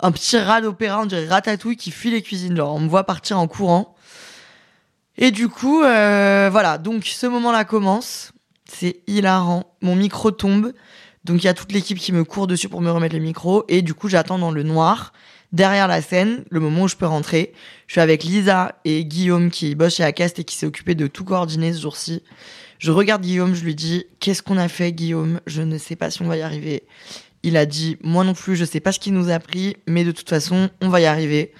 un 0.00 0.12
petit 0.12 0.36
rat 0.38 0.60
d'opéra, 0.60 1.00
on 1.00 1.06
dirait 1.06 1.26
Ratatouille 1.26 1.76
qui 1.76 1.90
fuit 1.90 2.10
les 2.10 2.20
cuisines. 2.20 2.56
Genre, 2.56 2.74
on 2.74 2.80
me 2.80 2.88
voit 2.88 3.04
partir 3.04 3.38
en 3.38 3.48
courant. 3.48 3.94
Et 5.16 5.30
du 5.30 5.48
coup, 5.48 5.82
euh, 5.82 6.50
voilà. 6.52 6.76
Donc, 6.76 7.06
ce 7.06 7.26
moment-là 7.26 7.64
commence. 7.64 8.32
C'est 8.68 9.00
hilarant. 9.06 9.74
Mon 9.80 9.96
micro 9.96 10.30
tombe. 10.30 10.72
Donc 11.24 11.42
il 11.42 11.46
y 11.46 11.48
a 11.48 11.54
toute 11.54 11.72
l'équipe 11.72 11.98
qui 11.98 12.12
me 12.12 12.24
court 12.24 12.46
dessus 12.46 12.68
pour 12.68 12.80
me 12.80 12.90
remettre 12.90 13.14
le 13.14 13.22
micro. 13.22 13.64
Et 13.68 13.82
du 13.82 13.94
coup, 13.94 14.08
j'attends 14.08 14.38
dans 14.38 14.50
le 14.50 14.62
noir, 14.62 15.12
derrière 15.52 15.88
la 15.88 16.00
scène, 16.00 16.44
le 16.50 16.60
moment 16.60 16.82
où 16.82 16.88
je 16.88 16.96
peux 16.96 17.06
rentrer. 17.06 17.52
Je 17.86 17.94
suis 17.94 18.00
avec 18.00 18.24
Lisa 18.24 18.76
et 18.84 19.04
Guillaume 19.04 19.50
qui 19.50 19.74
bosse 19.74 19.96
chez 19.96 20.04
Acast 20.04 20.38
et 20.38 20.44
qui 20.44 20.56
s'est 20.56 20.66
occupé 20.66 20.94
de 20.94 21.06
tout 21.06 21.24
coordonner 21.24 21.72
ce 21.72 21.80
jour-ci. 21.80 22.22
Je 22.78 22.92
regarde 22.92 23.22
Guillaume, 23.22 23.54
je 23.54 23.64
lui 23.64 23.74
dis 23.74 24.06
Qu'est-ce 24.20 24.42
qu'on 24.42 24.56
a 24.56 24.68
fait, 24.68 24.92
Guillaume? 24.92 25.40
Je 25.46 25.62
ne 25.62 25.78
sais 25.78 25.96
pas 25.96 26.10
si 26.10 26.22
on 26.22 26.26
va 26.26 26.36
y 26.36 26.42
arriver. 26.42 26.84
Il 27.42 27.56
a 27.56 27.66
dit 27.66 27.96
Moi 28.02 28.24
non 28.24 28.34
plus, 28.34 28.56
je 28.56 28.64
sais 28.64 28.80
pas 28.80 28.92
ce 28.92 29.00
qui 29.00 29.10
nous 29.10 29.30
a 29.30 29.38
pris, 29.38 29.76
mais 29.86 30.04
de 30.04 30.12
toute 30.12 30.28
façon, 30.28 30.70
on 30.80 30.88
va 30.88 31.00
y 31.00 31.06
arriver. 31.06 31.52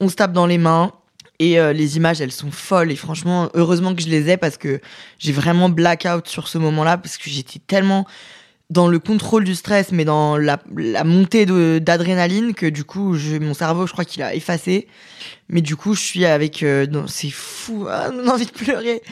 On 0.00 0.08
se 0.08 0.14
tape 0.14 0.32
dans 0.32 0.46
les 0.46 0.58
mains. 0.58 0.92
Et 1.38 1.58
euh, 1.58 1.72
les 1.72 1.96
images, 1.96 2.20
elles 2.20 2.32
sont 2.32 2.50
folles. 2.50 2.92
Et 2.92 2.96
franchement, 2.96 3.50
heureusement 3.54 3.94
que 3.94 4.02
je 4.02 4.08
les 4.08 4.30
ai 4.30 4.36
parce 4.36 4.56
que 4.56 4.80
j'ai 5.18 5.32
vraiment 5.32 5.68
blackout 5.68 6.28
sur 6.28 6.48
ce 6.48 6.58
moment-là 6.58 6.98
parce 6.98 7.16
que 7.16 7.30
j'étais 7.30 7.58
tellement 7.58 8.06
dans 8.70 8.88
le 8.88 8.98
contrôle 8.98 9.44
du 9.44 9.54
stress, 9.54 9.92
mais 9.92 10.06
dans 10.06 10.38
la, 10.38 10.58
montée 11.04 11.44
d'adrénaline 11.80 12.54
que 12.54 12.64
du 12.64 12.84
coup, 12.84 13.14
mon 13.40 13.52
cerveau, 13.52 13.86
je 13.86 13.92
crois 13.92 14.06
qu'il 14.06 14.22
a 14.22 14.34
effacé. 14.34 14.86
Mais 15.50 15.60
du 15.60 15.76
coup, 15.76 15.94
je 15.94 16.00
suis 16.00 16.24
avec, 16.24 16.62
euh, 16.62 16.86
c'est 17.06 17.30
fou, 17.30 17.86
on 17.86 18.28
a 18.28 18.32
envie 18.32 18.46
de 18.46 18.50
pleurer 18.50 19.02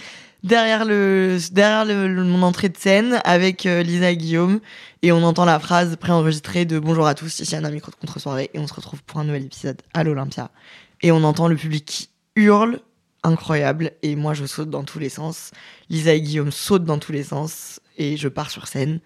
derrière 0.42 0.84
le 0.84 1.38
derrière 1.52 1.84
mon 1.86 2.42
entrée 2.42 2.68
de 2.68 2.76
scène 2.76 3.20
avec 3.24 3.66
euh, 3.66 3.82
Lisa 3.82 4.10
et 4.10 4.16
Guillaume 4.16 4.60
et 5.02 5.12
on 5.12 5.22
entend 5.22 5.44
la 5.44 5.58
phrase 5.58 5.96
préenregistrée 5.96 6.64
de 6.64 6.78
bonjour 6.78 7.06
à 7.06 7.14
tous 7.14 7.40
ici 7.40 7.56
un 7.56 7.70
micro 7.70 7.90
de 7.90 7.96
contre 7.96 8.18
soirée 8.18 8.50
et 8.54 8.58
on 8.58 8.66
se 8.66 8.74
retrouve 8.74 9.02
pour 9.02 9.20
un 9.20 9.24
nouvel 9.24 9.44
épisode 9.44 9.80
à 9.92 10.04
l'Olympia 10.04 10.50
et 11.02 11.12
on 11.12 11.24
entend 11.24 11.48
le 11.48 11.56
public 11.56 11.84
qui 11.84 12.08
hurle, 12.36 12.80
incroyable, 13.22 13.92
et 14.02 14.16
moi 14.16 14.34
je 14.34 14.46
saute 14.46 14.70
dans 14.70 14.84
tous 14.84 14.98
les 14.98 15.08
sens. 15.08 15.50
Lisa 15.88 16.14
et 16.14 16.20
Guillaume 16.20 16.52
sautent 16.52 16.84
dans 16.84 16.98
tous 16.98 17.12
les 17.12 17.24
sens, 17.24 17.80
et 17.96 18.16
je 18.16 18.28
pars 18.28 18.50
sur 18.50 18.66
scène. 18.66 19.00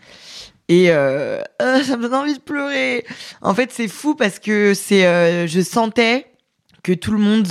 Et 0.68 0.90
euh, 0.90 1.42
euh, 1.60 1.82
ça 1.82 1.96
me 1.96 2.02
donne 2.02 2.14
envie 2.14 2.34
de 2.34 2.40
pleurer. 2.40 3.04
En 3.42 3.54
fait, 3.54 3.70
c'est 3.70 3.88
fou 3.88 4.14
parce 4.14 4.38
que 4.38 4.72
c'est, 4.74 5.06
euh, 5.06 5.46
je 5.46 5.60
sentais 5.60 6.26
que 6.82 6.92
tout 6.92 7.12
le 7.12 7.18
monde 7.18 7.48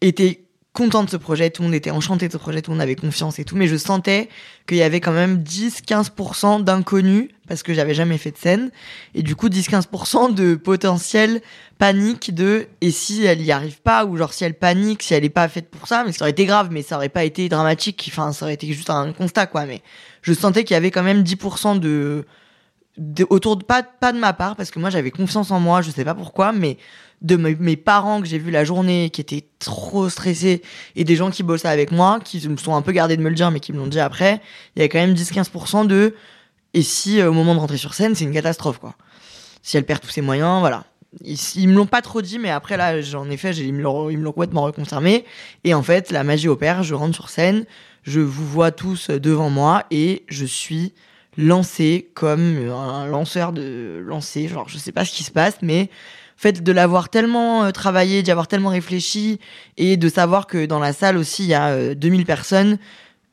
était 0.00 0.45
content 0.76 1.02
de 1.04 1.08
ce 1.08 1.16
projet, 1.16 1.48
tout 1.48 1.62
le 1.62 1.68
monde 1.68 1.74
était 1.74 1.90
enchanté 1.90 2.28
de 2.28 2.32
ce 2.32 2.36
projet, 2.36 2.60
tout 2.60 2.70
le 2.70 2.76
monde 2.76 2.82
avait 2.82 2.96
confiance 2.96 3.38
et 3.38 3.44
tout, 3.44 3.56
mais 3.56 3.66
je 3.66 3.76
sentais 3.76 4.28
qu'il 4.66 4.76
y 4.76 4.82
avait 4.82 5.00
quand 5.00 5.12
même 5.12 5.42
10-15% 5.42 6.64
d'inconnus 6.64 7.30
parce 7.48 7.62
que 7.62 7.72
j'avais 7.72 7.94
jamais 7.94 8.18
fait 8.18 8.32
de 8.32 8.36
scène 8.36 8.70
et 9.14 9.22
du 9.22 9.34
coup 9.36 9.48
10-15% 9.48 10.34
de 10.34 10.54
potentiel 10.54 11.40
panique 11.78 12.34
de 12.34 12.66
et 12.82 12.90
si 12.90 13.24
elle 13.24 13.40
y 13.40 13.52
arrive 13.52 13.80
pas 13.80 14.04
ou 14.04 14.18
genre 14.18 14.34
si 14.34 14.44
elle 14.44 14.52
panique, 14.52 15.02
si 15.02 15.14
elle 15.14 15.24
est 15.24 15.30
pas 15.30 15.48
faite 15.48 15.70
pour 15.70 15.88
ça, 15.88 16.04
mais 16.04 16.12
ça 16.12 16.24
aurait 16.24 16.32
été 16.32 16.44
grave, 16.44 16.68
mais 16.70 16.82
ça 16.82 16.96
aurait 16.96 17.08
pas 17.08 17.24
été 17.24 17.48
dramatique, 17.48 18.06
enfin 18.12 18.34
ça 18.34 18.44
aurait 18.44 18.54
été 18.54 18.70
juste 18.70 18.90
un 18.90 19.14
constat 19.14 19.46
quoi, 19.46 19.64
mais 19.64 19.80
je 20.20 20.34
sentais 20.34 20.64
qu'il 20.64 20.74
y 20.74 20.76
avait 20.76 20.90
quand 20.90 21.02
même 21.02 21.22
10% 21.22 21.80
de, 21.80 22.26
de 22.98 23.26
autour 23.30 23.56
de 23.56 23.64
pas 23.64 23.82
pas 23.82 24.12
de 24.12 24.18
ma 24.18 24.34
part 24.34 24.56
parce 24.56 24.70
que 24.70 24.78
moi 24.78 24.90
j'avais 24.90 25.10
confiance 25.10 25.50
en 25.50 25.58
moi, 25.58 25.80
je 25.80 25.90
sais 25.90 26.04
pas 26.04 26.14
pourquoi, 26.14 26.52
mais 26.52 26.76
de 27.22 27.36
mes, 27.36 27.76
parents 27.76 28.20
que 28.20 28.26
j'ai 28.26 28.38
vu 28.38 28.50
la 28.50 28.64
journée, 28.64 29.10
qui 29.10 29.20
étaient 29.20 29.46
trop 29.58 30.08
stressés, 30.08 30.62
et 30.96 31.04
des 31.04 31.16
gens 31.16 31.30
qui 31.30 31.42
bossaient 31.42 31.68
avec 31.68 31.90
moi, 31.90 32.20
qui 32.22 32.46
me 32.48 32.56
sont 32.56 32.74
un 32.74 32.82
peu 32.82 32.92
gardés 32.92 33.16
de 33.16 33.22
me 33.22 33.28
le 33.28 33.34
dire, 33.34 33.50
mais 33.50 33.60
qui 33.60 33.72
me 33.72 33.78
l'ont 33.78 33.86
dit 33.86 34.00
après, 34.00 34.40
il 34.74 34.80
y 34.80 34.82
avait 34.82 34.88
quand 34.88 34.98
même 34.98 35.14
10-15% 35.14 35.86
de 35.86 36.14
et 36.76 36.82
si 36.82 37.20
euh, 37.20 37.30
au 37.30 37.32
moment 37.32 37.54
de 37.54 37.60
rentrer 37.60 37.78
sur 37.78 37.94
scène, 37.94 38.14
c'est 38.14 38.24
une 38.24 38.34
catastrophe, 38.34 38.78
quoi. 38.78 38.94
Si 39.62 39.78
elle 39.78 39.86
perd 39.86 40.00
tous 40.00 40.10
ses 40.10 40.20
moyens, 40.20 40.60
voilà. 40.60 40.84
Ils, 41.24 41.68
me 41.68 41.74
l'ont 41.74 41.86
pas 41.86 42.02
trop 42.02 42.20
dit, 42.20 42.38
mais 42.38 42.50
après, 42.50 42.76
là, 42.76 43.00
en 43.14 43.30
effet, 43.30 43.52
ils 43.52 43.72
me 43.72 43.80
l'ont 43.80 44.32
complètement 44.32 44.64
reconfirmé. 44.64 45.24
Et 45.64 45.72
en 45.72 45.82
fait, 45.82 46.10
la 46.10 46.22
magie 46.22 46.48
opère, 46.48 46.82
je 46.82 46.94
rentre 46.94 47.14
sur 47.14 47.30
scène, 47.30 47.64
je 48.02 48.20
vous 48.20 48.46
vois 48.46 48.72
tous 48.72 49.08
devant 49.08 49.48
moi, 49.48 49.84
et 49.90 50.24
je 50.28 50.44
suis 50.44 50.92
lancé 51.38 52.10
comme 52.12 52.68
un 52.70 53.06
lanceur 53.06 53.54
de 53.54 54.02
lancer. 54.04 54.46
Genre, 54.46 54.68
je 54.68 54.76
sais 54.76 54.92
pas 54.92 55.06
ce 55.06 55.12
qui 55.12 55.24
se 55.24 55.30
passe, 55.30 55.56
mais 55.62 55.88
fait 56.36 56.62
de 56.62 56.72
l'avoir 56.72 57.08
tellement 57.08 57.64
euh, 57.64 57.70
travaillé, 57.70 58.22
d'y 58.22 58.30
avoir 58.30 58.48
tellement 58.48 58.70
réfléchi 58.70 59.40
et 59.76 59.96
de 59.96 60.08
savoir 60.08 60.46
que 60.46 60.66
dans 60.66 60.78
la 60.78 60.92
salle 60.92 61.16
aussi 61.16 61.44
il 61.44 61.48
y 61.48 61.54
a 61.54 61.94
2000 61.94 62.20
euh, 62.20 62.24
personnes 62.24 62.78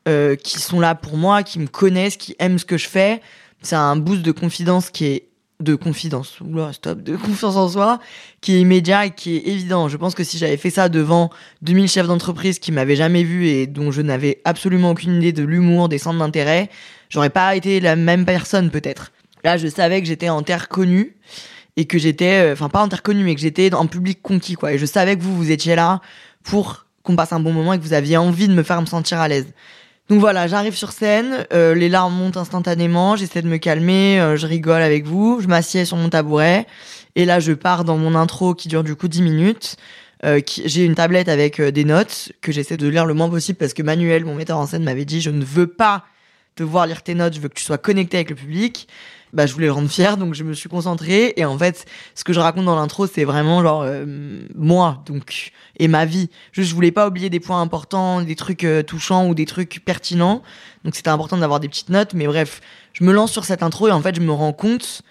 euh, 0.08 0.36
qui 0.36 0.58
sont 0.58 0.80
là 0.80 0.94
pour 0.94 1.16
moi, 1.16 1.42
qui 1.42 1.58
me 1.58 1.66
connaissent, 1.66 2.16
qui 2.16 2.34
aiment 2.38 2.58
ce 2.58 2.64
que 2.64 2.76
je 2.76 2.88
fais, 2.88 3.20
c'est 3.62 3.76
un 3.76 3.96
boost 3.96 4.22
de 4.22 4.32
confidence 4.32 4.90
qui 4.90 5.06
est 5.06 5.28
de 5.60 5.76
confidence, 5.76 6.40
oula, 6.40 6.72
stop, 6.72 7.00
de 7.00 7.16
confiance 7.16 7.56
en 7.56 7.68
soi, 7.68 8.00
qui 8.40 8.56
est 8.56 8.60
immédiat 8.60 9.06
et 9.06 9.10
qui 9.12 9.36
est 9.36 9.46
évident. 9.46 9.88
Je 9.88 9.96
pense 9.96 10.14
que 10.14 10.24
si 10.24 10.36
j'avais 10.36 10.56
fait 10.56 10.70
ça 10.70 10.88
devant 10.88 11.30
2000 11.62 11.88
chefs 11.88 12.06
d'entreprise 12.06 12.58
qui 12.58 12.72
m'avaient 12.72 12.96
jamais 12.96 13.22
vu 13.22 13.46
et 13.46 13.66
dont 13.66 13.90
je 13.92 14.02
n'avais 14.02 14.40
absolument 14.44 14.90
aucune 14.90 15.14
idée 15.14 15.32
de 15.32 15.44
l'humour, 15.44 15.88
des 15.88 15.98
centres 15.98 16.18
d'intérêt, 16.18 16.70
j'aurais 17.08 17.30
pas 17.30 17.54
été 17.54 17.80
la 17.80 17.94
même 17.94 18.26
personne 18.26 18.70
peut-être. 18.70 19.12
Là, 19.44 19.56
je 19.56 19.68
savais 19.68 20.00
que 20.02 20.08
j'étais 20.08 20.28
en 20.28 20.42
terre 20.42 20.68
connue 20.68 21.14
et 21.76 21.86
que 21.86 21.98
j'étais, 21.98 22.50
euh, 22.50 22.52
enfin 22.52 22.68
pas 22.68 22.80
interconnu, 22.80 23.24
mais 23.24 23.34
que 23.34 23.40
j'étais 23.40 23.72
en 23.74 23.86
public 23.86 24.20
conquis, 24.22 24.54
quoi. 24.54 24.72
Et 24.72 24.78
je 24.78 24.86
savais 24.86 25.16
que 25.16 25.22
vous, 25.22 25.36
vous 25.36 25.50
étiez 25.50 25.74
là 25.74 26.00
pour 26.42 26.86
qu'on 27.02 27.16
passe 27.16 27.32
un 27.32 27.40
bon 27.40 27.52
moment 27.52 27.72
et 27.72 27.78
que 27.78 27.82
vous 27.82 27.92
aviez 27.92 28.16
envie 28.16 28.48
de 28.48 28.54
me 28.54 28.62
faire 28.62 28.80
me 28.80 28.86
sentir 28.86 29.20
à 29.20 29.28
l'aise. 29.28 29.46
Donc 30.10 30.20
voilà, 30.20 30.46
j'arrive 30.46 30.74
sur 30.74 30.92
scène, 30.92 31.46
euh, 31.54 31.74
les 31.74 31.88
larmes 31.88 32.14
montent 32.14 32.36
instantanément, 32.36 33.16
j'essaie 33.16 33.40
de 33.40 33.48
me 33.48 33.56
calmer, 33.56 34.20
euh, 34.20 34.36
je 34.36 34.46
rigole 34.46 34.82
avec 34.82 35.06
vous, 35.06 35.40
je 35.40 35.48
m'assieds 35.48 35.86
sur 35.86 35.96
mon 35.96 36.10
tabouret, 36.10 36.66
et 37.16 37.24
là 37.24 37.40
je 37.40 37.52
pars 37.52 37.84
dans 37.84 37.96
mon 37.96 38.14
intro 38.14 38.54
qui 38.54 38.68
dure 38.68 38.84
du 38.84 38.96
coup 38.96 39.08
10 39.08 39.22
minutes. 39.22 39.76
Euh, 40.24 40.40
j'ai 40.46 40.84
une 40.84 40.94
tablette 40.94 41.30
avec 41.30 41.60
des 41.60 41.84
notes 41.84 42.32
que 42.42 42.52
j'essaie 42.52 42.76
de 42.76 42.86
lire 42.86 43.06
le 43.06 43.14
moins 43.14 43.30
possible 43.30 43.58
parce 43.58 43.72
que 43.72 43.82
Manuel, 43.82 44.26
mon 44.26 44.34
metteur 44.34 44.58
en 44.58 44.66
scène, 44.66 44.84
m'avait 44.84 45.06
dit 45.06 45.22
je 45.22 45.30
ne 45.30 45.44
veux 45.44 45.66
pas 45.66 46.04
te 46.54 46.62
voir 46.62 46.86
lire 46.86 47.02
tes 47.02 47.14
notes, 47.14 47.34
je 47.34 47.40
veux 47.40 47.48
que 47.48 47.54
tu 47.54 47.64
sois 47.64 47.78
connecté 47.78 48.18
avec 48.18 48.28
le 48.28 48.36
public 48.36 48.88
bah, 49.34 49.46
je 49.46 49.52
voulais 49.52 49.66
le 49.66 49.72
rendre 49.72 49.90
fier, 49.90 50.16
donc 50.16 50.34
je 50.34 50.44
me 50.44 50.54
suis 50.54 50.68
concentrée. 50.68 51.34
Et 51.36 51.44
en 51.44 51.58
fait, 51.58 51.84
ce 52.14 52.24
que 52.24 52.32
je 52.32 52.40
raconte 52.40 52.64
dans 52.64 52.76
l'intro, 52.76 53.06
c'est 53.06 53.24
vraiment 53.24 53.62
genre 53.62 53.82
euh, 53.82 54.46
moi, 54.54 55.02
donc 55.06 55.50
et 55.78 55.88
ma 55.88 56.04
vie. 56.04 56.30
Juste, 56.52 56.70
je 56.70 56.74
voulais 56.74 56.92
pas 56.92 57.08
oublier 57.08 57.30
des 57.30 57.40
points 57.40 57.60
importants, 57.60 58.22
des 58.22 58.36
trucs 58.36 58.64
euh, 58.64 58.82
touchants 58.82 59.28
ou 59.28 59.34
des 59.34 59.44
trucs 59.44 59.82
pertinents. 59.84 60.42
Donc 60.84 60.94
c'était 60.94 61.10
important 61.10 61.36
d'avoir 61.36 61.60
des 61.60 61.68
petites 61.68 61.90
notes. 61.90 62.14
Mais 62.14 62.26
bref, 62.26 62.60
je 62.92 63.04
me 63.04 63.12
lance 63.12 63.32
sur 63.32 63.44
cette 63.44 63.62
intro 63.62 63.88
et 63.88 63.92
en 63.92 64.00
fait, 64.00 64.14
je 64.14 64.20
me 64.20 64.32
rends 64.32 64.52
compte 64.52 65.02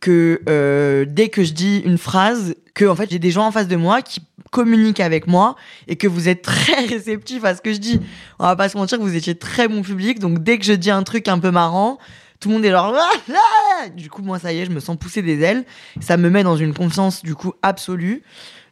que 0.00 0.40
euh, 0.48 1.04
dès 1.08 1.28
que 1.28 1.42
je 1.42 1.52
dis 1.52 1.78
une 1.78 1.98
phrase, 1.98 2.54
que 2.74 2.84
en 2.84 2.94
fait 2.94 3.10
j'ai 3.10 3.18
des 3.18 3.32
gens 3.32 3.46
en 3.46 3.50
face 3.50 3.66
de 3.66 3.74
moi 3.74 4.02
qui 4.02 4.20
communiquent 4.52 5.00
avec 5.00 5.26
moi 5.26 5.56
et 5.88 5.96
que 5.96 6.06
vous 6.06 6.28
êtes 6.28 6.42
très 6.42 6.84
réceptifs 6.86 7.44
à 7.44 7.56
ce 7.56 7.60
que 7.60 7.72
je 7.72 7.78
dis. 7.78 8.00
On 8.38 8.44
va 8.44 8.54
pas 8.54 8.68
se 8.68 8.76
mentir 8.76 9.00
vous 9.00 9.16
étiez 9.16 9.34
très 9.34 9.66
bon 9.66 9.82
public, 9.82 10.20
donc 10.20 10.42
dès 10.42 10.58
que 10.58 10.64
je 10.64 10.72
dis 10.72 10.90
un 10.90 11.02
truc 11.02 11.26
un 11.26 11.40
peu 11.40 11.50
marrant, 11.50 11.98
tout 12.40 12.48
le 12.48 12.54
monde 12.54 12.64
est 12.64 12.70
genre 12.70 12.94
ah, 12.96 13.88
du 13.88 14.10
coup 14.10 14.22
moi 14.22 14.38
ça 14.38 14.52
y 14.52 14.58
est 14.58 14.64
je 14.64 14.70
me 14.70 14.80
sens 14.80 14.96
pousser 14.96 15.22
des 15.22 15.40
ailes. 15.40 15.64
Ça 16.00 16.16
me 16.16 16.30
met 16.30 16.42
dans 16.42 16.56
une 16.56 16.72
confiance 16.72 17.22
du 17.22 17.34
coup 17.34 17.52
absolue. 17.62 18.22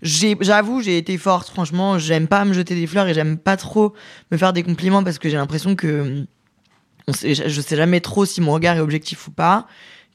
J'avoue 0.03 0.83
j'ai 0.83 0.99
été 0.99 1.19
forte 1.19 1.49
franchement. 1.49 1.99
J'aime 1.99 2.29
pas 2.29 2.45
me 2.45 2.53
jeter 2.53 2.75
des 2.75 2.87
fleurs 2.87 3.09
et 3.09 3.15
j'aime 3.15 3.39
pas 3.39 3.57
trop 3.57 3.93
me 4.31 4.37
faire 4.37 4.53
des 4.53 4.63
compliments 4.63 5.03
parce 5.03 5.19
que 5.19 5.29
j'ai 5.29 5.37
l'impression 5.37 5.75
que 5.75 6.27
je 7.09 7.61
sais 7.61 7.77
jamais 7.77 8.01
trop 8.01 8.25
si 8.25 8.41
mon 8.41 8.53
regard 8.53 8.77
est 8.77 8.81
objectif 8.81 9.27
ou 9.29 9.31
pas. 9.33 9.67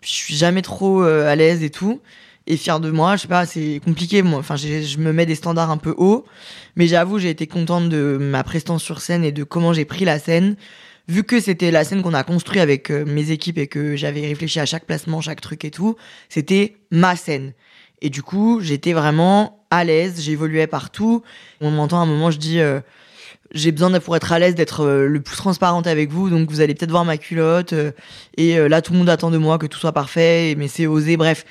Je 0.02 0.10
suis 0.10 0.36
jamais 0.36 0.62
trop 0.62 1.04
euh, 1.04 1.30
à 1.30 1.36
l'aise 1.36 1.64
et 1.64 1.70
tout. 1.70 2.02
Et 2.48 2.58
fier 2.58 2.80
de 2.80 2.90
moi 2.90 3.18
je 3.18 3.24
sais 3.24 3.28
pas 3.28 3.46
c'est 3.46 3.82
compliqué. 3.84 4.22
Moi 4.22 4.40
enfin 4.40 4.56
je 4.56 4.98
me 4.98 5.12
mets 5.12 5.26
des 5.26 5.36
standards 5.36 5.72
un 5.72 5.78
peu 5.78 5.94
hauts. 5.98 6.26
Mais 6.78 6.88
j'avoue 6.88 7.20
j'ai 7.20 7.30
été 7.30 7.48
contente 7.48 7.90
de 7.90 8.18
ma 8.18 8.46
prestance 8.46 8.82
sur 8.82 9.02
scène 9.02 9.26
et 9.26 9.34
de 9.34 9.44
comment 9.44 9.74
j'ai 9.74 9.86
pris 9.86 10.06
la 10.06 10.20
scène 10.20 10.56
vu 11.12 11.24
que 11.24 11.39
c'était 11.41 11.71
la 11.71 11.84
scène 11.84 12.02
qu'on 12.02 12.13
a 12.13 12.24
construite 12.24 12.62
avec 12.62 12.89
euh, 12.89 13.04
mes 13.06 13.32
équipes 13.32 13.58
et 13.58 13.67
que 13.67 13.95
j'avais 13.95 14.21
réfléchi 14.21 14.60
à 14.60 14.65
chaque 14.65 14.86
placement, 14.86 15.19
chaque 15.19 15.41
truc 15.41 15.65
et 15.65 15.71
tout, 15.71 15.97
c'était 16.30 16.78
ma 16.89 17.15
scène. 17.15 17.54
Et 18.02 18.10
du 18.10 18.24
coup, 18.24 18.62
j'étais 18.62 18.93
vraiment 18.93 19.65
à 19.69 19.84
l'aise, 19.84 20.21
j'évoluais 20.21 20.67
partout. 20.67 21.21
On 21.60 21.69
m'entend 21.69 22.00
à 22.00 22.04
un 22.04 22.06
moment, 22.06 22.32
je 22.32 22.38
dis, 22.38 22.62
euh, 22.62 22.80
j'ai 23.54 23.71
besoin 23.71 24.00
pour 24.00 24.15
être 24.15 24.32
à 24.32 24.39
l'aise 24.39 24.56
d'être 24.56 24.86
euh, 24.86 25.06
le 25.06 25.21
plus 25.21 25.36
transparente 25.36 25.86
avec 25.86 26.10
vous, 26.10 26.30
donc 26.30 26.50
vous 26.50 26.62
allez 26.62 26.74
peut-être 26.74 26.91
voir 26.91 27.04
ma 27.04 27.17
culotte. 27.17 27.74
et 28.38 28.58
là, 28.69 28.82
tout 28.82 28.93
le 28.93 29.00
monde 29.00 29.10
attend 29.10 29.32
de 29.32 29.38
moi 29.38 29.58
que 29.58 29.67
tout 29.67 29.80
soit 29.80 29.91
parfait, 29.91 30.56
mais 30.58 30.69
c'est 30.69 30.88
osé. 30.88 31.17
Bref, 31.17 31.45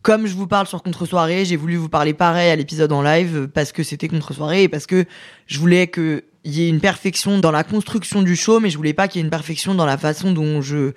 comme 0.00 0.26
je 0.26 0.34
vous 0.34 0.46
parle 0.46 0.66
sur 0.66 0.82
contre-soirée, 0.82 1.44
j'ai 1.44 1.56
voulu 1.56 1.76
vous 1.76 1.90
parler 1.90 2.14
pareil 2.14 2.50
à 2.50 2.56
l'épisode 2.56 2.92
en 2.92 3.02
live 3.02 3.48
parce 3.52 3.72
que 3.72 3.82
c'était 3.82 4.08
contre-soirée 4.08 4.64
et 4.64 4.68
parce 4.68 4.86
que 4.86 5.04
je 5.46 5.58
voulais 5.58 5.86
que 5.86 6.24
il 6.44 6.54
y 6.54 6.64
ait 6.64 6.68
une 6.68 6.80
perfection 6.80 7.38
dans 7.38 7.50
la 7.50 7.64
construction 7.64 8.22
du 8.22 8.36
show, 8.36 8.60
mais 8.60 8.70
je 8.70 8.76
voulais 8.76 8.94
pas 8.94 9.08
qu'il 9.08 9.20
y 9.20 9.22
ait 9.22 9.24
une 9.24 9.30
perfection 9.30 9.74
dans 9.74 9.86
la 9.86 9.98
façon 9.98 10.32
dont 10.32 10.60
je 10.60 10.92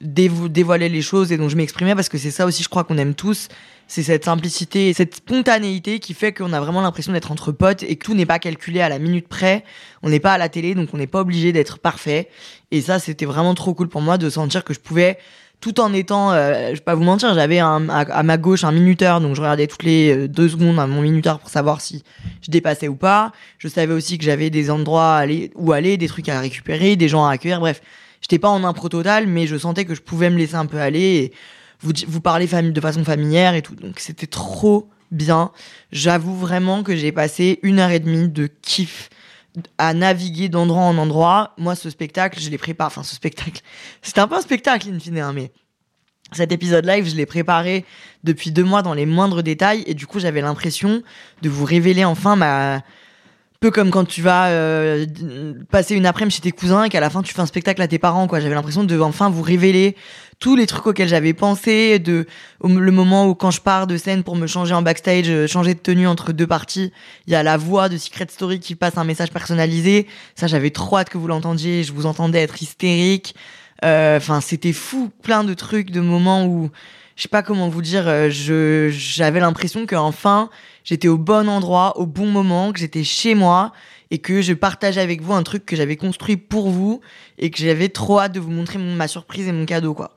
dévoilais 0.00 0.88
les 0.88 1.02
choses 1.02 1.32
et 1.32 1.38
dont 1.38 1.48
je 1.48 1.56
m'exprimais, 1.56 1.94
parce 1.94 2.08
que 2.08 2.18
c'est 2.18 2.30
ça 2.30 2.44
aussi, 2.46 2.62
je 2.62 2.68
crois 2.68 2.84
qu'on 2.84 2.98
aime 2.98 3.14
tous. 3.14 3.48
C'est 3.88 4.02
cette 4.02 4.24
simplicité, 4.24 4.92
cette 4.92 5.14
spontanéité 5.14 6.00
qui 6.00 6.12
fait 6.12 6.32
qu'on 6.32 6.52
a 6.52 6.60
vraiment 6.60 6.82
l'impression 6.82 7.12
d'être 7.12 7.30
entre 7.30 7.52
potes 7.52 7.82
et 7.84 7.96
que 7.96 8.04
tout 8.04 8.14
n'est 8.14 8.26
pas 8.26 8.38
calculé 8.38 8.80
à 8.80 8.88
la 8.88 8.98
minute 8.98 9.28
près. 9.28 9.64
On 10.02 10.10
n'est 10.10 10.20
pas 10.20 10.32
à 10.32 10.38
la 10.38 10.48
télé, 10.48 10.74
donc 10.74 10.88
on 10.92 10.96
n'est 10.96 11.06
pas 11.06 11.20
obligé 11.20 11.52
d'être 11.52 11.78
parfait. 11.78 12.28
Et 12.72 12.80
ça, 12.80 12.98
c'était 12.98 13.26
vraiment 13.26 13.54
trop 13.54 13.74
cool 13.74 13.88
pour 13.88 14.00
moi 14.00 14.18
de 14.18 14.28
sentir 14.28 14.64
que 14.64 14.74
je 14.74 14.80
pouvais 14.80 15.18
tout 15.60 15.80
en 15.80 15.92
étant, 15.92 16.32
euh, 16.32 16.68
je 16.68 16.74
vais 16.74 16.80
pas 16.80 16.94
vous 16.94 17.02
mentir, 17.02 17.34
j'avais 17.34 17.58
à, 17.58 17.74
à, 17.74 18.22
ma 18.22 18.36
gauche 18.36 18.64
un 18.64 18.72
minuteur, 18.72 19.20
donc 19.20 19.34
je 19.34 19.40
regardais 19.40 19.66
toutes 19.66 19.82
les 19.82 20.14
euh, 20.14 20.28
deux 20.28 20.48
secondes 20.48 20.76
mon 20.76 21.00
minuteur 21.00 21.38
pour 21.38 21.48
savoir 21.48 21.80
si 21.80 22.04
je 22.42 22.50
dépassais 22.50 22.88
ou 22.88 22.94
pas. 22.94 23.32
Je 23.58 23.68
savais 23.68 23.92
aussi 23.92 24.18
que 24.18 24.24
j'avais 24.24 24.50
des 24.50 24.70
endroits 24.70 25.16
à 25.16 25.18
aller, 25.18 25.50
où 25.54 25.72
aller, 25.72 25.96
des 25.96 26.08
trucs 26.08 26.28
à 26.28 26.40
récupérer, 26.40 26.96
des 26.96 27.08
gens 27.08 27.24
à 27.24 27.32
accueillir, 27.32 27.60
bref. 27.60 27.80
J'étais 28.20 28.38
pas 28.38 28.48
en 28.48 28.64
impro 28.64 28.88
total, 28.88 29.26
mais 29.26 29.46
je 29.46 29.56
sentais 29.56 29.84
que 29.84 29.94
je 29.94 30.02
pouvais 30.02 30.30
me 30.30 30.38
laisser 30.38 30.54
un 30.56 30.66
peu 30.66 30.78
aller 30.80 31.00
et 31.00 31.32
vous, 31.80 31.92
vous 32.08 32.20
parler 32.20 32.46
de 32.46 32.80
façon 32.80 33.04
familière 33.04 33.54
et 33.54 33.62
tout. 33.62 33.74
Donc 33.74 34.00
c'était 34.00 34.26
trop 34.26 34.88
bien. 35.10 35.52
J'avoue 35.92 36.34
vraiment 36.34 36.82
que 36.82 36.96
j'ai 36.96 37.12
passé 37.12 37.60
une 37.62 37.78
heure 37.78 37.90
et 37.90 38.00
demie 38.00 38.28
de 38.28 38.48
kiff 38.62 39.10
à 39.78 39.94
naviguer 39.94 40.48
d'endroit 40.48 40.82
en 40.82 40.98
endroit. 40.98 41.54
Moi, 41.58 41.74
ce 41.74 41.90
spectacle, 41.90 42.40
je 42.40 42.50
l'ai 42.50 42.58
préparé. 42.58 42.88
Enfin, 42.88 43.02
ce 43.02 43.14
spectacle, 43.14 43.62
c'était 44.02 44.20
un 44.20 44.28
peu 44.28 44.36
un 44.36 44.40
spectacle, 44.40 44.88
in 44.88 44.98
fine, 44.98 45.18
hein, 45.18 45.32
mais 45.32 45.52
cet 46.32 46.50
épisode 46.52 46.84
live, 46.84 47.08
je 47.08 47.14
l'ai 47.14 47.26
préparé 47.26 47.84
depuis 48.24 48.50
deux 48.50 48.64
mois 48.64 48.82
dans 48.82 48.94
les 48.94 49.06
moindres 49.06 49.42
détails, 49.42 49.84
et 49.86 49.94
du 49.94 50.06
coup, 50.06 50.18
j'avais 50.18 50.40
l'impression 50.40 51.02
de 51.42 51.48
vous 51.48 51.64
révéler 51.64 52.04
enfin 52.04 52.34
ma 52.34 52.82
peu 53.60 53.70
comme 53.70 53.90
quand 53.90 54.04
tu 54.04 54.22
vas 54.22 54.48
euh, 54.48 55.06
passer 55.70 55.94
une 55.94 56.06
après-midi 56.06 56.36
chez 56.36 56.42
tes 56.42 56.52
cousins 56.52 56.84
et 56.84 56.88
qu'à 56.88 57.00
la 57.00 57.10
fin 57.10 57.22
tu 57.22 57.32
fais 57.32 57.40
un 57.40 57.46
spectacle 57.46 57.80
à 57.82 57.88
tes 57.88 57.98
parents 57.98 58.26
quoi. 58.26 58.40
J'avais 58.40 58.54
l'impression 58.54 58.84
de 58.84 58.98
enfin 59.00 59.30
vous 59.30 59.42
révéler 59.42 59.96
tous 60.38 60.56
les 60.56 60.66
trucs 60.66 60.86
auxquels 60.86 61.08
j'avais 61.08 61.32
pensé 61.32 61.98
de 61.98 62.26
le 62.62 62.90
moment 62.92 63.26
où 63.26 63.34
quand 63.34 63.50
je 63.50 63.60
pars 63.60 63.86
de 63.86 63.96
scène 63.96 64.22
pour 64.22 64.36
me 64.36 64.46
changer 64.46 64.74
en 64.74 64.82
backstage 64.82 65.28
euh, 65.28 65.46
changer 65.46 65.74
de 65.74 65.80
tenue 65.80 66.06
entre 66.06 66.32
deux 66.32 66.46
parties 66.46 66.92
il 67.26 67.32
y 67.32 67.36
a 67.36 67.42
la 67.42 67.56
voix 67.56 67.88
de 67.88 67.96
Secret 67.96 68.26
Story 68.30 68.60
qui 68.60 68.74
passe 68.74 68.98
un 68.98 69.04
message 69.04 69.30
personnalisé. 69.30 70.06
Ça 70.34 70.46
j'avais 70.46 70.70
trop 70.70 70.98
hâte 70.98 71.08
que 71.08 71.18
vous 71.18 71.28
l'entendiez. 71.28 71.82
Je 71.82 71.92
vous 71.92 72.06
entendais 72.06 72.42
être 72.42 72.62
hystérique. 72.62 73.34
Euh, 73.84 74.16
enfin 74.16 74.40
c'était 74.40 74.72
fou 74.72 75.10
plein 75.22 75.44
de 75.44 75.54
trucs 75.54 75.90
de 75.90 76.00
moments 76.00 76.46
où 76.46 76.70
je 77.16 77.22
sais 77.22 77.28
pas 77.28 77.42
comment 77.42 77.68
vous 77.68 77.82
dire 77.82 78.30
je 78.30 78.88
j'avais 78.90 79.40
l'impression 79.40 79.86
qu'enfin 79.86 80.50
j'étais 80.86 81.08
au 81.08 81.18
bon 81.18 81.48
endroit, 81.48 81.98
au 81.98 82.06
bon 82.06 82.26
moment, 82.26 82.72
que 82.72 82.78
j'étais 82.78 83.04
chez 83.04 83.34
moi 83.34 83.72
et 84.10 84.18
que 84.18 84.40
je 84.40 84.52
partageais 84.54 85.00
avec 85.00 85.20
vous 85.20 85.32
un 85.32 85.42
truc 85.42 85.66
que 85.66 85.76
j'avais 85.76 85.96
construit 85.96 86.36
pour 86.36 86.70
vous 86.70 87.00
et 87.38 87.50
que 87.50 87.58
j'avais 87.58 87.88
trop 87.88 88.20
hâte 88.20 88.32
de 88.32 88.40
vous 88.40 88.50
montrer 88.50 88.78
ma 88.78 89.08
surprise 89.08 89.48
et 89.48 89.52
mon 89.52 89.66
cadeau, 89.66 89.94
quoi. 89.94 90.14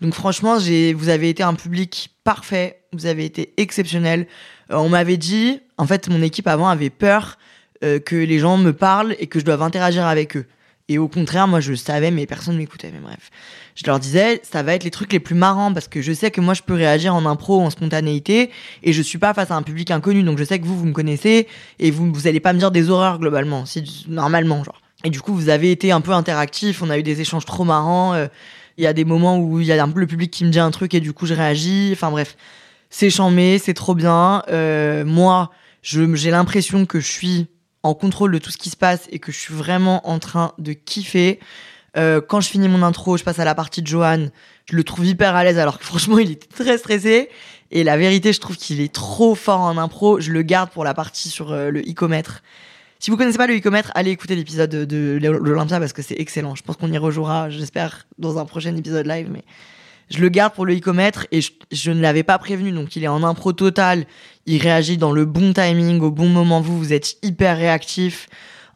Donc 0.00 0.14
franchement, 0.14 0.58
j'ai, 0.58 0.92
vous 0.92 1.08
avez 1.08 1.28
été 1.30 1.42
un 1.42 1.54
public 1.54 2.10
parfait, 2.24 2.80
vous 2.92 3.06
avez 3.06 3.24
été 3.24 3.54
exceptionnel. 3.56 4.26
Euh, 4.70 4.76
on 4.76 4.88
m'avait 4.88 5.16
dit, 5.16 5.60
en 5.78 5.86
fait, 5.86 6.08
mon 6.08 6.22
équipe 6.22 6.48
avant 6.48 6.68
avait 6.68 6.90
peur 6.90 7.38
euh, 7.82 7.98
que 7.98 8.16
les 8.16 8.38
gens 8.38 8.58
me 8.58 8.72
parlent 8.72 9.16
et 9.18 9.26
que 9.26 9.38
je 9.38 9.44
dois 9.44 9.62
interagir 9.62 10.06
avec 10.06 10.36
eux. 10.36 10.46
Et 10.88 10.98
au 10.98 11.08
contraire, 11.08 11.48
moi, 11.48 11.60
je 11.60 11.74
savais, 11.74 12.10
mais 12.10 12.26
personne 12.26 12.56
m'écoutait. 12.56 12.90
Mais 12.92 13.00
bref, 13.00 13.30
je 13.76 13.84
leur 13.86 14.00
disais, 14.00 14.40
ça 14.42 14.62
va 14.62 14.74
être 14.74 14.82
les 14.82 14.90
trucs 14.90 15.12
les 15.12 15.20
plus 15.20 15.34
marrants 15.34 15.72
parce 15.72 15.86
que 15.86 16.02
je 16.02 16.12
sais 16.12 16.30
que 16.30 16.40
moi, 16.40 16.54
je 16.54 16.62
peux 16.62 16.74
réagir 16.74 17.14
en 17.14 17.24
impro, 17.26 17.60
en 17.60 17.70
spontanéité, 17.70 18.50
et 18.82 18.92
je 18.92 19.02
suis 19.02 19.18
pas 19.18 19.34
face 19.34 19.50
à 19.50 19.54
un 19.54 19.62
public 19.62 19.90
inconnu. 19.90 20.22
Donc, 20.22 20.38
je 20.38 20.44
sais 20.44 20.58
que 20.58 20.64
vous, 20.64 20.76
vous 20.76 20.86
me 20.86 20.92
connaissez 20.92 21.46
et 21.78 21.90
vous, 21.90 22.10
vous 22.12 22.26
allez 22.26 22.40
pas 22.40 22.52
me 22.54 22.58
dire 22.58 22.70
des 22.70 22.90
horreurs 22.90 23.18
globalement, 23.20 23.66
si 23.66 24.06
normalement, 24.08 24.64
genre. 24.64 24.80
Et 25.04 25.10
du 25.10 25.20
coup, 25.20 25.34
vous 25.34 25.50
avez 25.50 25.70
été 25.70 25.92
un 25.92 26.00
peu 26.00 26.12
interactif. 26.12 26.82
On 26.82 26.90
a 26.90 26.98
eu 26.98 27.02
des 27.02 27.20
échanges 27.20 27.44
trop 27.44 27.64
marrants. 27.64 28.14
euh, 28.14 28.28
Il 28.78 28.84
y 28.84 28.86
a 28.86 28.94
des 28.94 29.04
moments 29.04 29.38
où 29.38 29.60
il 29.60 29.66
y 29.66 29.72
a 29.72 29.82
un 29.82 29.88
peu 29.90 30.00
le 30.00 30.06
public 30.06 30.30
qui 30.30 30.44
me 30.44 30.50
dit 30.50 30.58
un 30.58 30.70
truc 30.70 30.94
et 30.94 31.00
du 31.00 31.12
coup, 31.12 31.26
je 31.26 31.34
réagis. 31.34 31.90
Enfin 31.92 32.10
bref, 32.10 32.36
c'est 32.88 33.10
chambé, 33.10 33.58
c'est 33.58 33.74
trop 33.74 33.94
bien. 33.94 34.42
Euh, 34.48 35.04
moi, 35.04 35.50
j'ai 35.82 36.30
l'impression 36.30 36.86
que 36.86 36.98
je 36.98 37.06
suis 37.06 37.46
en 37.82 37.94
contrôle 37.94 38.32
de 38.32 38.38
tout 38.38 38.50
ce 38.50 38.56
qui 38.56 38.70
se 38.70 38.76
passe 38.76 39.06
et 39.10 39.18
que 39.18 39.30
je 39.30 39.38
suis 39.38 39.54
vraiment 39.54 40.08
en 40.08 40.18
train 40.18 40.52
de 40.58 40.72
kiffer. 40.72 41.38
Euh, 41.96 42.20
quand 42.20 42.40
je 42.40 42.48
finis 42.48 42.68
mon 42.68 42.82
intro, 42.82 43.16
je 43.16 43.24
passe 43.24 43.38
à 43.38 43.44
la 43.44 43.54
partie 43.54 43.82
de 43.82 43.86
Johan. 43.86 44.26
Je 44.70 44.76
le 44.76 44.84
trouve 44.84 45.06
hyper 45.06 45.34
à 45.34 45.44
l'aise 45.44 45.58
alors 45.58 45.78
que 45.78 45.84
franchement, 45.84 46.18
il 46.18 46.30
était 46.32 46.48
très 46.48 46.78
stressé. 46.78 47.30
Et 47.70 47.84
la 47.84 47.96
vérité, 47.96 48.32
je 48.32 48.40
trouve 48.40 48.56
qu'il 48.56 48.80
est 48.80 48.92
trop 48.92 49.34
fort 49.34 49.60
en 49.60 49.76
impro. 49.76 50.20
Je 50.20 50.32
le 50.32 50.42
garde 50.42 50.70
pour 50.70 50.84
la 50.84 50.94
partie 50.94 51.28
sur 51.28 51.52
euh, 51.52 51.70
le 51.70 51.86
icomètre. 51.88 52.42
Si 52.98 53.10
vous 53.10 53.16
connaissez 53.16 53.38
pas 53.38 53.46
le 53.46 53.54
icomètre, 53.54 53.90
allez 53.94 54.10
écouter 54.10 54.36
l'épisode 54.36 54.70
de, 54.70 55.18
l'Olympia 55.20 55.78
parce 55.78 55.92
que 55.92 56.02
c'est 56.02 56.18
excellent. 56.18 56.54
Je 56.54 56.62
pense 56.62 56.76
qu'on 56.76 56.90
y 56.90 56.98
rejouera, 56.98 57.50
j'espère, 57.50 58.06
dans 58.18 58.38
un 58.38 58.46
prochain 58.46 58.74
épisode 58.74 59.06
live. 59.06 59.28
Mais 59.30 59.44
je 60.10 60.18
le 60.20 60.28
garde 60.28 60.54
pour 60.54 60.64
le 60.64 60.74
icomètre 60.74 61.26
et 61.30 61.40
je 61.72 61.90
ne 61.90 62.00
l'avais 62.00 62.22
pas 62.22 62.38
prévenu. 62.38 62.72
Donc 62.72 62.96
il 62.96 63.04
est 63.04 63.08
en 63.08 63.22
impro 63.22 63.52
total. 63.52 64.06
Il 64.46 64.62
réagit 64.62 64.96
dans 64.96 65.12
le 65.12 65.24
bon 65.24 65.52
timing, 65.52 66.00
au 66.00 66.10
bon 66.10 66.28
moment. 66.28 66.60
Vous, 66.60 66.78
vous 66.78 66.92
êtes 66.92 67.16
hyper 67.22 67.58
réactif. 67.58 68.28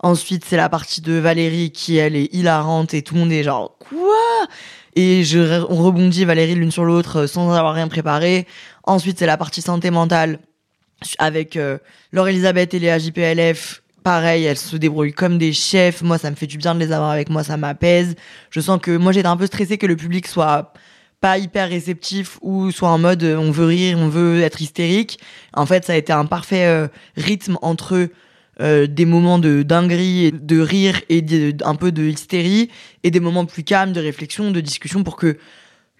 Ensuite, 0.02 0.46
c'est 0.46 0.56
la 0.56 0.70
partie 0.70 1.02
de 1.02 1.12
Valérie 1.12 1.72
qui, 1.72 1.98
elle, 1.98 2.16
est 2.16 2.32
hilarante 2.32 2.94
et 2.94 3.02
tout 3.02 3.14
le 3.14 3.20
monde 3.20 3.32
est 3.32 3.42
genre, 3.42 3.76
quoi? 3.78 4.48
Et 4.96 5.24
je, 5.24 5.62
on 5.68 5.82
rebondit 5.82 6.24
Valérie 6.24 6.54
l'une 6.54 6.70
sur 6.70 6.84
l'autre 6.84 7.20
euh, 7.20 7.26
sans 7.26 7.52
avoir 7.52 7.74
rien 7.74 7.86
préparé. 7.86 8.46
Ensuite, 8.84 9.18
c'est 9.18 9.26
la 9.26 9.36
partie 9.36 9.60
santé 9.60 9.90
mentale 9.90 10.38
avec 11.18 11.56
euh, 11.56 11.78
Laure 12.12 12.28
Elisabeth 12.28 12.72
et 12.72 12.78
Léa 12.78 12.98
JPLF. 12.98 13.82
Pareil, 14.02 14.44
elles 14.44 14.56
se 14.56 14.76
débrouillent 14.76 15.12
comme 15.12 15.36
des 15.36 15.52
chefs. 15.52 16.00
Moi, 16.00 16.16
ça 16.16 16.30
me 16.30 16.36
fait 16.36 16.46
du 16.46 16.56
bien 16.56 16.74
de 16.74 16.80
les 16.80 16.92
avoir 16.92 17.10
avec 17.10 17.28
moi, 17.28 17.44
ça 17.44 17.58
m'apaise. 17.58 18.16
Je 18.48 18.60
sens 18.60 18.80
que 18.80 18.96
moi, 18.96 19.12
j'étais 19.12 19.28
un 19.28 19.36
peu 19.36 19.46
stressée 19.46 19.76
que 19.76 19.86
le 19.86 19.96
public 19.96 20.26
soit 20.26 20.72
pas 21.20 21.36
hyper 21.36 21.68
réceptif 21.68 22.38
ou 22.40 22.70
soit 22.70 22.88
en 22.88 22.98
mode 22.98 23.22
euh, 23.22 23.36
on 23.36 23.50
veut 23.50 23.66
rire, 23.66 23.98
on 23.98 24.08
veut 24.08 24.40
être 24.40 24.62
hystérique. 24.62 25.20
En 25.52 25.66
fait, 25.66 25.84
ça 25.84 25.92
a 25.92 25.96
été 25.96 26.14
un 26.14 26.24
parfait 26.24 26.88
rythme 27.16 27.58
entre 27.60 28.08
euh, 28.60 28.86
des 28.86 29.04
moments 29.04 29.38
de 29.38 29.62
dinguerie, 29.62 30.32
de 30.32 30.60
rire 30.60 31.00
et 31.08 31.24
un 31.64 31.74
peu 31.74 31.92
de 31.92 32.02
hystérie 32.02 32.70
et 33.02 33.10
des 33.10 33.20
moments 33.20 33.46
plus 33.46 33.64
calmes 33.64 33.92
de 33.92 34.00
réflexion, 34.00 34.50
de 34.50 34.60
discussion 34.60 35.02
pour 35.02 35.16
que 35.16 35.38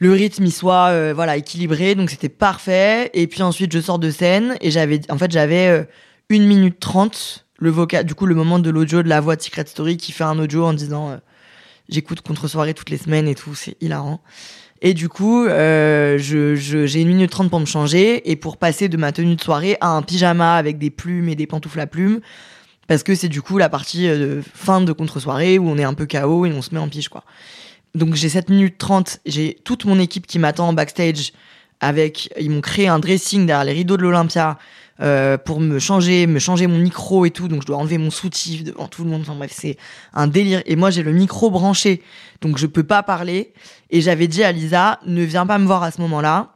le 0.00 0.12
rythme 0.12 0.44
il 0.44 0.52
soit 0.52 0.88
euh, 0.88 1.12
voilà 1.14 1.36
équilibré. 1.36 1.94
Donc 1.94 2.10
c'était 2.10 2.28
parfait. 2.28 3.10
Et 3.14 3.26
puis 3.26 3.42
ensuite 3.42 3.72
je 3.72 3.80
sors 3.80 3.98
de 3.98 4.10
scène 4.10 4.56
et 4.60 4.70
j'avais 4.70 5.00
en 5.10 5.18
fait 5.18 5.30
j'avais 5.30 5.68
euh, 5.68 5.84
une 6.28 6.46
minute 6.46 6.80
trente 6.80 7.46
le 7.60 7.70
vocal, 7.70 8.04
du 8.04 8.14
coup 8.14 8.26
le 8.26 8.34
moment 8.34 8.58
de 8.58 8.70
l'audio 8.70 9.02
de 9.02 9.08
la 9.08 9.20
voix 9.20 9.36
de 9.36 9.42
Secret 9.42 9.66
Story 9.66 9.98
qui 9.98 10.12
fait 10.12 10.24
un 10.24 10.38
audio 10.38 10.64
en 10.64 10.72
disant 10.72 11.10
euh, 11.10 11.16
j'écoute 11.88 12.22
contre 12.22 12.48
soirée 12.48 12.74
toutes 12.74 12.90
les 12.90 12.96
semaines 12.96 13.28
et 13.28 13.34
tout, 13.34 13.54
c'est 13.54 13.76
hilarant. 13.80 14.20
Et 14.82 14.94
du 14.94 15.08
coup, 15.08 15.44
euh, 15.44 16.16
j'ai 16.18 17.00
une 17.00 17.08
minute 17.08 17.30
trente 17.30 17.50
pour 17.50 17.60
me 17.60 17.66
changer 17.66 18.30
et 18.30 18.36
pour 18.36 18.56
passer 18.56 18.88
de 18.88 18.96
ma 18.96 19.12
tenue 19.12 19.36
de 19.36 19.40
soirée 19.40 19.76
à 19.80 19.88
un 19.88 20.02
pyjama 20.02 20.54
avec 20.54 20.78
des 20.78 20.90
plumes 20.90 21.28
et 21.28 21.34
des 21.34 21.46
pantoufles 21.46 21.80
à 21.80 21.86
plumes. 21.86 22.20
Parce 22.88 23.02
que 23.02 23.14
c'est 23.14 23.28
du 23.28 23.42
coup 23.42 23.58
la 23.58 23.68
partie 23.68 24.08
euh, 24.08 24.40
fin 24.54 24.80
de 24.80 24.92
contre-soirée 24.92 25.58
où 25.58 25.68
on 25.68 25.76
est 25.78 25.84
un 25.84 25.94
peu 25.94 26.06
KO 26.06 26.46
et 26.46 26.52
on 26.52 26.62
se 26.62 26.74
met 26.74 26.80
en 26.80 26.88
pige, 26.88 27.08
quoi. 27.08 27.24
Donc 27.94 28.14
j'ai 28.14 28.28
7 28.28 28.48
minutes 28.48 28.78
30, 28.78 29.20
j'ai 29.26 29.58
toute 29.64 29.84
mon 29.84 29.98
équipe 29.98 30.26
qui 30.26 30.38
m'attend 30.38 30.68
en 30.68 30.72
backstage 30.72 31.32
avec, 31.80 32.32
ils 32.40 32.50
m'ont 32.50 32.60
créé 32.60 32.88
un 32.88 32.98
dressing 32.98 33.46
derrière 33.46 33.64
les 33.64 33.72
rideaux 33.72 33.96
de 33.96 34.02
l'Olympia 34.02 34.58
euh, 35.00 35.38
pour 35.38 35.60
me 35.60 35.78
changer, 35.78 36.26
me 36.26 36.38
changer 36.38 36.66
mon 36.66 36.78
micro 36.78 37.24
et 37.24 37.30
tout. 37.30 37.48
Donc 37.48 37.62
je 37.62 37.66
dois 37.66 37.76
enlever 37.76 37.98
mon 37.98 38.10
soutif 38.10 38.64
devant 38.64 38.88
tout 38.88 39.04
le 39.04 39.10
monde. 39.10 39.22
Enfin 39.22 39.34
bref, 39.34 39.52
c'est 39.54 39.76
un 40.12 40.26
délire. 40.26 40.62
Et 40.66 40.76
moi 40.76 40.90
j'ai 40.90 41.02
le 41.02 41.12
micro 41.12 41.50
branché, 41.50 42.02
donc 42.40 42.58
je 42.58 42.66
peux 42.66 42.84
pas 42.84 43.02
parler. 43.02 43.52
Et 43.90 44.00
j'avais 44.00 44.28
dit 44.28 44.42
à 44.42 44.52
Lisa, 44.52 45.00
ne 45.06 45.22
viens 45.22 45.46
pas 45.46 45.58
me 45.58 45.66
voir 45.66 45.82
à 45.82 45.90
ce 45.90 46.00
moment-là 46.00 46.54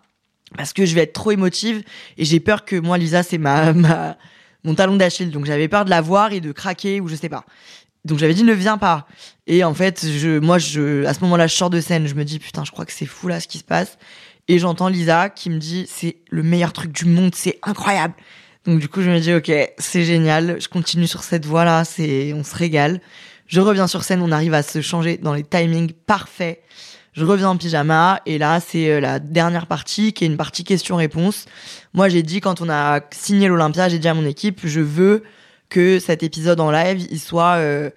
parce 0.57 0.72
que 0.72 0.86
je 0.86 0.95
vais 0.95 1.03
être 1.03 1.12
trop 1.14 1.32
émotive 1.32 1.82
et 2.16 2.24
j'ai 2.24 2.38
peur 2.38 2.64
que 2.64 2.76
moi 2.76 2.99
Lisa 2.99 3.22
c'est 3.22 3.38
ma, 3.38 3.72
ma 3.74 4.16
mon 4.64 4.74
talon 4.74 4.97
d'Achille. 4.97 5.30
Donc 5.30 5.45
j'avais 5.45 5.68
peur 5.68 5.84
de 5.84 5.90
la 5.90 6.01
voir 6.01 6.32
et 6.32 6.40
de 6.40 6.53
craquer 6.53 7.01
ou 7.01 7.09
je 7.09 7.14
sais 7.14 7.28
pas. 7.28 7.45
Donc 8.05 8.18
j'avais 8.18 8.34
dit 8.34 8.45
ne 8.45 8.53
viens 8.53 8.78
pas. 8.78 9.07
Et 9.47 9.64
en 9.64 9.74
fait, 9.74 10.07
je, 10.07 10.38
moi, 10.38 10.59
je, 10.59 11.05
à 11.05 11.14
ce 11.14 11.20
moment-là, 11.20 11.47
je 11.47 11.55
sors 11.55 11.70
de 11.70 11.80
scène, 11.80 12.07
je 12.07 12.14
me 12.14 12.24
dis 12.24 12.38
putain, 12.38 12.64
je 12.64 12.70
crois 12.70 12.84
que 12.84 12.92
c'est 12.92 13.07
fou 13.07 13.28
là 13.28 13.40
ce 13.40 13.49
qui 13.49 13.59
se 13.59 13.64
passe. 13.64 13.99
Et 14.49 14.59
j'entends 14.59 14.88
Lisa 14.88 15.30
qui 15.30 15.51
me 15.51 15.59
dit 15.59 15.86
c'est 15.88 16.16
le 16.30 16.42
meilleur 16.42 16.72
truc 16.72 16.92
du 16.92 17.07
monde, 17.07 17.34
c'est 17.34 17.59
incroyable. 17.62 18.14
Donc 18.66 18.80
du 18.80 18.88
coup, 18.88 19.03
je 19.03 19.11
me 19.11 19.18
dis 19.18 19.32
ok, 19.32 19.53
c'est 19.78 20.05
génial. 20.05 20.57
Je 20.61 20.68
continue 20.68 21.07
sur 21.07 21.22
cette 21.22 21.47
voie 21.47 21.64
là, 21.64 21.84
c'est, 21.84 22.32
on 22.32 22.45
se 22.45 22.55
régale. 22.55 23.01
Je 23.47 23.61
reviens 23.61 23.86
sur 23.86 24.05
scène, 24.05 24.22
on 24.22 24.32
arrive 24.32 24.55
à 24.55 24.62
se 24.62 24.80
changer 24.80 25.18
dans 25.18 25.34
les 25.34 25.45
timings 25.45 25.92
parfaits. 25.92 26.62
Je 27.12 27.24
reviens 27.24 27.51
en 27.51 27.57
pyjama 27.57 28.20
et 28.26 28.38
là 28.38 28.59
c'est 28.59 28.90
euh, 28.90 29.01
la 29.01 29.20
dernière 29.20 29.66
partie 29.66 30.12
qui 30.12 30.24
est 30.24 30.26
une 30.26 30.36
partie 30.36 30.64
question-réponse. 30.64 31.47
Moi 31.92 32.09
j'ai 32.09 32.24
dit 32.24 32.40
quand 32.40 32.61
on 32.61 32.68
a 32.68 33.01
signé 33.12 33.47
l'Olympia, 33.47 33.88
j'ai 33.88 34.01
dit 34.01 34.09
à 34.09 34.14
mon 34.14 34.26
équipe 34.26 34.62
je 34.64 34.80
veux 34.80 35.22
que 35.68 36.01
cet 36.01 36.24
épisode 36.24 36.59
en 36.59 36.72
live 36.72 37.07
il 37.09 37.20
soit 37.20 37.55
euh, 37.59 37.90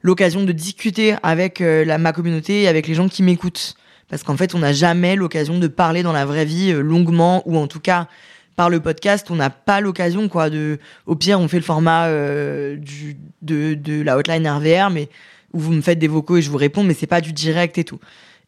l'occasion 0.00 0.44
de 0.44 0.52
discuter 0.52 1.16
avec 1.22 1.60
euh, 1.60 1.84
la, 1.84 1.98
ma 1.98 2.14
communauté 2.14 2.62
et 2.62 2.68
avec 2.68 2.86
les 2.86 2.94
gens 2.94 3.08
qui 3.08 3.22
m'écoutent. 3.22 3.74
Parce 4.12 4.24
qu'en 4.24 4.36
fait, 4.36 4.54
on 4.54 4.58
n'a 4.58 4.74
jamais 4.74 5.16
l'occasion 5.16 5.58
de 5.58 5.66
parler 5.68 6.02
dans 6.02 6.12
la 6.12 6.26
vraie 6.26 6.44
vie 6.44 6.70
euh, 6.70 6.82
longuement, 6.82 7.42
ou 7.46 7.56
en 7.56 7.66
tout 7.66 7.80
cas, 7.80 8.08
par 8.56 8.68
le 8.68 8.78
podcast, 8.78 9.30
on 9.30 9.36
n'a 9.36 9.48
pas 9.48 9.80
l'occasion, 9.80 10.28
quoi, 10.28 10.50
de, 10.50 10.78
au 11.06 11.16
pire, 11.16 11.40
on 11.40 11.48
fait 11.48 11.56
le 11.56 11.62
format 11.62 12.08
euh, 12.08 12.76
du, 12.76 13.16
de, 13.40 13.72
de 13.72 14.02
la 14.02 14.18
hotline 14.18 14.46
RVR, 14.46 14.90
mais 14.90 15.08
où 15.54 15.60
vous 15.60 15.72
me 15.72 15.80
faites 15.80 15.98
des 15.98 16.08
vocaux 16.08 16.36
et 16.36 16.42
je 16.42 16.50
vous 16.50 16.58
réponds, 16.58 16.84
mais 16.84 16.92
c'est 16.92 17.06
pas 17.06 17.22
du 17.22 17.32
direct 17.32 17.78
et 17.78 17.84
tout. 17.84 18.00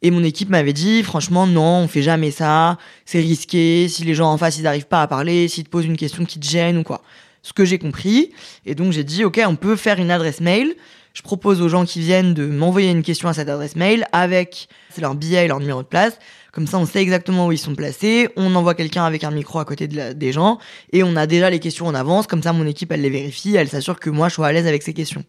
Et 0.03 0.11
mon 0.11 0.23
équipe 0.23 0.51
m'avait 0.51 0.75
dit, 0.75 1.03
franchement, 1.03 1.47
non, 1.47 1.79
on 1.79 1.89
fait 1.89 2.03
jamais 2.03 2.31
ça, 2.31 2.77
c'est 3.07 3.21
risqué, 3.21 3.89
si 3.89 4.05
les 4.05 4.13
gens 4.13 4.31
en 4.31 4.37
face, 4.37 4.59
ils 4.59 4.65
n'arrivent 4.65 4.87
pas 4.87 5.01
à 5.01 5.07
parler, 5.07 5.49
s'ils 5.49 5.65
te 5.65 5.71
posent 5.71 5.87
une 5.87 5.97
question 5.97 6.27
qui 6.27 6.39
te 6.39 6.47
gêne 6.47 6.77
ou 6.77 6.83
quoi. 6.83 7.01
Ce 7.41 7.55
que 7.55 7.65
j'ai 7.65 7.79
compris. 7.79 8.33
Et 8.67 8.75
donc, 8.75 8.93
j'ai 8.93 9.03
dit, 9.03 9.25
OK, 9.25 9.41
on 9.47 9.57
peut 9.57 9.77
faire 9.77 9.99
une 9.99 10.11
adresse 10.11 10.43
mail. 10.43 10.75
Je 11.15 11.23
propose 11.23 11.63
aux 11.63 11.71
gens 11.71 11.87
qui 11.87 12.01
viennent 12.01 12.35
de 12.35 12.45
m'envoyer 12.45 12.91
une 12.91 13.03
question 13.03 13.31
à 13.31 13.33
cette 13.33 13.49
adresse 13.49 13.77
mail 13.77 14.07
avec 14.13 14.69
leur 15.01 15.15
billet 15.15 15.45
et 15.45 15.49
leur 15.49 15.61
numéro 15.61 15.83
de 15.83 15.89
place. 15.89 16.19
Comme 16.53 16.67
ça, 16.67 16.79
on 16.79 16.87
sait 16.87 17.03
exactement 17.03 17.47
où 17.47 17.53
ils 17.53 17.59
sont 17.59 17.75
placés. 17.75 18.29
On 18.37 18.55
envoie 18.55 18.75
quelqu'un 18.75 19.05
avec 19.05 19.25
un 19.25 19.31
micro 19.31 19.59
à 19.59 19.65
côté 19.65 19.89
de 19.89 20.13
des 20.13 20.33
gens 20.33 20.59
et 20.93 21.03
on 21.03 21.17
a 21.17 21.27
déjà 21.27 21.51
les 21.51 21.59
questions 21.59 21.87
en 21.87 21.95
avance. 21.95 22.27
Comme 22.27 22.43
ça, 22.43 22.53
mon 22.53 22.67
équipe, 22.67 22.93
elle 22.93 23.03
les 23.03 23.11
vérifie. 23.11 23.57
Elle 23.57 23.69
s'assure 23.69 23.99
que 23.99 24.11
moi, 24.11 24.29
je 24.29 24.35
sois 24.35 24.47
à 24.47 24.53
l'aise 24.53 24.67
avec 24.67 24.83
ces 24.83 24.93
questions. 24.93 25.25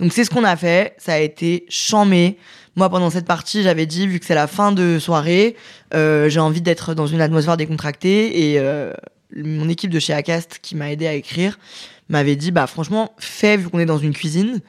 Donc, 0.00 0.12
c'est 0.12 0.24
ce 0.24 0.30
qu'on 0.30 0.44
a 0.44 0.56
fait. 0.56 0.94
Ça 0.98 1.14
a 1.14 1.18
été 1.18 1.66
chamé. 1.68 2.38
Moi, 2.76 2.88
pendant 2.88 3.10
cette 3.10 3.26
partie, 3.26 3.62
j'avais 3.62 3.86
dit, 3.86 4.06
vu 4.06 4.18
que 4.18 4.26
c'est 4.26 4.34
la 4.34 4.46
fin 4.46 4.72
de 4.72 4.98
soirée, 4.98 5.54
euh, 5.94 6.28
j'ai 6.28 6.40
envie 6.40 6.60
d'être 6.60 6.94
dans 6.94 7.06
une 7.06 7.20
atmosphère 7.20 7.56
décontractée 7.56 8.50
et 8.50 8.58
euh, 8.58 8.92
mon 9.36 9.68
équipe 9.68 9.90
de 9.90 9.98
chez 9.98 10.12
Acast 10.12 10.58
qui 10.60 10.74
m'a 10.74 10.90
aidé 10.90 11.06
à 11.06 11.14
écrire 11.14 11.58
m'avait 12.08 12.36
dit, 12.36 12.50
bah 12.50 12.66
franchement, 12.66 13.14
fais, 13.18 13.56
vu 13.56 13.68
qu'on 13.68 13.78
est 13.78 13.86
dans 13.86 13.98
une 13.98 14.12
cuisine, 14.12 14.60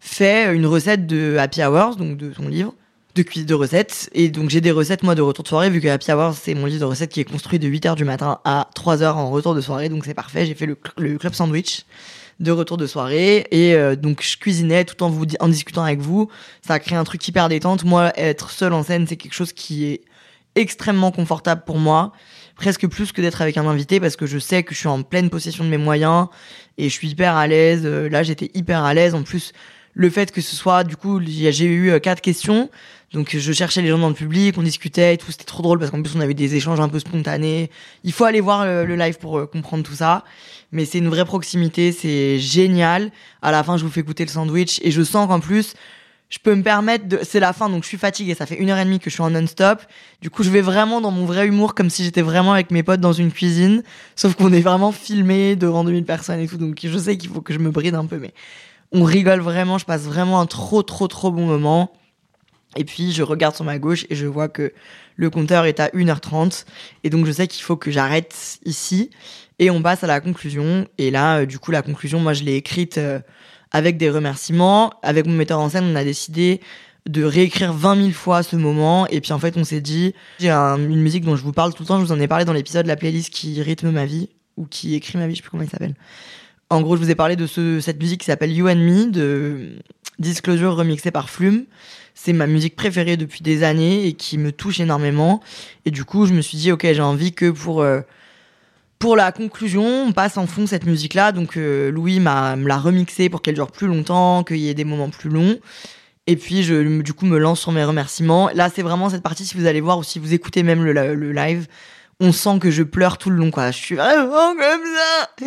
fais 0.00 0.54
une 0.54 0.66
recette 0.66 1.06
de 1.06 1.36
Happy 1.38 1.62
Hours, 1.62 1.96
donc 1.96 2.16
de 2.16 2.30
ton 2.30 2.48
livre, 2.48 2.74
de 3.14 3.22
cuisine 3.22 3.46
de 3.46 3.54
recettes. 3.54 4.08
Et 4.12 4.28
donc 4.28 4.50
j'ai 4.50 4.60
des 4.60 4.70
recettes, 4.70 5.02
moi, 5.02 5.14
de 5.14 5.22
retour 5.22 5.42
de 5.42 5.48
soirée, 5.48 5.70
vu 5.70 5.80
que 5.80 5.88
Happy 5.88 6.10
Hours, 6.12 6.34
c'est 6.34 6.54
mon 6.54 6.66
livre 6.66 6.80
de 6.80 6.84
recettes 6.84 7.10
qui 7.10 7.20
est 7.20 7.24
construit 7.24 7.58
de 7.58 7.68
8h 7.68 7.94
du 7.96 8.04
matin 8.04 8.38
à 8.44 8.68
3h 8.76 9.12
en 9.12 9.30
retour 9.30 9.54
de 9.54 9.60
soirée, 9.60 9.88
donc 9.88 10.04
c'est 10.04 10.14
parfait. 10.14 10.46
J'ai 10.46 10.54
fait 10.54 10.66
le, 10.66 10.74
cl- 10.74 10.92
le 10.98 11.18
club 11.18 11.34
sandwich 11.34 11.84
de 12.38 12.52
retour 12.52 12.76
de 12.78 12.86
soirée. 12.86 13.46
Et 13.50 13.74
euh, 13.74 13.96
donc 13.96 14.22
je 14.22 14.36
cuisinais 14.38 14.84
tout 14.84 15.02
en 15.02 15.10
vous 15.10 15.26
en 15.40 15.48
discutant 15.48 15.82
avec 15.84 16.00
vous. 16.00 16.28
Ça 16.66 16.74
a 16.74 16.78
créé 16.78 16.96
un 16.96 17.04
truc 17.04 17.26
hyper 17.28 17.48
détente. 17.48 17.84
Moi 17.84 18.12
être 18.16 18.50
seul 18.50 18.72
en 18.72 18.82
scène 18.82 19.06
c'est 19.06 19.16
quelque 19.16 19.34
chose 19.34 19.52
qui 19.52 19.84
est 19.84 20.00
extrêmement 20.54 21.10
confortable 21.10 21.62
pour 21.66 21.78
moi. 21.78 22.12
Presque 22.56 22.86
plus 22.88 23.12
que 23.12 23.20
d'être 23.22 23.40
avec 23.42 23.56
un 23.56 23.66
invité 23.66 24.00
parce 24.00 24.16
que 24.16 24.26
je 24.26 24.38
sais 24.38 24.62
que 24.62 24.74
je 24.74 24.78
suis 24.80 24.88
en 24.88 25.02
pleine 25.02 25.30
possession 25.30 25.64
de 25.64 25.68
mes 25.70 25.78
moyens 25.78 26.28
et 26.78 26.84
je 26.88 26.94
suis 26.94 27.08
hyper 27.08 27.36
à 27.36 27.46
l'aise. 27.46 27.82
Euh, 27.84 28.08
là 28.08 28.22
j'étais 28.22 28.50
hyper 28.54 28.84
à 28.84 28.94
l'aise. 28.94 29.14
En 29.14 29.22
plus 29.22 29.52
le 29.92 30.08
fait 30.08 30.30
que 30.32 30.40
ce 30.40 30.56
soit 30.56 30.82
du 30.84 30.96
coup 30.96 31.20
j'ai 31.22 31.66
eu 31.66 31.90
euh, 31.90 31.98
quatre 31.98 32.20
questions 32.22 32.70
donc 33.12 33.36
je 33.36 33.52
cherchais 33.52 33.82
les 33.82 33.88
gens 33.88 33.98
dans 33.98 34.08
le 34.08 34.14
public 34.14 34.56
on 34.58 34.62
discutait 34.62 35.14
et 35.14 35.16
tout 35.18 35.30
c'était 35.30 35.44
trop 35.44 35.62
drôle 35.62 35.78
parce 35.78 35.90
qu'en 35.90 36.02
plus 36.02 36.14
on 36.16 36.20
avait 36.20 36.34
des 36.34 36.54
échanges 36.54 36.80
un 36.80 36.88
peu 36.88 36.98
spontanés 36.98 37.70
il 38.04 38.12
faut 38.12 38.24
aller 38.24 38.40
voir 38.40 38.64
le, 38.64 38.96
live 38.96 39.18
pour 39.18 39.38
euh, 39.38 39.46
comprendre 39.46 39.82
tout 39.82 39.94
ça 39.94 40.24
mais 40.72 40.84
c'est 40.84 40.98
une 40.98 41.08
vraie 41.08 41.24
proximité 41.24 41.92
c'est 41.92 42.38
génial 42.38 43.10
à 43.42 43.50
la 43.50 43.62
fin 43.62 43.76
je 43.76 43.84
vous 43.84 43.90
fais 43.90 44.02
goûter 44.02 44.24
le 44.24 44.30
sandwich 44.30 44.80
et 44.82 44.90
je 44.90 45.02
sens 45.02 45.26
qu'en 45.26 45.40
plus 45.40 45.74
je 46.30 46.38
peux 46.38 46.54
me 46.54 46.62
permettre 46.62 47.08
de. 47.08 47.18
C'est 47.22 47.40
la 47.40 47.52
fin, 47.52 47.68
donc 47.68 47.82
je 47.82 47.88
suis 47.88 47.98
fatiguée. 47.98 48.34
Ça 48.34 48.46
fait 48.46 48.54
une 48.54 48.70
heure 48.70 48.78
et 48.78 48.84
demie 48.84 49.00
que 49.00 49.10
je 49.10 49.14
suis 49.14 49.22
en 49.22 49.30
non-stop. 49.30 49.82
Du 50.22 50.30
coup, 50.30 50.44
je 50.44 50.50
vais 50.50 50.60
vraiment 50.60 51.00
dans 51.00 51.10
mon 51.10 51.24
vrai 51.24 51.48
humour, 51.48 51.74
comme 51.74 51.90
si 51.90 52.04
j'étais 52.04 52.22
vraiment 52.22 52.52
avec 52.52 52.70
mes 52.70 52.84
potes 52.84 53.00
dans 53.00 53.12
une 53.12 53.32
cuisine. 53.32 53.82
Sauf 54.14 54.36
qu'on 54.36 54.52
est 54.52 54.60
vraiment 54.60 54.92
filmé 54.92 55.56
devant 55.56 55.82
2000 55.82 56.04
personnes 56.04 56.38
et 56.38 56.46
tout. 56.46 56.56
Donc, 56.56 56.78
je 56.82 56.98
sais 56.98 57.18
qu'il 57.18 57.28
faut 57.30 57.40
que 57.40 57.52
je 57.52 57.58
me 57.58 57.70
bride 57.70 57.96
un 57.96 58.06
peu, 58.06 58.18
mais 58.18 58.32
on 58.92 59.02
rigole 59.02 59.40
vraiment. 59.40 59.76
Je 59.76 59.84
passe 59.84 60.02
vraiment 60.02 60.40
un 60.40 60.46
trop, 60.46 60.84
trop, 60.84 61.08
trop 61.08 61.32
bon 61.32 61.46
moment. 61.46 61.92
Et 62.76 62.84
puis, 62.84 63.12
je 63.12 63.22
regarde 63.22 63.54
sur 63.54 63.64
ma 63.64 63.78
gauche 63.78 64.06
et 64.10 64.14
je 64.14 64.26
vois 64.26 64.48
que 64.48 64.72
le 65.16 65.30
compteur 65.30 65.66
est 65.66 65.80
à 65.80 65.88
1h30. 65.88 66.64
Et 67.04 67.10
donc, 67.10 67.26
je 67.26 67.32
sais 67.32 67.46
qu'il 67.46 67.62
faut 67.62 67.76
que 67.76 67.90
j'arrête 67.90 68.58
ici. 68.64 69.10
Et 69.58 69.70
on 69.70 69.82
passe 69.82 70.04
à 70.04 70.06
la 70.06 70.20
conclusion. 70.20 70.86
Et 70.98 71.10
là, 71.10 71.40
euh, 71.40 71.46
du 71.46 71.58
coup, 71.58 71.70
la 71.70 71.82
conclusion, 71.82 72.20
moi, 72.20 72.32
je 72.32 72.44
l'ai 72.44 72.54
écrite. 72.54 72.98
Euh, 72.98 73.20
avec 73.72 73.96
des 73.96 74.10
remerciements. 74.10 74.92
Avec 75.02 75.26
mon 75.26 75.32
metteur 75.32 75.60
en 75.60 75.68
scène, 75.68 75.84
on 75.84 75.96
a 75.96 76.04
décidé 76.04 76.60
de 77.08 77.24
réécrire 77.24 77.72
20 77.72 77.96
000 77.96 78.10
fois 78.10 78.42
ce 78.42 78.56
moment. 78.56 79.06
Et 79.08 79.20
puis 79.20 79.32
en 79.32 79.38
fait, 79.38 79.56
on 79.56 79.64
s'est 79.64 79.80
dit, 79.80 80.14
j'ai 80.38 80.50
une 80.50 81.00
musique 81.00 81.24
dont 81.24 81.36
je 81.36 81.42
vous 81.42 81.52
parle 81.52 81.72
tout 81.74 81.82
le 81.82 81.86
temps, 81.86 81.98
je 81.98 82.04
vous 82.04 82.12
en 82.12 82.20
ai 82.20 82.28
parlé 82.28 82.44
dans 82.44 82.52
l'épisode 82.52 82.84
de 82.84 82.88
la 82.88 82.96
playlist 82.96 83.30
qui 83.30 83.60
rythme 83.62 83.90
ma 83.90 84.04
vie, 84.04 84.28
ou 84.56 84.66
qui 84.66 84.94
écrit 84.94 85.18
ma 85.18 85.26
vie, 85.26 85.34
je 85.34 85.38
sais 85.38 85.42
plus 85.42 85.50
comment 85.50 85.62
il 85.62 85.70
s'appelle. 85.70 85.94
En 86.68 86.82
gros, 86.82 86.96
je 86.96 87.02
vous 87.02 87.10
ai 87.10 87.14
parlé 87.14 87.36
de 87.36 87.46
ce, 87.46 87.80
cette 87.80 88.00
musique 88.00 88.20
qui 88.20 88.26
s'appelle 88.26 88.52
You 88.52 88.68
and 88.68 88.76
Me, 88.76 89.10
de 89.10 89.78
Disclosure 90.18 90.76
remixée 90.76 91.10
par 91.10 91.30
Flume. 91.30 91.64
C'est 92.14 92.32
ma 92.32 92.46
musique 92.46 92.76
préférée 92.76 93.16
depuis 93.16 93.42
des 93.42 93.62
années 93.62 94.06
et 94.06 94.12
qui 94.12 94.38
me 94.38 94.52
touche 94.52 94.80
énormément. 94.80 95.40
Et 95.84 95.90
du 95.90 96.04
coup, 96.04 96.26
je 96.26 96.34
me 96.34 96.40
suis 96.40 96.58
dit, 96.58 96.72
ok, 96.72 96.82
j'ai 96.82 97.00
envie 97.00 97.32
que 97.32 97.50
pour... 97.50 97.82
Euh, 97.82 98.00
pour 99.00 99.16
la 99.16 99.32
conclusion, 99.32 100.04
on 100.08 100.12
passe 100.12 100.36
en 100.36 100.46
fond 100.46 100.66
cette 100.66 100.84
musique-là. 100.84 101.32
Donc 101.32 101.56
euh, 101.56 101.90
Louis 101.90 102.20
m'a 102.20 102.54
me 102.54 102.68
l'a 102.68 102.76
remixée 102.76 103.30
pour 103.30 103.40
qu'elle 103.40 103.54
dure 103.54 103.72
plus 103.72 103.86
longtemps, 103.86 104.44
qu'il 104.44 104.58
y 104.58 104.68
ait 104.68 104.74
des 104.74 104.84
moments 104.84 105.08
plus 105.08 105.30
longs. 105.30 105.58
Et 106.26 106.36
puis 106.36 106.62
je 106.62 107.00
du 107.00 107.14
coup 107.14 107.24
me 107.24 107.38
lance 107.38 107.60
sur 107.60 107.72
mes 107.72 107.82
remerciements. 107.82 108.50
Là, 108.54 108.68
c'est 108.72 108.82
vraiment 108.82 109.08
cette 109.08 109.22
partie 109.22 109.46
si 109.46 109.56
vous 109.56 109.64
allez 109.64 109.80
voir 109.80 109.98
ou 109.98 110.02
si 110.02 110.18
vous 110.18 110.34
écoutez 110.34 110.62
même 110.62 110.84
le, 110.84 110.92
le 111.14 111.32
live, 111.32 111.66
on 112.20 112.30
sent 112.30 112.58
que 112.60 112.70
je 112.70 112.82
pleure 112.82 113.16
tout 113.16 113.30
le 113.30 113.36
long 113.36 113.50
quoi. 113.50 113.70
Je 113.70 113.78
suis 113.78 113.94
vraiment 113.94 114.54
comme 114.54 114.84
ça. 114.84 115.46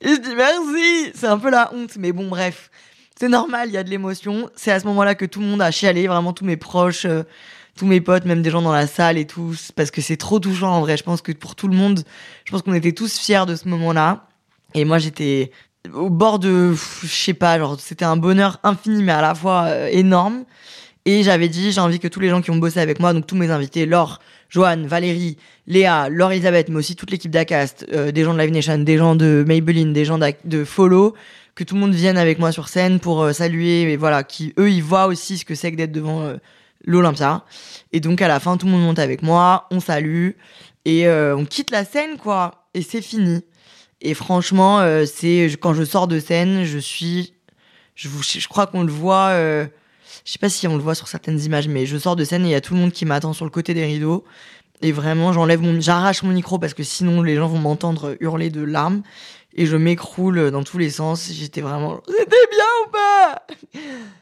Je 0.00 0.18
dis 0.18 0.34
merci. 0.34 1.12
C'est 1.14 1.26
un 1.26 1.38
peu 1.38 1.50
la 1.50 1.70
honte, 1.74 1.96
mais 1.98 2.12
bon 2.12 2.28
bref. 2.28 2.70
C'est 3.18 3.28
normal, 3.28 3.68
il 3.68 3.74
y 3.74 3.76
a 3.76 3.82
de 3.82 3.90
l'émotion. 3.90 4.48
C'est 4.54 4.70
à 4.70 4.78
ce 4.78 4.86
moment-là 4.86 5.16
que 5.16 5.24
tout 5.24 5.40
le 5.40 5.46
monde 5.46 5.60
a 5.60 5.72
chialé, 5.72 6.06
vraiment 6.06 6.32
tous 6.32 6.44
mes 6.44 6.56
proches. 6.56 7.04
Euh, 7.04 7.24
tous 7.76 7.86
mes 7.86 8.00
potes, 8.00 8.24
même 8.24 8.42
des 8.42 8.50
gens 8.50 8.60
dans 8.60 8.72
la 8.72 8.88
salle 8.88 9.18
et 9.18 9.24
tout, 9.24 9.54
parce 9.76 9.92
que 9.92 10.00
c'est 10.00 10.16
trop 10.16 10.40
touchant 10.40 10.72
en 10.72 10.80
vrai. 10.80 10.96
Je 10.96 11.04
pense 11.04 11.22
que 11.22 11.30
pour 11.30 11.54
tout 11.54 11.68
le 11.68 11.76
monde, 11.76 12.02
je 12.44 12.50
pense 12.50 12.62
qu'on 12.62 12.74
était 12.74 12.90
tous 12.90 13.16
fiers 13.18 13.46
de 13.46 13.54
ce 13.54 13.68
moment-là. 13.68 14.26
Et 14.74 14.84
moi, 14.84 14.98
j'étais 14.98 15.52
au 15.94 16.10
bord 16.10 16.40
de, 16.40 16.74
je 16.74 17.06
sais 17.06 17.34
pas, 17.34 17.56
genre 17.56 17.78
c'était 17.78 18.04
un 18.04 18.16
bonheur 18.16 18.58
infini, 18.64 19.02
mais 19.04 19.12
à 19.12 19.22
la 19.22 19.34
fois 19.34 19.66
euh, 19.66 19.86
énorme. 19.92 20.44
Et 21.04 21.22
j'avais 21.22 21.48
dit, 21.48 21.70
j'ai 21.72 21.80
envie 21.80 22.00
que 22.00 22.08
tous 22.08 22.20
les 22.20 22.28
gens 22.28 22.42
qui 22.42 22.50
ont 22.50 22.56
bossé 22.56 22.80
avec 22.80 22.98
moi, 22.98 23.12
donc 23.12 23.26
tous 23.26 23.36
mes 23.36 23.50
invités, 23.50 23.86
Laure, 23.86 24.18
Joanne, 24.50 24.86
Valérie, 24.86 25.38
Léa, 25.66 26.08
Laure 26.08 26.32
Elisabeth, 26.32 26.68
mais 26.68 26.76
aussi 26.76 26.96
toute 26.96 27.10
l'équipe 27.10 27.30
d'Acast, 27.30 27.86
euh, 27.92 28.10
des 28.10 28.24
gens 28.24 28.34
de 28.34 28.40
Live 28.40 28.50
Nation, 28.50 28.78
des 28.78 28.98
gens 28.98 29.14
de 29.14 29.44
Maybelline, 29.46 29.92
des 29.92 30.04
gens 30.04 30.18
de 30.18 30.64
Follow, 30.64 31.14
que 31.58 31.64
tout 31.64 31.74
le 31.74 31.80
monde 31.80 31.94
vienne 31.94 32.16
avec 32.16 32.38
moi 32.38 32.52
sur 32.52 32.68
scène 32.68 33.00
pour 33.00 33.22
euh, 33.22 33.32
saluer, 33.32 33.82
et 33.82 33.96
voilà, 33.96 34.22
qui 34.22 34.54
eux, 34.58 34.70
ils 34.70 34.82
voient 34.82 35.06
aussi 35.06 35.38
ce 35.38 35.44
que 35.44 35.54
c'est 35.54 35.72
que 35.72 35.76
d'être 35.76 35.92
devant 35.92 36.32
l'Olympia. 36.84 37.44
Et 37.92 38.00
donc 38.00 38.22
à 38.22 38.28
la 38.28 38.40
fin, 38.40 38.56
tout 38.56 38.66
le 38.66 38.72
monde 38.72 38.82
monte 38.82 38.98
avec 38.98 39.22
moi, 39.22 39.66
on 39.70 39.80
salue 39.80 40.30
et 40.84 41.06
euh, 41.06 41.36
on 41.36 41.44
quitte 41.44 41.70
la 41.70 41.84
scène, 41.84 42.16
quoi. 42.16 42.66
Et 42.72 42.80
c'est 42.80 43.02
fini. 43.02 43.42
Et 44.00 44.14
franchement, 44.14 44.80
euh, 44.80 45.04
c'est 45.04 45.50
quand 45.60 45.74
je 45.74 45.84
sors 45.84 46.08
de 46.08 46.18
scène, 46.18 46.64
je 46.64 46.78
suis, 46.78 47.34
je, 47.94 48.08
je 48.08 48.48
crois 48.48 48.66
qu'on 48.66 48.84
le 48.84 48.92
voit. 48.92 49.28
Euh, 49.32 49.66
je 50.24 50.32
sais 50.32 50.38
pas 50.38 50.48
si 50.48 50.66
on 50.66 50.76
le 50.76 50.82
voit 50.82 50.94
sur 50.94 51.08
certaines 51.08 51.40
images, 51.40 51.68
mais 51.68 51.84
je 51.84 51.98
sors 51.98 52.16
de 52.16 52.24
scène 52.24 52.44
et 52.44 52.48
il 52.48 52.52
y 52.52 52.54
a 52.54 52.60
tout 52.60 52.74
le 52.74 52.80
monde 52.80 52.92
qui 52.92 53.04
m'attend 53.04 53.32
sur 53.32 53.44
le 53.44 53.50
côté 53.50 53.74
des 53.74 53.84
rideaux. 53.84 54.24
Et 54.80 54.92
vraiment, 54.92 55.32
j'enlève 55.32 55.60
mon, 55.60 55.80
j'arrache 55.80 56.22
mon 56.22 56.32
micro 56.32 56.58
parce 56.58 56.72
que 56.72 56.84
sinon 56.84 57.20
les 57.20 57.36
gens 57.36 57.48
vont 57.48 57.58
m'entendre 57.58 58.16
hurler 58.20 58.48
de 58.48 58.62
larmes 58.62 59.02
et 59.58 59.66
je 59.66 59.76
m'écroule 59.76 60.52
dans 60.52 60.62
tous 60.62 60.78
les 60.78 60.88
sens. 60.88 61.30
J'étais 61.32 61.60
vraiment, 61.60 62.00
c'était 62.06 62.46
bien 62.50 62.64
ou 62.86 62.90
pas? 62.90 63.42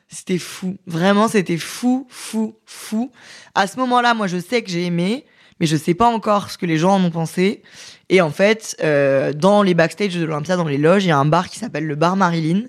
C'était 0.09 0.39
fou. 0.39 0.79
Vraiment, 0.87 1.29
c'était 1.29 1.59
fou, 1.59 2.07
fou, 2.09 2.57
fou. 2.65 3.13
À 3.55 3.67
ce 3.67 3.77
moment-là, 3.77 4.15
moi, 4.15 4.29
je 4.29 4.39
sais 4.39 4.63
que 4.63 4.71
j'ai 4.71 4.87
aimé, 4.87 5.27
mais 5.61 5.67
je 5.67 5.77
sais 5.77 5.93
pas 5.93 6.09
encore 6.09 6.51
ce 6.51 6.57
que 6.57 6.65
les 6.65 6.79
gens 6.79 6.95
en 6.95 7.05
ont 7.05 7.11
pensé. 7.11 7.63
Et 8.09 8.23
en 8.23 8.31
fait, 8.31 8.77
euh, 8.83 9.35
dans 9.35 9.63
les 9.63 9.75
backstage 9.75 10.15
de 10.15 10.25
l'Olympia, 10.25 10.57
dans 10.57 10.65
les 10.65 10.79
loges, 10.79 11.05
il 11.05 11.09
y 11.09 11.11
a 11.11 11.19
un 11.19 11.27
bar 11.27 11.51
qui 11.51 11.59
s'appelle 11.59 11.87
le 11.87 11.97
bar 11.97 12.17
Marilyn, 12.17 12.63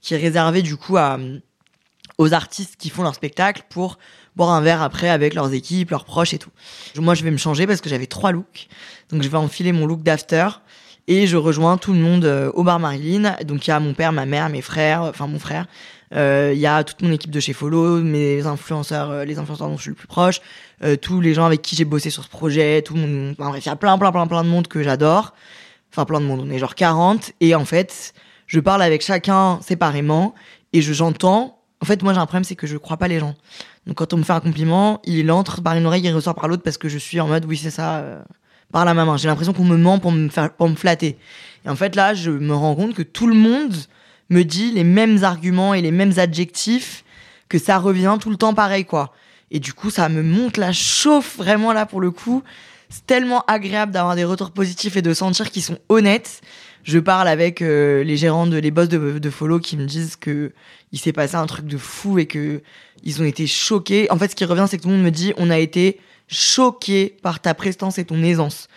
qui 0.00 0.14
est 0.14 0.18
réservé 0.18 0.62
du 0.62 0.76
coup 0.76 0.96
à 0.96 1.18
aux 2.18 2.34
artistes 2.34 2.76
qui 2.76 2.90
font 2.90 3.02
leur 3.02 3.16
spectacle 3.16 3.64
pour 3.68 3.98
boire 4.36 4.50
un 4.50 4.60
verre 4.60 4.82
après 4.82 5.08
avec 5.08 5.34
leurs 5.34 5.52
équipes, 5.54 5.90
leurs 5.90 6.04
proches 6.04 6.34
et 6.34 6.38
tout. 6.38 6.50
Moi, 6.96 7.14
je 7.14 7.24
vais 7.24 7.32
me 7.32 7.36
changer 7.36 7.66
parce 7.66 7.80
que 7.80 7.88
j'avais 7.88 8.06
trois 8.06 8.30
looks. 8.30 8.68
Donc, 9.08 9.22
je 9.22 9.28
vais 9.28 9.38
enfiler 9.38 9.72
mon 9.72 9.86
look 9.86 10.02
d'after 10.02 10.46
et 11.08 11.26
je 11.26 11.36
rejoins 11.36 11.76
tout 11.78 11.92
le 11.92 11.98
monde 11.98 12.24
euh, 12.24 12.50
au 12.54 12.62
bar 12.62 12.78
Marilyn. 12.78 13.36
Donc, 13.44 13.66
il 13.66 13.70
y 13.70 13.72
a 13.72 13.80
mon 13.80 13.94
père, 13.94 14.12
ma 14.12 14.26
mère, 14.26 14.48
mes 14.48 14.62
frères, 14.62 15.02
enfin 15.02 15.26
mon 15.26 15.38
frère, 15.38 15.66
euh, 16.14 16.52
il 16.54 16.60
y 16.60 16.66
a 16.66 16.84
toute 16.84 17.00
mon 17.02 17.10
équipe 17.10 17.30
de 17.30 17.40
chez 17.40 17.52
Follow, 17.52 18.02
mes 18.02 18.46
influenceurs, 18.46 19.10
euh, 19.10 19.24
les 19.24 19.38
influenceurs 19.38 19.68
dont 19.68 19.76
je 19.76 19.82
suis 19.82 19.90
le 19.90 19.96
plus 19.96 20.06
proche, 20.06 20.40
euh, 20.84 20.96
tous 20.96 21.20
les 21.20 21.32
gens 21.34 21.44
avec 21.44 21.62
qui 21.62 21.74
j'ai 21.74 21.84
bossé 21.84 22.10
sur 22.10 22.22
ce 22.22 22.28
projet, 22.28 22.82
tout 22.82 22.94
le 22.94 23.00
monde. 23.00 23.34
bref, 23.38 23.64
il 23.64 23.68
y 23.68 23.72
a 23.72 23.76
plein, 23.76 23.96
plein, 23.98 24.12
plein, 24.12 24.26
plein 24.26 24.44
de 24.44 24.48
monde 24.48 24.68
que 24.68 24.82
j'adore. 24.82 25.32
Enfin, 25.90 26.04
plein 26.04 26.20
de 26.20 26.26
monde. 26.26 26.40
On 26.40 26.50
est 26.50 26.58
genre 26.58 26.74
40. 26.74 27.32
Et 27.40 27.54
en 27.54 27.64
fait, 27.64 28.14
je 28.46 28.60
parle 28.60 28.82
avec 28.82 29.02
chacun 29.02 29.60
séparément 29.62 30.34
et 30.72 30.82
je 30.82 30.92
j'entends. 30.92 31.58
En 31.80 31.84
fait, 31.84 32.02
moi, 32.02 32.12
j'ai 32.12 32.20
un 32.20 32.26
problème, 32.26 32.44
c'est 32.44 32.56
que 32.56 32.66
je 32.66 32.76
crois 32.76 32.96
pas 32.96 33.08
les 33.08 33.18
gens. 33.18 33.34
Donc, 33.86 33.96
quand 33.96 34.12
on 34.12 34.18
me 34.18 34.22
fait 34.22 34.32
un 34.32 34.40
compliment, 34.40 35.00
il 35.04 35.30
entre 35.32 35.62
par 35.62 35.74
une 35.74 35.86
oreille, 35.86 36.04
il 36.04 36.14
ressort 36.14 36.34
par 36.34 36.46
l'autre 36.48 36.62
parce 36.62 36.78
que 36.78 36.88
je 36.88 36.98
suis 36.98 37.20
en 37.20 37.26
mode, 37.26 37.44
oui, 37.46 37.56
c'est 37.56 37.70
ça, 37.70 38.22
par 38.72 38.84
la 38.84 38.94
main. 38.94 39.16
J'ai 39.16 39.28
l'impression 39.28 39.52
qu'on 39.52 39.64
me 39.64 39.76
ment 39.76 39.98
pour 39.98 40.10
me 40.10 40.28
faire, 40.28 40.52
pour 40.52 40.68
me 40.68 40.74
flatter. 40.74 41.18
Et 41.64 41.68
en 41.68 41.76
fait, 41.76 41.94
là, 41.94 42.14
je 42.14 42.30
me 42.30 42.54
rends 42.54 42.74
compte 42.74 42.94
que 42.94 43.02
tout 43.02 43.26
le 43.26 43.34
monde 43.34 43.74
me 44.30 44.42
dit 44.42 44.72
les 44.72 44.84
mêmes 44.84 45.22
arguments 45.22 45.74
et 45.74 45.82
les 45.82 45.90
mêmes 45.90 46.14
adjectifs, 46.16 47.04
que 47.48 47.58
ça 47.58 47.78
revient 47.78 48.16
tout 48.20 48.30
le 48.30 48.36
temps 48.36 48.54
pareil, 48.54 48.84
quoi. 48.84 49.12
Et 49.50 49.60
du 49.60 49.74
coup, 49.74 49.90
ça 49.90 50.08
me 50.08 50.22
monte 50.22 50.56
la 50.56 50.72
chauffe 50.72 51.36
vraiment 51.36 51.74
là 51.74 51.84
pour 51.84 52.00
le 52.00 52.10
coup. 52.10 52.42
C'est 52.88 53.06
tellement 53.06 53.44
agréable 53.46 53.92
d'avoir 53.92 54.16
des 54.16 54.24
retours 54.24 54.50
positifs 54.50 54.96
et 54.96 55.02
de 55.02 55.12
sentir 55.12 55.50
qu'ils 55.50 55.62
sont 55.62 55.78
honnêtes. 55.90 56.40
Je 56.84 56.98
parle 56.98 57.28
avec 57.28 57.62
euh, 57.62 58.02
les 58.02 58.16
gérants 58.16 58.46
de 58.46 58.56
les 58.56 58.70
boss 58.70 58.88
de, 58.88 59.18
de 59.18 59.30
Follow 59.30 59.60
qui 59.60 59.76
me 59.76 59.84
disent 59.84 60.16
que 60.16 60.52
il 60.90 60.98
s'est 60.98 61.12
passé 61.12 61.36
un 61.36 61.46
truc 61.46 61.66
de 61.66 61.78
fou 61.78 62.18
et 62.18 62.26
que 62.26 62.62
ils 63.04 63.20
ont 63.20 63.24
été 63.24 63.46
choqués. 63.46 64.10
En 64.10 64.18
fait, 64.18 64.30
ce 64.30 64.36
qui 64.36 64.44
revient, 64.44 64.66
c'est 64.68 64.78
que 64.78 64.82
tout 64.82 64.88
le 64.88 64.96
monde 64.96 65.04
me 65.04 65.10
dit 65.10 65.32
on 65.36 65.50
a 65.50 65.58
été 65.58 66.00
choqué 66.32 67.16
par 67.22 67.40
ta 67.40 67.54
prestance 67.54 67.98
et 67.98 68.04
ton 68.04 68.22
aisance. 68.22 68.68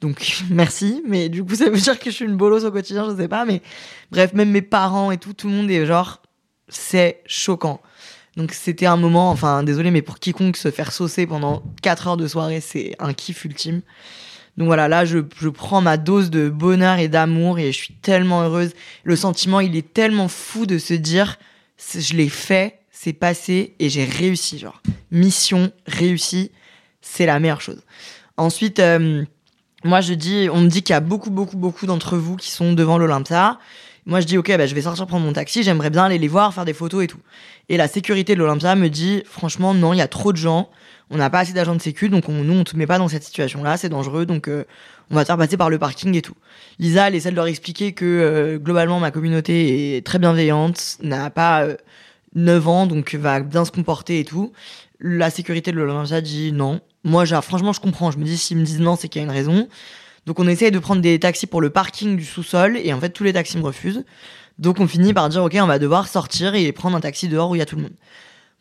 Donc 0.00 0.42
merci, 0.50 1.02
mais 1.06 1.28
du 1.28 1.44
coup 1.44 1.54
ça 1.54 1.70
veut 1.70 1.78
dire 1.78 1.98
que 1.98 2.10
je 2.10 2.16
suis 2.16 2.24
une 2.24 2.36
bolosse 2.36 2.64
au 2.64 2.72
quotidien, 2.72 3.08
je 3.10 3.16
sais 3.16 3.28
pas, 3.28 3.44
mais 3.44 3.62
bref, 4.10 4.32
même 4.34 4.50
mes 4.50 4.62
parents 4.62 5.10
et 5.10 5.16
tout, 5.16 5.32
tout 5.32 5.48
le 5.48 5.54
monde 5.54 5.70
est 5.70 5.86
genre, 5.86 6.20
c'est 6.68 7.22
choquant. 7.26 7.80
Donc 8.36 8.52
c'était 8.52 8.86
un 8.86 8.96
moment, 8.96 9.30
enfin 9.30 9.62
désolé, 9.62 9.90
mais 9.90 10.02
pour 10.02 10.18
quiconque 10.18 10.56
se 10.56 10.70
faire 10.70 10.92
saucer 10.92 11.26
pendant 11.26 11.62
4 11.82 12.08
heures 12.08 12.16
de 12.16 12.26
soirée, 12.26 12.60
c'est 12.60 12.96
un 12.98 13.12
kiff 13.12 13.44
ultime. 13.44 13.80
Donc 14.56 14.66
voilà, 14.66 14.88
là 14.88 15.04
je, 15.04 15.18
je 15.40 15.48
prends 15.48 15.80
ma 15.80 15.96
dose 15.96 16.30
de 16.30 16.48
bonheur 16.48 16.98
et 16.98 17.08
d'amour 17.08 17.58
et 17.58 17.72
je 17.72 17.76
suis 17.76 17.94
tellement 17.94 18.42
heureuse. 18.42 18.72
Le 19.04 19.16
sentiment, 19.16 19.60
il 19.60 19.76
est 19.76 19.94
tellement 19.94 20.28
fou 20.28 20.66
de 20.66 20.78
se 20.78 20.94
dire, 20.94 21.38
je 21.94 22.14
l'ai 22.14 22.28
fait, 22.28 22.80
c'est 22.90 23.12
passé 23.12 23.74
et 23.78 23.88
j'ai 23.88 24.04
réussi. 24.04 24.58
Genre, 24.58 24.80
mission 25.10 25.72
réussie, 25.86 26.50
c'est 27.04 27.26
la 27.26 27.38
meilleure 27.38 27.60
chose. 27.60 27.82
Ensuite, 28.36 28.80
euh, 28.80 29.24
moi, 29.84 30.00
je 30.00 30.14
dis, 30.14 30.48
on 30.50 30.60
me 30.62 30.68
dit 30.68 30.82
qu'il 30.82 30.94
y 30.94 30.96
a 30.96 31.00
beaucoup, 31.00 31.30
beaucoup, 31.30 31.56
beaucoup 31.56 31.86
d'entre 31.86 32.16
vous 32.16 32.36
qui 32.36 32.50
sont 32.50 32.72
devant 32.72 32.96
l'Olympia. 32.98 33.58
Moi, 34.06 34.20
je 34.20 34.26
dis, 34.26 34.38
ok, 34.38 34.56
bah, 34.56 34.66
je 34.66 34.74
vais 34.74 34.82
sortir 34.82 35.06
prendre 35.06 35.24
mon 35.24 35.32
taxi, 35.32 35.62
j'aimerais 35.62 35.90
bien 35.90 36.04
aller 36.04 36.18
les 36.18 36.28
voir, 36.28 36.52
faire 36.52 36.64
des 36.64 36.72
photos 36.72 37.04
et 37.04 37.06
tout. 37.06 37.20
Et 37.68 37.76
la 37.76 37.86
sécurité 37.86 38.34
de 38.34 38.40
l'Olympia 38.40 38.74
me 38.74 38.88
dit, 38.88 39.22
franchement, 39.26 39.74
non, 39.74 39.92
il 39.92 39.98
y 39.98 40.02
a 40.02 40.08
trop 40.08 40.32
de 40.32 40.36
gens, 40.38 40.70
on 41.10 41.16
n'a 41.18 41.30
pas 41.30 41.40
assez 41.40 41.52
d'agents 41.52 41.74
de 41.74 41.82
sécu, 41.82 42.08
donc 42.08 42.28
on, 42.28 42.32
nous, 42.32 42.54
on 42.54 42.64
te 42.64 42.76
met 42.76 42.86
pas 42.86 42.98
dans 42.98 43.08
cette 43.08 43.24
situation-là, 43.24 43.76
c'est 43.76 43.88
dangereux, 43.90 44.26
donc 44.26 44.48
euh, 44.48 44.64
on 45.10 45.14
va 45.14 45.22
te 45.22 45.26
faire 45.26 45.38
passer 45.38 45.56
par 45.56 45.70
le 45.70 45.78
parking 45.78 46.14
et 46.14 46.22
tout. 46.22 46.34
Lisa, 46.78 47.08
elle 47.08 47.14
essaie 47.14 47.30
de 47.30 47.36
leur 47.36 47.46
expliquer 47.46 47.92
que, 47.92 48.04
euh, 48.04 48.58
globalement, 48.58 49.00
ma 49.00 49.10
communauté 49.10 49.96
est 49.96 50.06
très 50.06 50.18
bienveillante, 50.18 50.96
n'a 51.02 51.30
pas 51.30 51.66
9 52.34 52.66
euh, 52.66 52.70
ans, 52.70 52.86
donc 52.86 53.14
va 53.14 53.40
bien 53.40 53.64
se 53.64 53.70
comporter 53.70 54.20
et 54.20 54.24
tout. 54.24 54.52
La 55.00 55.30
sécurité 55.30 55.72
de 55.72 55.76
l'Olympia 55.76 56.20
dit 56.20 56.52
non, 56.52 56.80
moi, 57.04 57.24
genre, 57.24 57.44
franchement, 57.44 57.72
je 57.72 57.80
comprends. 57.80 58.10
Je 58.10 58.18
me 58.18 58.24
dis, 58.24 58.36
s'ils 58.36 58.56
me 58.56 58.64
disent 58.64 58.80
non, 58.80 58.96
c'est 58.96 59.08
qu'il 59.08 59.20
y 59.20 59.24
a 59.24 59.26
une 59.26 59.32
raison. 59.32 59.68
Donc, 60.26 60.40
on 60.40 60.48
essaye 60.48 60.70
de 60.70 60.78
prendre 60.78 61.02
des 61.02 61.18
taxis 61.20 61.46
pour 61.46 61.60
le 61.60 61.70
parking 61.70 62.16
du 62.16 62.24
sous-sol. 62.24 62.78
Et 62.82 62.92
en 62.92 63.00
fait, 63.00 63.10
tous 63.10 63.24
les 63.24 63.32
taxis 63.32 63.58
me 63.58 63.62
refusent. 63.62 64.04
Donc, 64.58 64.80
on 64.80 64.88
finit 64.88 65.12
par 65.12 65.28
dire, 65.28 65.44
OK, 65.44 65.56
on 65.60 65.66
va 65.66 65.78
devoir 65.78 66.08
sortir 66.08 66.54
et 66.54 66.72
prendre 66.72 66.96
un 66.96 67.00
taxi 67.00 67.28
dehors 67.28 67.50
où 67.50 67.54
il 67.54 67.58
y 67.58 67.62
a 67.62 67.66
tout 67.66 67.76
le 67.76 67.82
monde. 67.82 67.94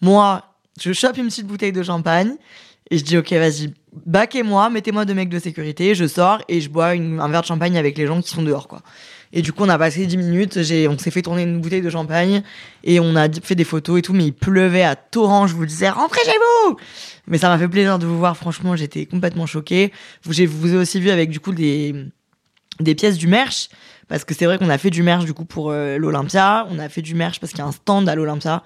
Moi, 0.02 0.44
je 0.80 0.92
chope 0.92 1.18
une 1.18 1.28
petite 1.28 1.48
bouteille 1.48 1.72
de 1.72 1.84
champagne. 1.84 2.36
Et 2.92 2.98
je 2.98 3.04
dis, 3.04 3.18
OK, 3.18 3.32
vas-y, 3.32 3.74
baquez-moi, 4.06 4.70
mettez-moi 4.70 5.06
deux 5.06 5.14
mecs 5.14 5.30
de 5.30 5.40
sécurité. 5.40 5.96
Je 5.96 6.06
sors 6.06 6.42
et 6.50 6.60
je 6.60 6.70
bois 6.70 6.90
un 6.90 7.30
verre 7.30 7.42
de 7.42 7.46
champagne 7.46 7.78
avec 7.78 7.98
les 7.98 8.06
gens 8.06 8.22
qui 8.22 8.30
sont 8.30 8.44
dehors, 8.44 8.68
quoi. 8.68 8.82
Et 9.36 9.42
du 9.42 9.52
coup, 9.52 9.64
on 9.64 9.70
a 9.70 9.80
passé 9.80 10.06
10 10.06 10.16
minutes, 10.18 10.58
on 10.58 10.98
s'est 10.98 11.12
fait 11.12 11.24
tourner 11.24 11.42
une 11.42 11.60
bouteille 11.60 11.82
de 11.82 11.90
champagne 11.90 12.44
et 12.84 13.00
on 13.00 13.16
a 13.16 13.28
fait 13.42 13.56
des 13.56 13.64
photos 13.64 13.98
et 13.98 14.02
tout, 14.04 14.14
mais 14.14 14.26
il 14.26 14.32
pleuvait 14.32 14.84
à 14.84 14.96
torrent. 14.96 15.48
Je 15.48 15.56
vous 15.56 15.66
disais, 15.66 15.90
rentrez 15.90 16.22
chez 16.24 16.38
vous! 16.68 16.78
Mais 17.28 17.40
ça 17.40 17.50
m'a 17.50 17.58
fait 17.58 17.68
plaisir 17.68 17.98
de 17.98 18.06
vous 18.06 18.18
voir. 18.18 18.38
Franchement, 18.38 18.76
j'étais 18.76 19.08
complètement 19.08 19.48
choquée. 19.48 19.92
Vous, 20.24 20.34
j'ai, 20.34 20.46
vous 20.46 20.76
ai 20.76 20.78
aussi 20.78 21.00
vu 21.00 21.10
avec, 21.10 21.32
du 21.32 21.40
coup, 21.40 21.52
des, 21.52 21.96
des 22.80 22.94
pièces 22.94 23.18
du 23.18 23.28
merch. 23.28 23.70
Parce 24.08 24.24
que 24.24 24.36
c'est 24.36 24.46
vrai 24.46 24.60
qu'on 24.60 24.70
a 24.70 24.78
fait 24.78 24.92
du 24.92 25.02
merch, 25.02 25.26
du 25.26 25.34
coup, 25.34 25.46
pour 25.46 25.72
euh, 25.72 25.98
l'Olympia. 25.98 26.68
On 26.70 26.78
a 26.78 26.88
fait 26.88 27.02
du 27.02 27.16
merch 27.16 27.40
parce 27.40 27.54
qu'il 27.54 27.60
y 27.60 27.64
a 27.64 27.68
un 27.68 27.72
stand 27.72 28.08
à 28.08 28.14
l'Olympia. 28.14 28.62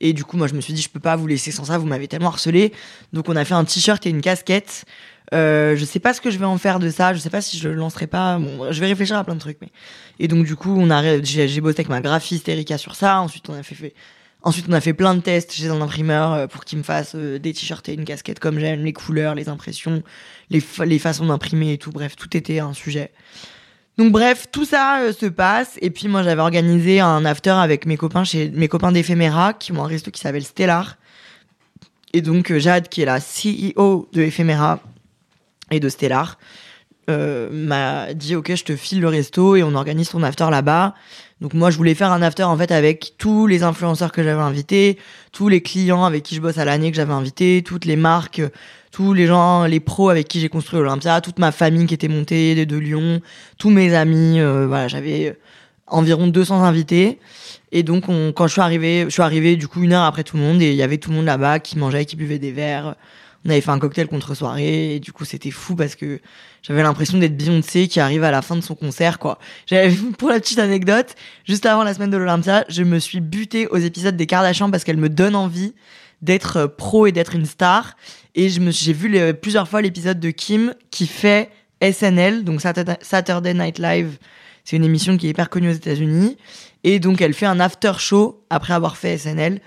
Et 0.00 0.12
du 0.12 0.24
coup, 0.24 0.36
moi, 0.36 0.48
je 0.48 0.54
me 0.54 0.60
suis 0.60 0.74
dit, 0.74 0.82
je 0.82 0.90
peux 0.90 1.00
pas 1.00 1.16
vous 1.16 1.26
laisser 1.26 1.50
sans 1.50 1.64
ça, 1.64 1.78
vous 1.78 1.86
m'avez 1.86 2.08
tellement 2.08 2.28
harcelé. 2.28 2.72
Donc, 3.14 3.28
on 3.30 3.36
a 3.36 3.44
fait 3.46 3.54
un 3.54 3.64
t-shirt 3.64 4.04
et 4.06 4.10
une 4.10 4.20
casquette. 4.20 4.84
Euh, 5.32 5.76
je 5.76 5.84
sais 5.84 6.00
pas 6.00 6.12
ce 6.12 6.20
que 6.20 6.30
je 6.30 6.38
vais 6.38 6.44
en 6.44 6.58
faire 6.58 6.78
de 6.78 6.90
ça. 6.90 7.14
Je 7.14 7.18
sais 7.18 7.30
pas 7.30 7.40
si 7.40 7.58
je 7.58 7.68
le 7.68 7.74
lancerai 7.74 8.06
pas. 8.06 8.38
Bon, 8.38 8.72
je 8.72 8.80
vais 8.80 8.86
réfléchir 8.86 9.16
à 9.16 9.24
plein 9.24 9.34
de 9.34 9.40
trucs. 9.40 9.58
Mais 9.60 9.68
et 10.18 10.28
donc 10.28 10.44
du 10.44 10.56
coup, 10.56 10.76
on 10.78 10.90
a 10.90 11.22
j'ai 11.22 11.60
bossé 11.60 11.80
avec 11.80 11.88
ma 11.88 12.00
graphiste 12.00 12.48
Erika 12.48 12.78
sur 12.78 12.94
ça. 12.94 13.20
Ensuite, 13.20 13.48
on 13.48 13.54
a 13.54 13.62
fait, 13.62 13.94
ensuite 14.42 14.66
on 14.68 14.72
a 14.72 14.80
fait 14.80 14.92
plein 14.92 15.14
de 15.14 15.20
tests 15.20 15.52
chez 15.52 15.68
un 15.68 15.80
imprimeur 15.80 16.32
euh, 16.32 16.46
pour 16.46 16.64
qu'il 16.64 16.78
me 16.78 16.82
fasse 16.82 17.12
euh, 17.14 17.38
des 17.38 17.52
t-shirts 17.52 17.88
et 17.88 17.94
une 17.94 18.04
casquette 18.04 18.40
comme 18.40 18.58
j'aime, 18.58 18.84
les 18.84 18.92
couleurs, 18.92 19.34
les 19.34 19.48
impressions, 19.48 20.02
les 20.50 20.62
les 20.84 20.98
façons 20.98 21.26
d'imprimer 21.26 21.74
et 21.74 21.78
tout. 21.78 21.90
Bref, 21.90 22.16
tout 22.16 22.36
était 22.36 22.58
un 22.58 22.74
sujet. 22.74 23.12
Donc 23.98 24.12
bref, 24.12 24.46
tout 24.50 24.64
ça 24.64 25.12
se 25.12 25.26
passe 25.26 25.78
et 25.82 25.90
puis 25.90 26.08
moi 26.08 26.22
j'avais 26.22 26.40
organisé 26.40 27.00
un 27.00 27.24
after 27.24 27.50
avec 27.50 27.86
mes 27.86 27.96
copains 27.96 28.24
chez 28.24 28.50
mes 28.50 28.66
copains 28.66 28.92
d'Ephéméra 28.92 29.52
qui 29.52 29.72
ont 29.72 29.84
un 29.84 29.86
resto 29.86 30.10
qui 30.10 30.20
s'appelle 30.20 30.44
Stellar. 30.44 30.96
Et 32.12 32.22
donc 32.22 32.52
Jade 32.56 32.88
qui 32.88 33.02
est 33.02 33.04
la 33.04 33.20
CEO 33.20 34.08
de 34.12 34.22
Ephéméra 34.22 34.80
et 35.70 35.80
de 35.80 35.88
Stellar 35.88 36.38
euh, 37.10 37.48
m'a 37.50 38.14
dit 38.14 38.36
ok 38.36 38.54
je 38.54 38.64
te 38.64 38.76
file 38.76 39.00
le 39.00 39.08
resto 39.08 39.56
et 39.56 39.62
on 39.62 39.74
organise 39.74 40.10
ton 40.10 40.22
after 40.22 40.46
là-bas. 40.50 40.94
Donc 41.40 41.54
moi 41.54 41.70
je 41.70 41.76
voulais 41.76 41.94
faire 41.94 42.12
un 42.12 42.22
after 42.22 42.44
en 42.44 42.56
fait 42.56 42.70
avec 42.70 43.14
tous 43.18 43.46
les 43.46 43.62
influenceurs 43.62 44.12
que 44.12 44.22
j'avais 44.22 44.40
invités, 44.40 44.98
tous 45.32 45.48
les 45.48 45.60
clients 45.62 46.04
avec 46.04 46.22
qui 46.22 46.34
je 46.34 46.40
bosse 46.40 46.58
à 46.58 46.64
l'année 46.64 46.90
que 46.90 46.96
j'avais 46.96 47.12
invités, 47.12 47.62
toutes 47.64 47.84
les 47.86 47.96
marques, 47.96 48.42
tous 48.92 49.12
les 49.12 49.26
gens, 49.26 49.64
les 49.64 49.80
pros 49.80 50.10
avec 50.10 50.28
qui 50.28 50.40
j'ai 50.40 50.48
construit 50.48 50.78
Olympia, 50.78 51.20
toute 51.20 51.38
ma 51.38 51.50
famille 51.50 51.86
qui 51.86 51.94
était 51.94 52.08
montée 52.08 52.66
de, 52.66 52.76
Lyon, 52.76 53.20
tous 53.58 53.70
mes 53.70 53.94
amis, 53.94 54.38
euh, 54.38 54.66
voilà 54.66 54.86
j'avais 54.86 55.36
environ 55.86 56.28
200 56.28 56.62
invités. 56.62 57.18
Et 57.72 57.82
donc 57.82 58.08
on, 58.08 58.32
quand 58.32 58.46
je 58.46 58.52
suis 58.52 58.60
arrivé, 58.60 59.04
je 59.06 59.10
suis 59.10 59.22
arrivé 59.22 59.56
du 59.56 59.66
coup 59.66 59.82
une 59.82 59.94
heure 59.94 60.04
après 60.04 60.22
tout 60.22 60.36
le 60.36 60.42
monde 60.42 60.62
et 60.62 60.70
il 60.70 60.76
y 60.76 60.82
avait 60.82 60.98
tout 60.98 61.10
le 61.10 61.16
monde 61.16 61.26
là-bas 61.26 61.58
qui 61.58 61.78
mangeait, 61.78 62.04
qui 62.04 62.16
buvait 62.16 62.38
des 62.38 62.52
verres 62.52 62.94
on 63.44 63.50
avait 63.50 63.60
fait 63.60 63.70
un 63.70 63.78
cocktail 63.78 64.06
contre 64.06 64.34
soirée 64.34 64.96
et 64.96 65.00
du 65.00 65.12
coup 65.12 65.24
c'était 65.24 65.50
fou 65.50 65.74
parce 65.74 65.94
que 65.94 66.20
j'avais 66.62 66.82
l'impression 66.82 67.18
d'être 67.18 67.36
Beyoncé 67.36 67.88
qui 67.88 67.98
arrive 67.98 68.22
à 68.22 68.30
la 68.30 68.42
fin 68.42 68.56
de 68.56 68.60
son 68.60 68.74
concert 68.74 69.18
quoi. 69.18 69.38
Pour 70.18 70.28
la 70.28 70.40
petite 70.40 70.58
anecdote, 70.58 71.14
juste 71.44 71.64
avant 71.66 71.82
la 71.82 71.94
semaine 71.94 72.10
de 72.10 72.16
l'Olympia, 72.16 72.64
je 72.68 72.82
me 72.82 72.98
suis 72.98 73.20
butée 73.20 73.66
aux 73.68 73.78
épisodes 73.78 74.16
des 74.16 74.26
Kardashians 74.26 74.70
parce 74.70 74.84
qu'elles 74.84 74.98
me 74.98 75.08
donnent 75.08 75.36
envie 75.36 75.74
d'être 76.20 76.56
euh, 76.58 76.66
pro 76.68 77.06
et 77.06 77.12
d'être 77.12 77.34
une 77.34 77.46
star 77.46 77.96
et 78.34 78.50
je 78.50 78.60
me 78.60 78.70
j'ai 78.70 78.92
vu 78.92 79.34
plusieurs 79.34 79.68
fois 79.68 79.80
l'épisode 79.80 80.20
de 80.20 80.30
Kim 80.30 80.74
qui 80.90 81.06
fait 81.06 81.50
SNL 81.82 82.44
donc 82.44 82.60
Saturday 82.60 83.54
Night 83.54 83.78
Live. 83.78 84.18
C'est 84.64 84.76
une 84.76 84.84
émission 84.84 85.16
qui 85.16 85.26
est 85.26 85.30
hyper 85.30 85.48
connue 85.48 85.70
aux 85.70 85.74
États-Unis 85.74 86.36
et 86.84 87.00
donc 87.00 87.22
elle 87.22 87.32
fait 87.32 87.46
un 87.46 87.58
after 87.58 87.92
show 87.98 88.44
après 88.50 88.74
avoir 88.74 88.98
fait 88.98 89.16
SNL 89.16 89.60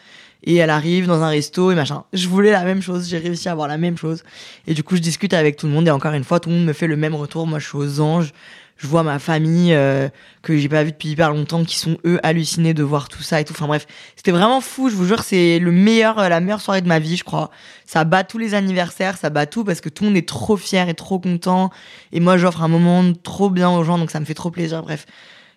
et 0.43 0.55
elle 0.55 0.69
arrive 0.69 1.07
dans 1.07 1.21
un 1.21 1.29
resto 1.29 1.71
et 1.71 1.75
machin. 1.75 2.03
Je 2.13 2.27
voulais 2.27 2.51
la 2.51 2.63
même 2.63 2.81
chose, 2.81 3.07
j'ai 3.07 3.17
réussi 3.17 3.47
à 3.47 3.53
avoir 3.53 3.67
la 3.67 3.77
même 3.77 3.97
chose. 3.97 4.23
Et 4.67 4.73
du 4.73 4.83
coup, 4.83 4.95
je 4.95 5.01
discute 5.01 5.33
avec 5.33 5.55
tout 5.55 5.67
le 5.67 5.73
monde 5.73 5.87
et 5.87 5.91
encore 5.91 6.13
une 6.13 6.23
fois, 6.23 6.39
tout 6.39 6.49
le 6.49 6.55
monde 6.55 6.65
me 6.65 6.73
fait 6.73 6.87
le 6.87 6.97
même 6.97 7.15
retour. 7.15 7.47
Moi, 7.47 7.59
je 7.59 7.67
suis 7.67 7.77
aux 7.77 8.01
anges. 8.01 8.33
Je 8.75 8.87
vois 8.87 9.03
ma 9.03 9.19
famille 9.19 9.73
euh, 9.73 10.09
que 10.41 10.57
j'ai 10.57 10.67
pas 10.67 10.83
vu 10.83 10.91
depuis 10.91 11.09
hyper 11.09 11.31
longtemps, 11.31 11.63
qui 11.63 11.77
sont 11.77 11.97
eux 12.05 12.19
hallucinés 12.23 12.73
de 12.73 12.83
voir 12.83 13.07
tout 13.07 13.21
ça 13.21 13.39
et 13.39 13.45
tout. 13.45 13.53
Enfin 13.53 13.67
bref, 13.67 13.85
c'était 14.15 14.31
vraiment 14.31 14.59
fou. 14.59 14.89
Je 14.89 14.95
vous 14.95 15.05
jure, 15.05 15.23
c'est 15.23 15.59
le 15.59 15.71
meilleur, 15.71 16.17
la 16.17 16.39
meilleure 16.41 16.59
soirée 16.59 16.81
de 16.81 16.87
ma 16.87 16.99
vie, 16.99 17.15
je 17.15 17.23
crois. 17.23 17.49
Ça 17.85 18.03
bat 18.03 18.23
tous 18.25 18.39
les 18.39 18.55
anniversaires, 18.55 19.17
ça 19.17 19.29
bat 19.29 19.45
tout 19.45 19.63
parce 19.63 19.79
que 19.79 19.89
tout 19.89 20.03
le 20.03 20.09
monde 20.09 20.17
est 20.17 20.27
trop 20.27 20.57
fier 20.57 20.89
et 20.89 20.95
trop 20.95 21.19
content. 21.19 21.69
Et 22.11 22.19
moi, 22.19 22.37
j'offre 22.37 22.61
un 22.61 22.67
moment 22.67 23.13
trop 23.23 23.49
bien 23.49 23.69
aux 23.69 23.83
gens, 23.85 23.97
donc 23.97 24.11
ça 24.11 24.19
me 24.19 24.25
fait 24.25 24.33
trop 24.33 24.51
plaisir. 24.51 24.81
Bref, 24.81 25.05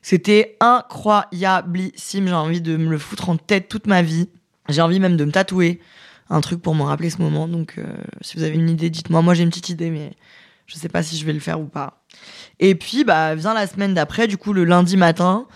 c'était 0.02 0.56
incroyablissime. 0.60 2.28
J'ai 2.28 2.32
envie 2.34 2.60
de 2.60 2.76
me 2.76 2.90
le 2.90 2.98
foutre 2.98 3.28
en 3.28 3.36
tête 3.36 3.68
toute 3.68 3.88
ma 3.88 4.02
vie. 4.02 4.28
J'ai 4.68 4.82
envie 4.82 5.00
même 5.00 5.16
de 5.16 5.24
me 5.24 5.32
tatouer 5.32 5.80
un 6.28 6.40
truc 6.40 6.60
pour 6.60 6.74
me 6.74 6.82
rappeler 6.82 7.10
ce 7.10 7.18
moment. 7.18 7.48
Donc, 7.48 7.74
euh, 7.78 7.84
si 8.20 8.36
vous 8.36 8.42
avez 8.42 8.54
une 8.54 8.68
idée, 8.68 8.90
dites-moi. 8.90 9.22
Moi, 9.22 9.34
j'ai 9.34 9.42
une 9.42 9.50
petite 9.50 9.68
idée, 9.68 9.90
mais 9.90 10.12
je 10.66 10.76
sais 10.76 10.88
pas 10.88 11.02
si 11.02 11.16
je 11.16 11.24
vais 11.24 11.32
le 11.32 11.40
faire 11.40 11.60
ou 11.60 11.66
pas. 11.66 12.02
Et 12.58 12.74
puis, 12.74 13.04
bah, 13.04 13.34
vient 13.34 13.54
la 13.54 13.66
semaine 13.66 13.94
d'après, 13.94 14.26
du 14.26 14.36
coup, 14.36 14.52
le 14.52 14.64
lundi 14.64 14.96
matin, 14.96 15.46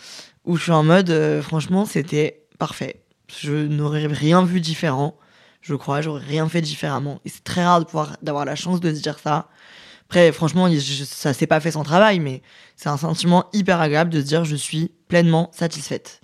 où 0.44 0.56
je 0.56 0.62
suis 0.62 0.72
en 0.72 0.84
mode, 0.84 1.10
euh, 1.10 1.42
franchement, 1.42 1.84
c'était 1.84 2.42
parfait. 2.58 3.02
Je 3.28 3.52
n'aurais 3.52 4.06
rien 4.06 4.44
vu 4.44 4.60
différent. 4.60 5.16
Je 5.60 5.74
crois, 5.74 6.00
j'aurais 6.00 6.24
rien 6.24 6.48
fait 6.48 6.62
différemment. 6.62 7.20
Et 7.24 7.28
c'est 7.28 7.44
très 7.44 7.64
rare 7.64 7.80
de 7.80 7.84
pouvoir, 7.84 8.16
d'avoir 8.22 8.44
la 8.44 8.56
chance 8.56 8.80
de 8.80 8.94
se 8.94 9.00
dire 9.00 9.18
ça. 9.18 9.48
Après, 10.06 10.32
franchement, 10.32 10.68
ça 11.04 11.32
s'est 11.32 11.46
pas 11.46 11.60
fait 11.60 11.70
sans 11.70 11.84
travail, 11.84 12.18
mais 12.18 12.42
c'est 12.74 12.88
un 12.88 12.96
sentiment 12.96 13.44
hyper 13.52 13.80
agréable 13.80 14.10
de 14.10 14.20
se 14.20 14.26
dire 14.26 14.44
je 14.44 14.56
suis 14.56 14.90
pleinement 15.06 15.50
satisfaite. 15.52 16.20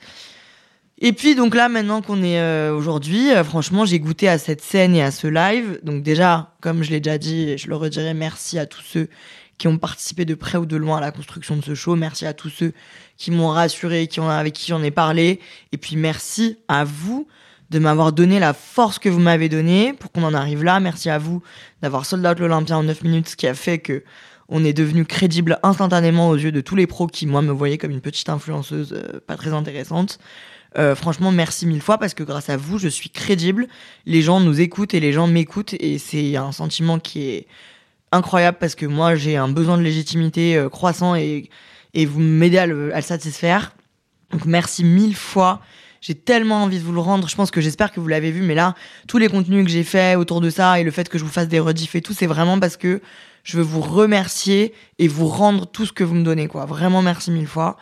Et 0.99 1.13
puis 1.13 1.35
donc 1.35 1.55
là 1.55 1.69
maintenant 1.69 2.01
qu'on 2.01 2.23
est 2.23 2.41
euh, 2.41 2.75
aujourd'hui, 2.75 3.31
euh, 3.31 3.45
franchement 3.45 3.85
j'ai 3.85 4.01
goûté 4.01 4.29
à 4.29 4.39
cette 4.39 4.63
scène 4.63 4.95
et 4.95 5.03
à 5.03 5.11
ce 5.11 5.27
live. 5.27 5.79
Donc 5.83 6.03
déjà, 6.03 6.55
comme 6.63 6.83
je 6.83 6.91
l'ai 6.91 7.01
déjà 7.01 7.19
dit, 7.19 7.59
je 7.59 7.69
le 7.69 7.77
redirai, 7.77 8.15
merci 8.15 8.59
à 8.59 8.65
tous 8.65 8.83
ceux 8.83 9.09
qui 9.59 9.69
ont 9.69 9.79
participé 9.79 10.25
de 10.25 10.35
près 10.35 10.59
ou 10.59 10.67
de 10.67 10.77
loin 10.77 10.99
à 10.99 11.01
la 11.01 11.13
construction 11.13 11.57
de 11.57 11.65
ce 11.65 11.75
show. 11.75 11.97
Merci 11.97 12.27
à 12.27 12.33
tous 12.33 12.49
ceux 12.49 12.73
qui 13.17 13.31
m'ont 13.31 13.49
rassuré, 13.49 14.07
qui 14.07 14.21
ont, 14.21 14.29
avec 14.29 14.55
qui 14.55 14.67
j'en 14.69 14.83
ai 14.83 14.91
parlé. 14.91 15.41
Et 15.73 15.77
puis 15.77 15.97
merci 15.97 16.59
à 16.69 16.85
vous 16.85 17.27
de 17.71 17.79
m'avoir 17.79 18.13
donné 18.13 18.39
la 18.39 18.55
force 18.55 18.99
que 18.99 19.09
vous 19.09 19.19
m'avez 19.19 19.49
donnée 19.49 19.93
pour 19.93 20.13
qu'on 20.13 20.23
en 20.23 20.35
arrive 20.35 20.63
là. 20.63 20.81
Merci 20.81 21.11
à 21.11 21.19
vous 21.19 21.43
d'avoir 21.83 22.07
sold 22.07 22.25
out 22.25 22.39
l'Olympia 22.39 22.79
en 22.79 22.85
9 22.85 23.03
minutes, 23.03 23.29
ce 23.31 23.37
qui 23.37 23.47
a 23.47 23.55
fait 23.55 23.79
que 23.79 24.03
on 24.49 24.65
est 24.65 24.73
devenu 24.73 25.05
crédible 25.05 25.59
instantanément 25.63 26.29
aux 26.29 26.37
yeux 26.37 26.53
de 26.53 26.61
tous 26.61 26.77
les 26.77 26.87
pros 26.87 27.09
qui, 27.09 27.27
moi, 27.27 27.43
me 27.43 27.51
voyaient 27.51 27.79
comme 27.79 27.91
une 27.91 28.01
petite 28.01 28.29
influenceuse 28.29 28.93
euh, 28.93 29.19
pas 29.27 29.37
très 29.37 29.53
intéressante. 29.53 30.21
Euh, 30.79 30.95
franchement, 30.95 31.33
merci 31.33 31.67
mille 31.67 31.81
fois 31.81 31.99
parce 31.99 32.15
que 32.15 32.23
grâce 32.23 32.51
à 32.51 32.57
vous, 32.57 32.79
je 32.79 32.89
suis 32.89 33.09
crédible. 33.09 33.67
Les 34.05 34.23
gens 34.23 34.41
nous 34.41 34.61
écoutent 34.61 34.95
et 34.95 35.01
les 35.01 35.13
gens 35.13 35.27
m'écoutent 35.27 35.75
et 35.75 35.99
c'est 35.99 36.37
un 36.37 36.53
sentiment 36.53 36.99
qui 36.99 37.29
est 37.29 37.47
incroyable 38.13 38.59
parce 38.61 38.75
que 38.75 38.87
moi, 38.87 39.15
j'ai 39.15 39.37
un 39.37 39.49
besoin 39.49 39.79
de 39.79 39.83
légitimité 39.83 40.57
euh, 40.57 40.69
croissant 40.69 41.15
et, 41.15 41.49
et 41.95 42.05
vous 42.05 42.21
m'aidez 42.21 42.59
à 42.59 42.67
le, 42.67 42.93
satisfaire. 43.01 43.75
Donc 44.31 44.45
merci 44.45 44.85
mille 44.85 45.17
fois. 45.17 45.61
J'ai 46.03 46.15
tellement 46.15 46.63
envie 46.63 46.79
de 46.79 46.85
vous 46.85 46.93
le 46.93 47.01
rendre. 47.01 47.27
Je 47.29 47.35
pense 47.35 47.51
que 47.51 47.61
j'espère 47.61 47.91
que 47.91 47.99
vous 47.99 48.09
l'avez 48.09 48.31
vu, 48.31 48.43
mais 48.43 48.55
là, 48.55 48.75
tous 49.09 49.19
les 49.19 49.29
contenus 49.29 49.65
que 49.65 49.71
j'ai 49.71 49.83
faits 49.83 50.19
autour 50.19 50.41
de 50.41 50.51
ça 50.51 50.79
et 50.79 50.85
le 50.85 50.91
fait 50.91 51.09
que 51.09 51.19
je 51.19 51.25
vous 51.25 51.31
fasse 51.31 51.49
des 51.49 51.59
rediffs 51.59 51.95
et 51.95 52.03
tout, 52.03 52.13
c'est 52.13 52.27
vraiment 52.27 52.61
parce 52.61 52.77
que 52.77 53.01
je 53.45 53.57
veux 53.57 53.63
vous 53.63 53.81
remercier 53.81 54.75
et 54.99 55.09
vous 55.09 55.27
rendre 55.27 55.67
tout 55.67 55.87
ce 55.87 55.93
que 55.93 56.05
vous 56.05 56.15
me 56.15 56.23
donnez, 56.23 56.49
quoi. 56.49 56.67
Vraiment, 56.67 57.01
merci 57.01 57.31
mille 57.31 57.47
fois. 57.47 57.77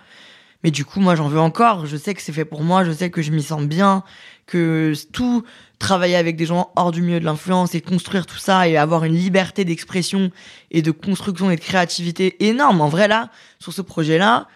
Mais 0.65 0.71
du 0.71 0.87
coup, 0.87 0.99
moi, 0.99 1.15
j'en 1.15 1.29
veux 1.29 1.39
encore. 1.39 1.85
Je 1.85 1.97
sais 1.97 2.15
que 2.15 2.23
c'est 2.23 2.33
fait 2.33 2.47
pour 2.47 2.63
moi. 2.63 2.85
Je 2.85 2.91
sais 2.91 3.11
que 3.11 3.21
je 3.21 3.31
m'y 3.31 3.43
sens 3.43 3.63
bien. 3.63 4.03
Que 4.47 4.95
tout 5.13 5.45
travailler 5.79 6.17
avec 6.17 6.37
des 6.37 6.47
gens 6.47 6.73
hors 6.77 6.91
du 6.91 7.03
milieu 7.03 7.21
de 7.21 7.25
l'influence 7.25 7.75
et 7.75 7.83
construire 7.83 8.25
tout 8.25 8.39
ça 8.39 8.67
et 8.67 8.79
avoir 8.79 9.05
une 9.05 9.15
liberté 9.15 9.67
d'expression 9.67 10.31
et 10.71 10.81
de 10.81 10.91
construction 10.91 11.51
et 11.51 11.57
de 11.57 11.61
créativité 11.61 12.47
énorme. 12.47 12.81
En 12.81 12.89
vrai, 12.89 13.09
là, 13.09 13.29
sur 13.59 13.75
ce 13.75 13.83
projet-là, 13.83 14.49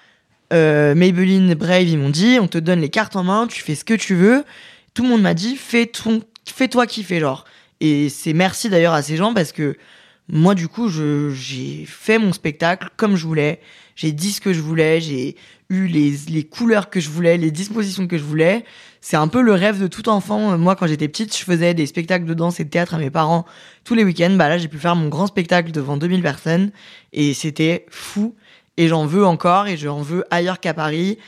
euh, 0.54 0.94
Maybelline, 0.94 1.52
Brave, 1.54 1.88
ils 1.88 1.98
m'ont 1.98 2.09
dit, 2.09 2.38
on 2.40 2.48
te 2.48 2.59
donne 2.59 2.80
les 2.80 2.88
cartes 2.88 3.16
en 3.16 3.24
main, 3.24 3.46
tu 3.46 3.62
fais 3.62 3.74
ce 3.74 3.84
que 3.84 3.94
tu 3.94 4.14
veux. 4.14 4.44
Tout 4.94 5.02
le 5.02 5.11
monde 5.11 5.22
m'a 5.22 5.34
dit, 5.34 5.56
fais 5.56 5.86
ton, 5.86 6.22
fais-toi 6.46 6.86
kiffer, 6.86 7.20
genre. 7.20 7.44
Et 7.80 8.09
c'est 8.09 8.32
merci 8.32 8.70
d'ailleurs 8.70 8.94
à 8.94 9.02
ces 9.02 9.16
gens 9.16 9.34
parce 9.34 9.52
que 9.52 9.76
moi, 10.30 10.54
du 10.54 10.68
coup, 10.68 10.88
j'ai 10.88 11.84
fait 11.86 12.18
mon 12.18 12.32
spectacle 12.32 12.90
comme 12.96 13.16
je 13.16 13.26
voulais. 13.26 13.60
J'ai 13.96 14.12
dit 14.12 14.32
ce 14.32 14.40
que 14.40 14.52
je 14.52 14.60
voulais. 14.60 15.00
J'ai 15.00 15.36
eu 15.70 15.86
les, 15.86 16.14
les 16.28 16.44
couleurs 16.44 16.90
que 16.90 17.00
je 17.00 17.08
voulais, 17.08 17.38
les 17.38 17.50
dispositions 17.50 18.06
que 18.06 18.18
je 18.18 18.24
voulais. 18.24 18.64
C'est 19.00 19.16
un 19.16 19.28
peu 19.28 19.40
le 19.40 19.52
rêve 19.52 19.80
de 19.80 19.86
tout 19.86 20.08
enfant. 20.10 20.58
Moi, 20.58 20.76
quand 20.76 20.86
j'étais 20.86 21.08
petite, 21.08 21.36
je 21.36 21.44
faisais 21.44 21.72
des 21.72 21.86
spectacles 21.86 22.26
de 22.26 22.34
danse 22.34 22.60
et 22.60 22.64
de 22.64 22.68
théâtre 22.68 22.94
à 22.94 22.98
mes 22.98 23.10
parents 23.10 23.46
tous 23.84 23.94
les 23.94 24.04
week-ends. 24.04 24.34
Bah 24.36 24.48
là, 24.48 24.58
j'ai 24.58 24.68
pu 24.68 24.78
faire 24.78 24.96
mon 24.96 25.08
grand 25.08 25.26
spectacle 25.26 25.72
devant 25.72 25.96
2000 25.96 26.20
personnes 26.22 26.72
et 27.14 27.32
c'était 27.32 27.86
fou. 27.88 28.34
Et 28.76 28.86
j'en 28.88 29.06
veux 29.06 29.24
encore 29.24 29.66
et 29.66 29.76
j'en 29.78 30.02
veux 30.02 30.24
ailleurs 30.30 30.60
qu'à 30.60 30.74
Paris. 30.74 31.18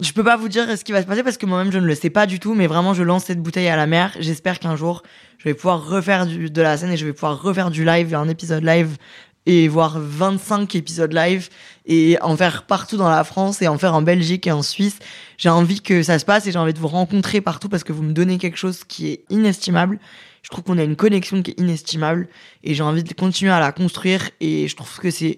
Je 0.00 0.12
peux 0.12 0.24
pas 0.24 0.38
vous 0.38 0.48
dire 0.48 0.66
ce 0.78 0.82
qui 0.82 0.92
va 0.92 1.02
se 1.02 1.06
passer 1.06 1.22
parce 1.22 1.36
que 1.36 1.44
moi-même 1.44 1.70
je 1.70 1.78
ne 1.78 1.84
le 1.84 1.94
sais 1.94 2.08
pas 2.08 2.26
du 2.26 2.40
tout, 2.40 2.54
mais 2.54 2.66
vraiment 2.66 2.94
je 2.94 3.02
lance 3.02 3.24
cette 3.24 3.42
bouteille 3.42 3.68
à 3.68 3.76
la 3.76 3.86
mer. 3.86 4.16
J'espère 4.18 4.58
qu'un 4.58 4.74
jour 4.74 5.02
je 5.36 5.44
vais 5.44 5.52
pouvoir 5.52 5.86
refaire 5.86 6.26
de 6.26 6.62
la 6.62 6.78
scène 6.78 6.90
et 6.90 6.96
je 6.96 7.04
vais 7.04 7.12
pouvoir 7.12 7.42
refaire 7.42 7.70
du 7.70 7.84
live, 7.84 8.14
un 8.14 8.28
épisode 8.28 8.64
live 8.64 8.96
et 9.44 9.68
voir 9.68 9.98
25 10.00 10.74
épisodes 10.74 11.12
live 11.12 11.50
et 11.84 12.16
en 12.22 12.34
faire 12.34 12.64
partout 12.64 12.96
dans 12.96 13.10
la 13.10 13.24
France 13.24 13.60
et 13.60 13.68
en 13.68 13.76
faire 13.76 13.94
en 13.94 14.00
Belgique 14.00 14.46
et 14.46 14.52
en 14.52 14.62
Suisse. 14.62 14.98
J'ai 15.36 15.50
envie 15.50 15.82
que 15.82 16.02
ça 16.02 16.18
se 16.18 16.24
passe 16.24 16.46
et 16.46 16.52
j'ai 16.52 16.58
envie 16.58 16.72
de 16.74 16.78
vous 16.78 16.88
rencontrer 16.88 17.42
partout 17.42 17.68
parce 17.68 17.84
que 17.84 17.92
vous 17.92 18.02
me 18.02 18.12
donnez 18.12 18.38
quelque 18.38 18.58
chose 18.58 18.84
qui 18.84 19.08
est 19.08 19.24
inestimable. 19.28 19.98
Je 20.42 20.48
trouve 20.48 20.64
qu'on 20.64 20.78
a 20.78 20.82
une 20.82 20.96
connexion 20.96 21.42
qui 21.42 21.50
est 21.50 21.60
inestimable 21.60 22.28
et 22.64 22.72
j'ai 22.72 22.82
envie 22.82 23.04
de 23.04 23.12
continuer 23.12 23.52
à 23.52 23.60
la 23.60 23.72
construire 23.72 24.30
et 24.40 24.66
je 24.66 24.76
trouve 24.76 24.98
que 24.98 25.10
c'est 25.10 25.36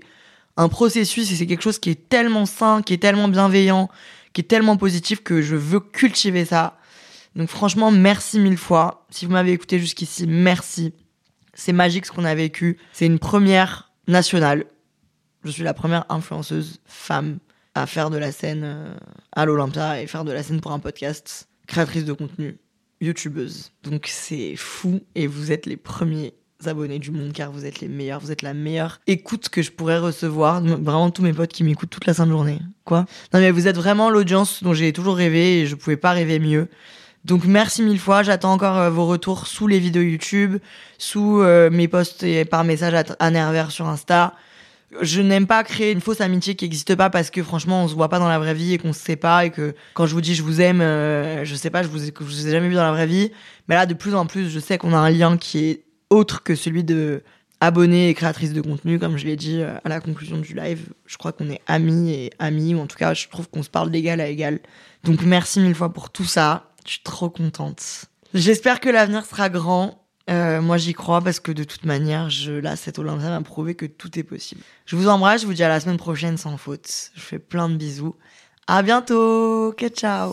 un 0.56 0.68
processus 0.68 1.32
et 1.32 1.34
c'est 1.34 1.46
quelque 1.46 1.62
chose 1.62 1.80
qui 1.80 1.90
est 1.90 2.08
tellement 2.08 2.46
sain, 2.46 2.82
qui 2.82 2.94
est 2.94 2.98
tellement 2.98 3.26
bienveillant, 3.26 3.88
qui 4.32 4.40
est 4.40 4.44
tellement 4.44 4.76
positif 4.76 5.22
que 5.22 5.42
je 5.42 5.56
veux 5.56 5.80
cultiver 5.80 6.44
ça. 6.44 6.78
Donc 7.36 7.48
franchement, 7.48 7.90
merci 7.90 8.38
mille 8.38 8.58
fois. 8.58 9.06
Si 9.10 9.26
vous 9.26 9.32
m'avez 9.32 9.52
écouté 9.52 9.78
jusqu'ici, 9.78 10.26
merci. 10.26 10.92
C'est 11.54 11.72
magique 11.72 12.06
ce 12.06 12.12
qu'on 12.12 12.24
a 12.24 12.34
vécu. 12.34 12.78
C'est 12.92 13.06
une 13.06 13.18
première 13.18 13.92
nationale. 14.08 14.64
Je 15.44 15.50
suis 15.50 15.62
la 15.62 15.74
première 15.74 16.04
influenceuse 16.08 16.80
femme 16.86 17.38
à 17.74 17.86
faire 17.86 18.10
de 18.10 18.18
la 18.18 18.32
scène 18.32 18.62
euh, 18.64 18.94
à 19.32 19.44
l'Olympia 19.44 20.00
et 20.00 20.06
faire 20.06 20.24
de 20.24 20.32
la 20.32 20.42
scène 20.42 20.60
pour 20.60 20.72
un 20.72 20.78
podcast. 20.78 21.48
Créatrice 21.66 22.04
de 22.04 22.12
contenu, 22.12 22.58
youtubeuse. 23.00 23.72
Donc 23.82 24.06
c'est 24.08 24.56
fou 24.56 25.00
et 25.14 25.26
vous 25.26 25.52
êtes 25.52 25.66
les 25.66 25.76
premiers 25.76 26.34
abonnés 26.68 26.98
du 26.98 27.10
monde 27.10 27.32
car 27.32 27.50
vous 27.50 27.64
êtes 27.64 27.80
les 27.80 27.88
meilleurs, 27.88 28.20
vous 28.20 28.32
êtes 28.32 28.42
la 28.42 28.54
meilleure 28.54 29.00
écoute 29.06 29.48
que 29.48 29.62
je 29.62 29.70
pourrais 29.70 29.98
recevoir. 29.98 30.62
Vraiment 30.62 31.10
tous 31.10 31.22
mes 31.22 31.32
potes 31.32 31.52
qui 31.52 31.64
m'écoutent 31.64 31.90
toute 31.90 32.06
la 32.06 32.14
sainte 32.14 32.30
journée. 32.30 32.58
Quoi? 32.84 33.06
Non 33.32 33.40
mais 33.40 33.50
vous 33.50 33.68
êtes 33.68 33.76
vraiment 33.76 34.10
l'audience 34.10 34.62
dont 34.62 34.74
j'ai 34.74 34.92
toujours 34.92 35.16
rêvé 35.16 35.60
et 35.60 35.66
je 35.66 35.74
pouvais 35.74 35.96
pas 35.96 36.12
rêver 36.12 36.38
mieux. 36.38 36.68
Donc 37.24 37.44
merci 37.44 37.82
mille 37.82 38.00
fois, 38.00 38.22
j'attends 38.22 38.52
encore 38.52 38.76
euh, 38.78 38.90
vos 38.90 39.06
retours 39.06 39.46
sous 39.46 39.68
les 39.68 39.78
vidéos 39.78 40.02
YouTube, 40.02 40.58
sous 40.98 41.40
euh, 41.40 41.70
mes 41.70 41.86
posts 41.86 42.24
et 42.24 42.44
par 42.44 42.64
message 42.64 42.94
à, 42.94 43.04
à 43.20 43.30
Nerver 43.30 43.66
sur 43.70 43.86
Insta. 43.86 44.34
Je 45.00 45.22
n'aime 45.22 45.46
pas 45.46 45.62
créer 45.64 45.92
une 45.92 46.00
fausse 46.00 46.20
amitié 46.20 46.54
qui 46.54 46.64
n'existe 46.64 46.94
pas 46.96 47.10
parce 47.10 47.30
que 47.30 47.42
franchement 47.42 47.84
on 47.84 47.88
se 47.88 47.94
voit 47.94 48.08
pas 48.08 48.18
dans 48.18 48.28
la 48.28 48.38
vraie 48.38 48.54
vie 48.54 48.74
et 48.74 48.78
qu'on 48.78 48.92
se 48.92 49.00
sait 49.00 49.16
pas 49.16 49.46
et 49.46 49.50
que 49.50 49.74
quand 49.94 50.06
je 50.06 50.14
vous 50.14 50.20
dis 50.20 50.34
je 50.34 50.42
vous 50.42 50.60
aime, 50.60 50.80
euh, 50.80 51.44
je 51.44 51.54
sais 51.54 51.70
pas, 51.70 51.82
je 51.82 51.88
vous, 51.88 51.98
je 51.98 52.12
vous 52.24 52.48
ai 52.48 52.50
jamais 52.50 52.68
vu 52.68 52.74
dans 52.74 52.82
la 52.82 52.92
vraie 52.92 53.06
vie. 53.06 53.30
Mais 53.68 53.76
là 53.76 53.86
de 53.86 53.94
plus 53.94 54.14
en 54.14 54.26
plus 54.26 54.50
je 54.50 54.58
sais 54.58 54.76
qu'on 54.76 54.92
a 54.92 54.98
un 54.98 55.10
lien 55.10 55.36
qui 55.36 55.64
est 55.64 55.84
autre 56.12 56.42
que 56.42 56.54
celui 56.54 56.84
de 56.84 57.22
abonnée 57.60 58.08
et 58.08 58.14
créatrice 58.14 58.52
de 58.52 58.60
contenu, 58.60 58.98
comme 58.98 59.16
je 59.16 59.24
l'ai 59.24 59.36
dit 59.36 59.62
à 59.62 59.88
la 59.88 60.00
conclusion 60.00 60.38
du 60.38 60.52
live. 60.52 60.88
Je 61.06 61.16
crois 61.16 61.32
qu'on 61.32 61.48
est 61.48 61.60
amis 61.68 62.10
et 62.10 62.32
amis, 62.40 62.74
ou 62.74 62.80
en 62.80 62.86
tout 62.88 62.96
cas, 62.96 63.14
je 63.14 63.28
trouve 63.28 63.48
qu'on 63.48 63.62
se 63.62 63.70
parle 63.70 63.90
d'égal 63.90 64.20
à 64.20 64.26
égal. 64.26 64.58
Donc 65.04 65.22
merci 65.22 65.60
mille 65.60 65.74
fois 65.74 65.92
pour 65.92 66.10
tout 66.10 66.24
ça. 66.24 66.72
Je 66.84 66.92
suis 66.92 67.02
trop 67.04 67.30
contente. 67.30 68.06
J'espère 68.34 68.80
que 68.80 68.88
l'avenir 68.88 69.24
sera 69.24 69.48
grand. 69.48 70.02
Euh, 70.30 70.60
moi, 70.60 70.76
j'y 70.76 70.92
crois 70.92 71.20
parce 71.20 71.38
que 71.38 71.52
de 71.52 71.64
toute 71.64 71.84
manière, 71.84 72.30
je, 72.30 72.52
là, 72.52 72.74
cette 72.76 72.98
Olympia 72.98 73.30
m'a 73.30 73.42
prouvé 73.42 73.74
que 73.74 73.86
tout 73.86 74.18
est 74.18 74.22
possible. 74.22 74.62
Je 74.86 74.96
vous 74.96 75.08
embrasse, 75.08 75.42
je 75.42 75.46
vous 75.46 75.54
dis 75.54 75.62
à 75.62 75.68
la 75.68 75.80
semaine 75.80 75.98
prochaine 75.98 76.36
sans 76.36 76.56
faute. 76.56 77.10
Je 77.14 77.20
fais 77.20 77.38
plein 77.38 77.68
de 77.68 77.76
bisous. 77.76 78.16
À 78.66 78.82
bientôt. 78.82 79.74
Ciao. 79.94 80.32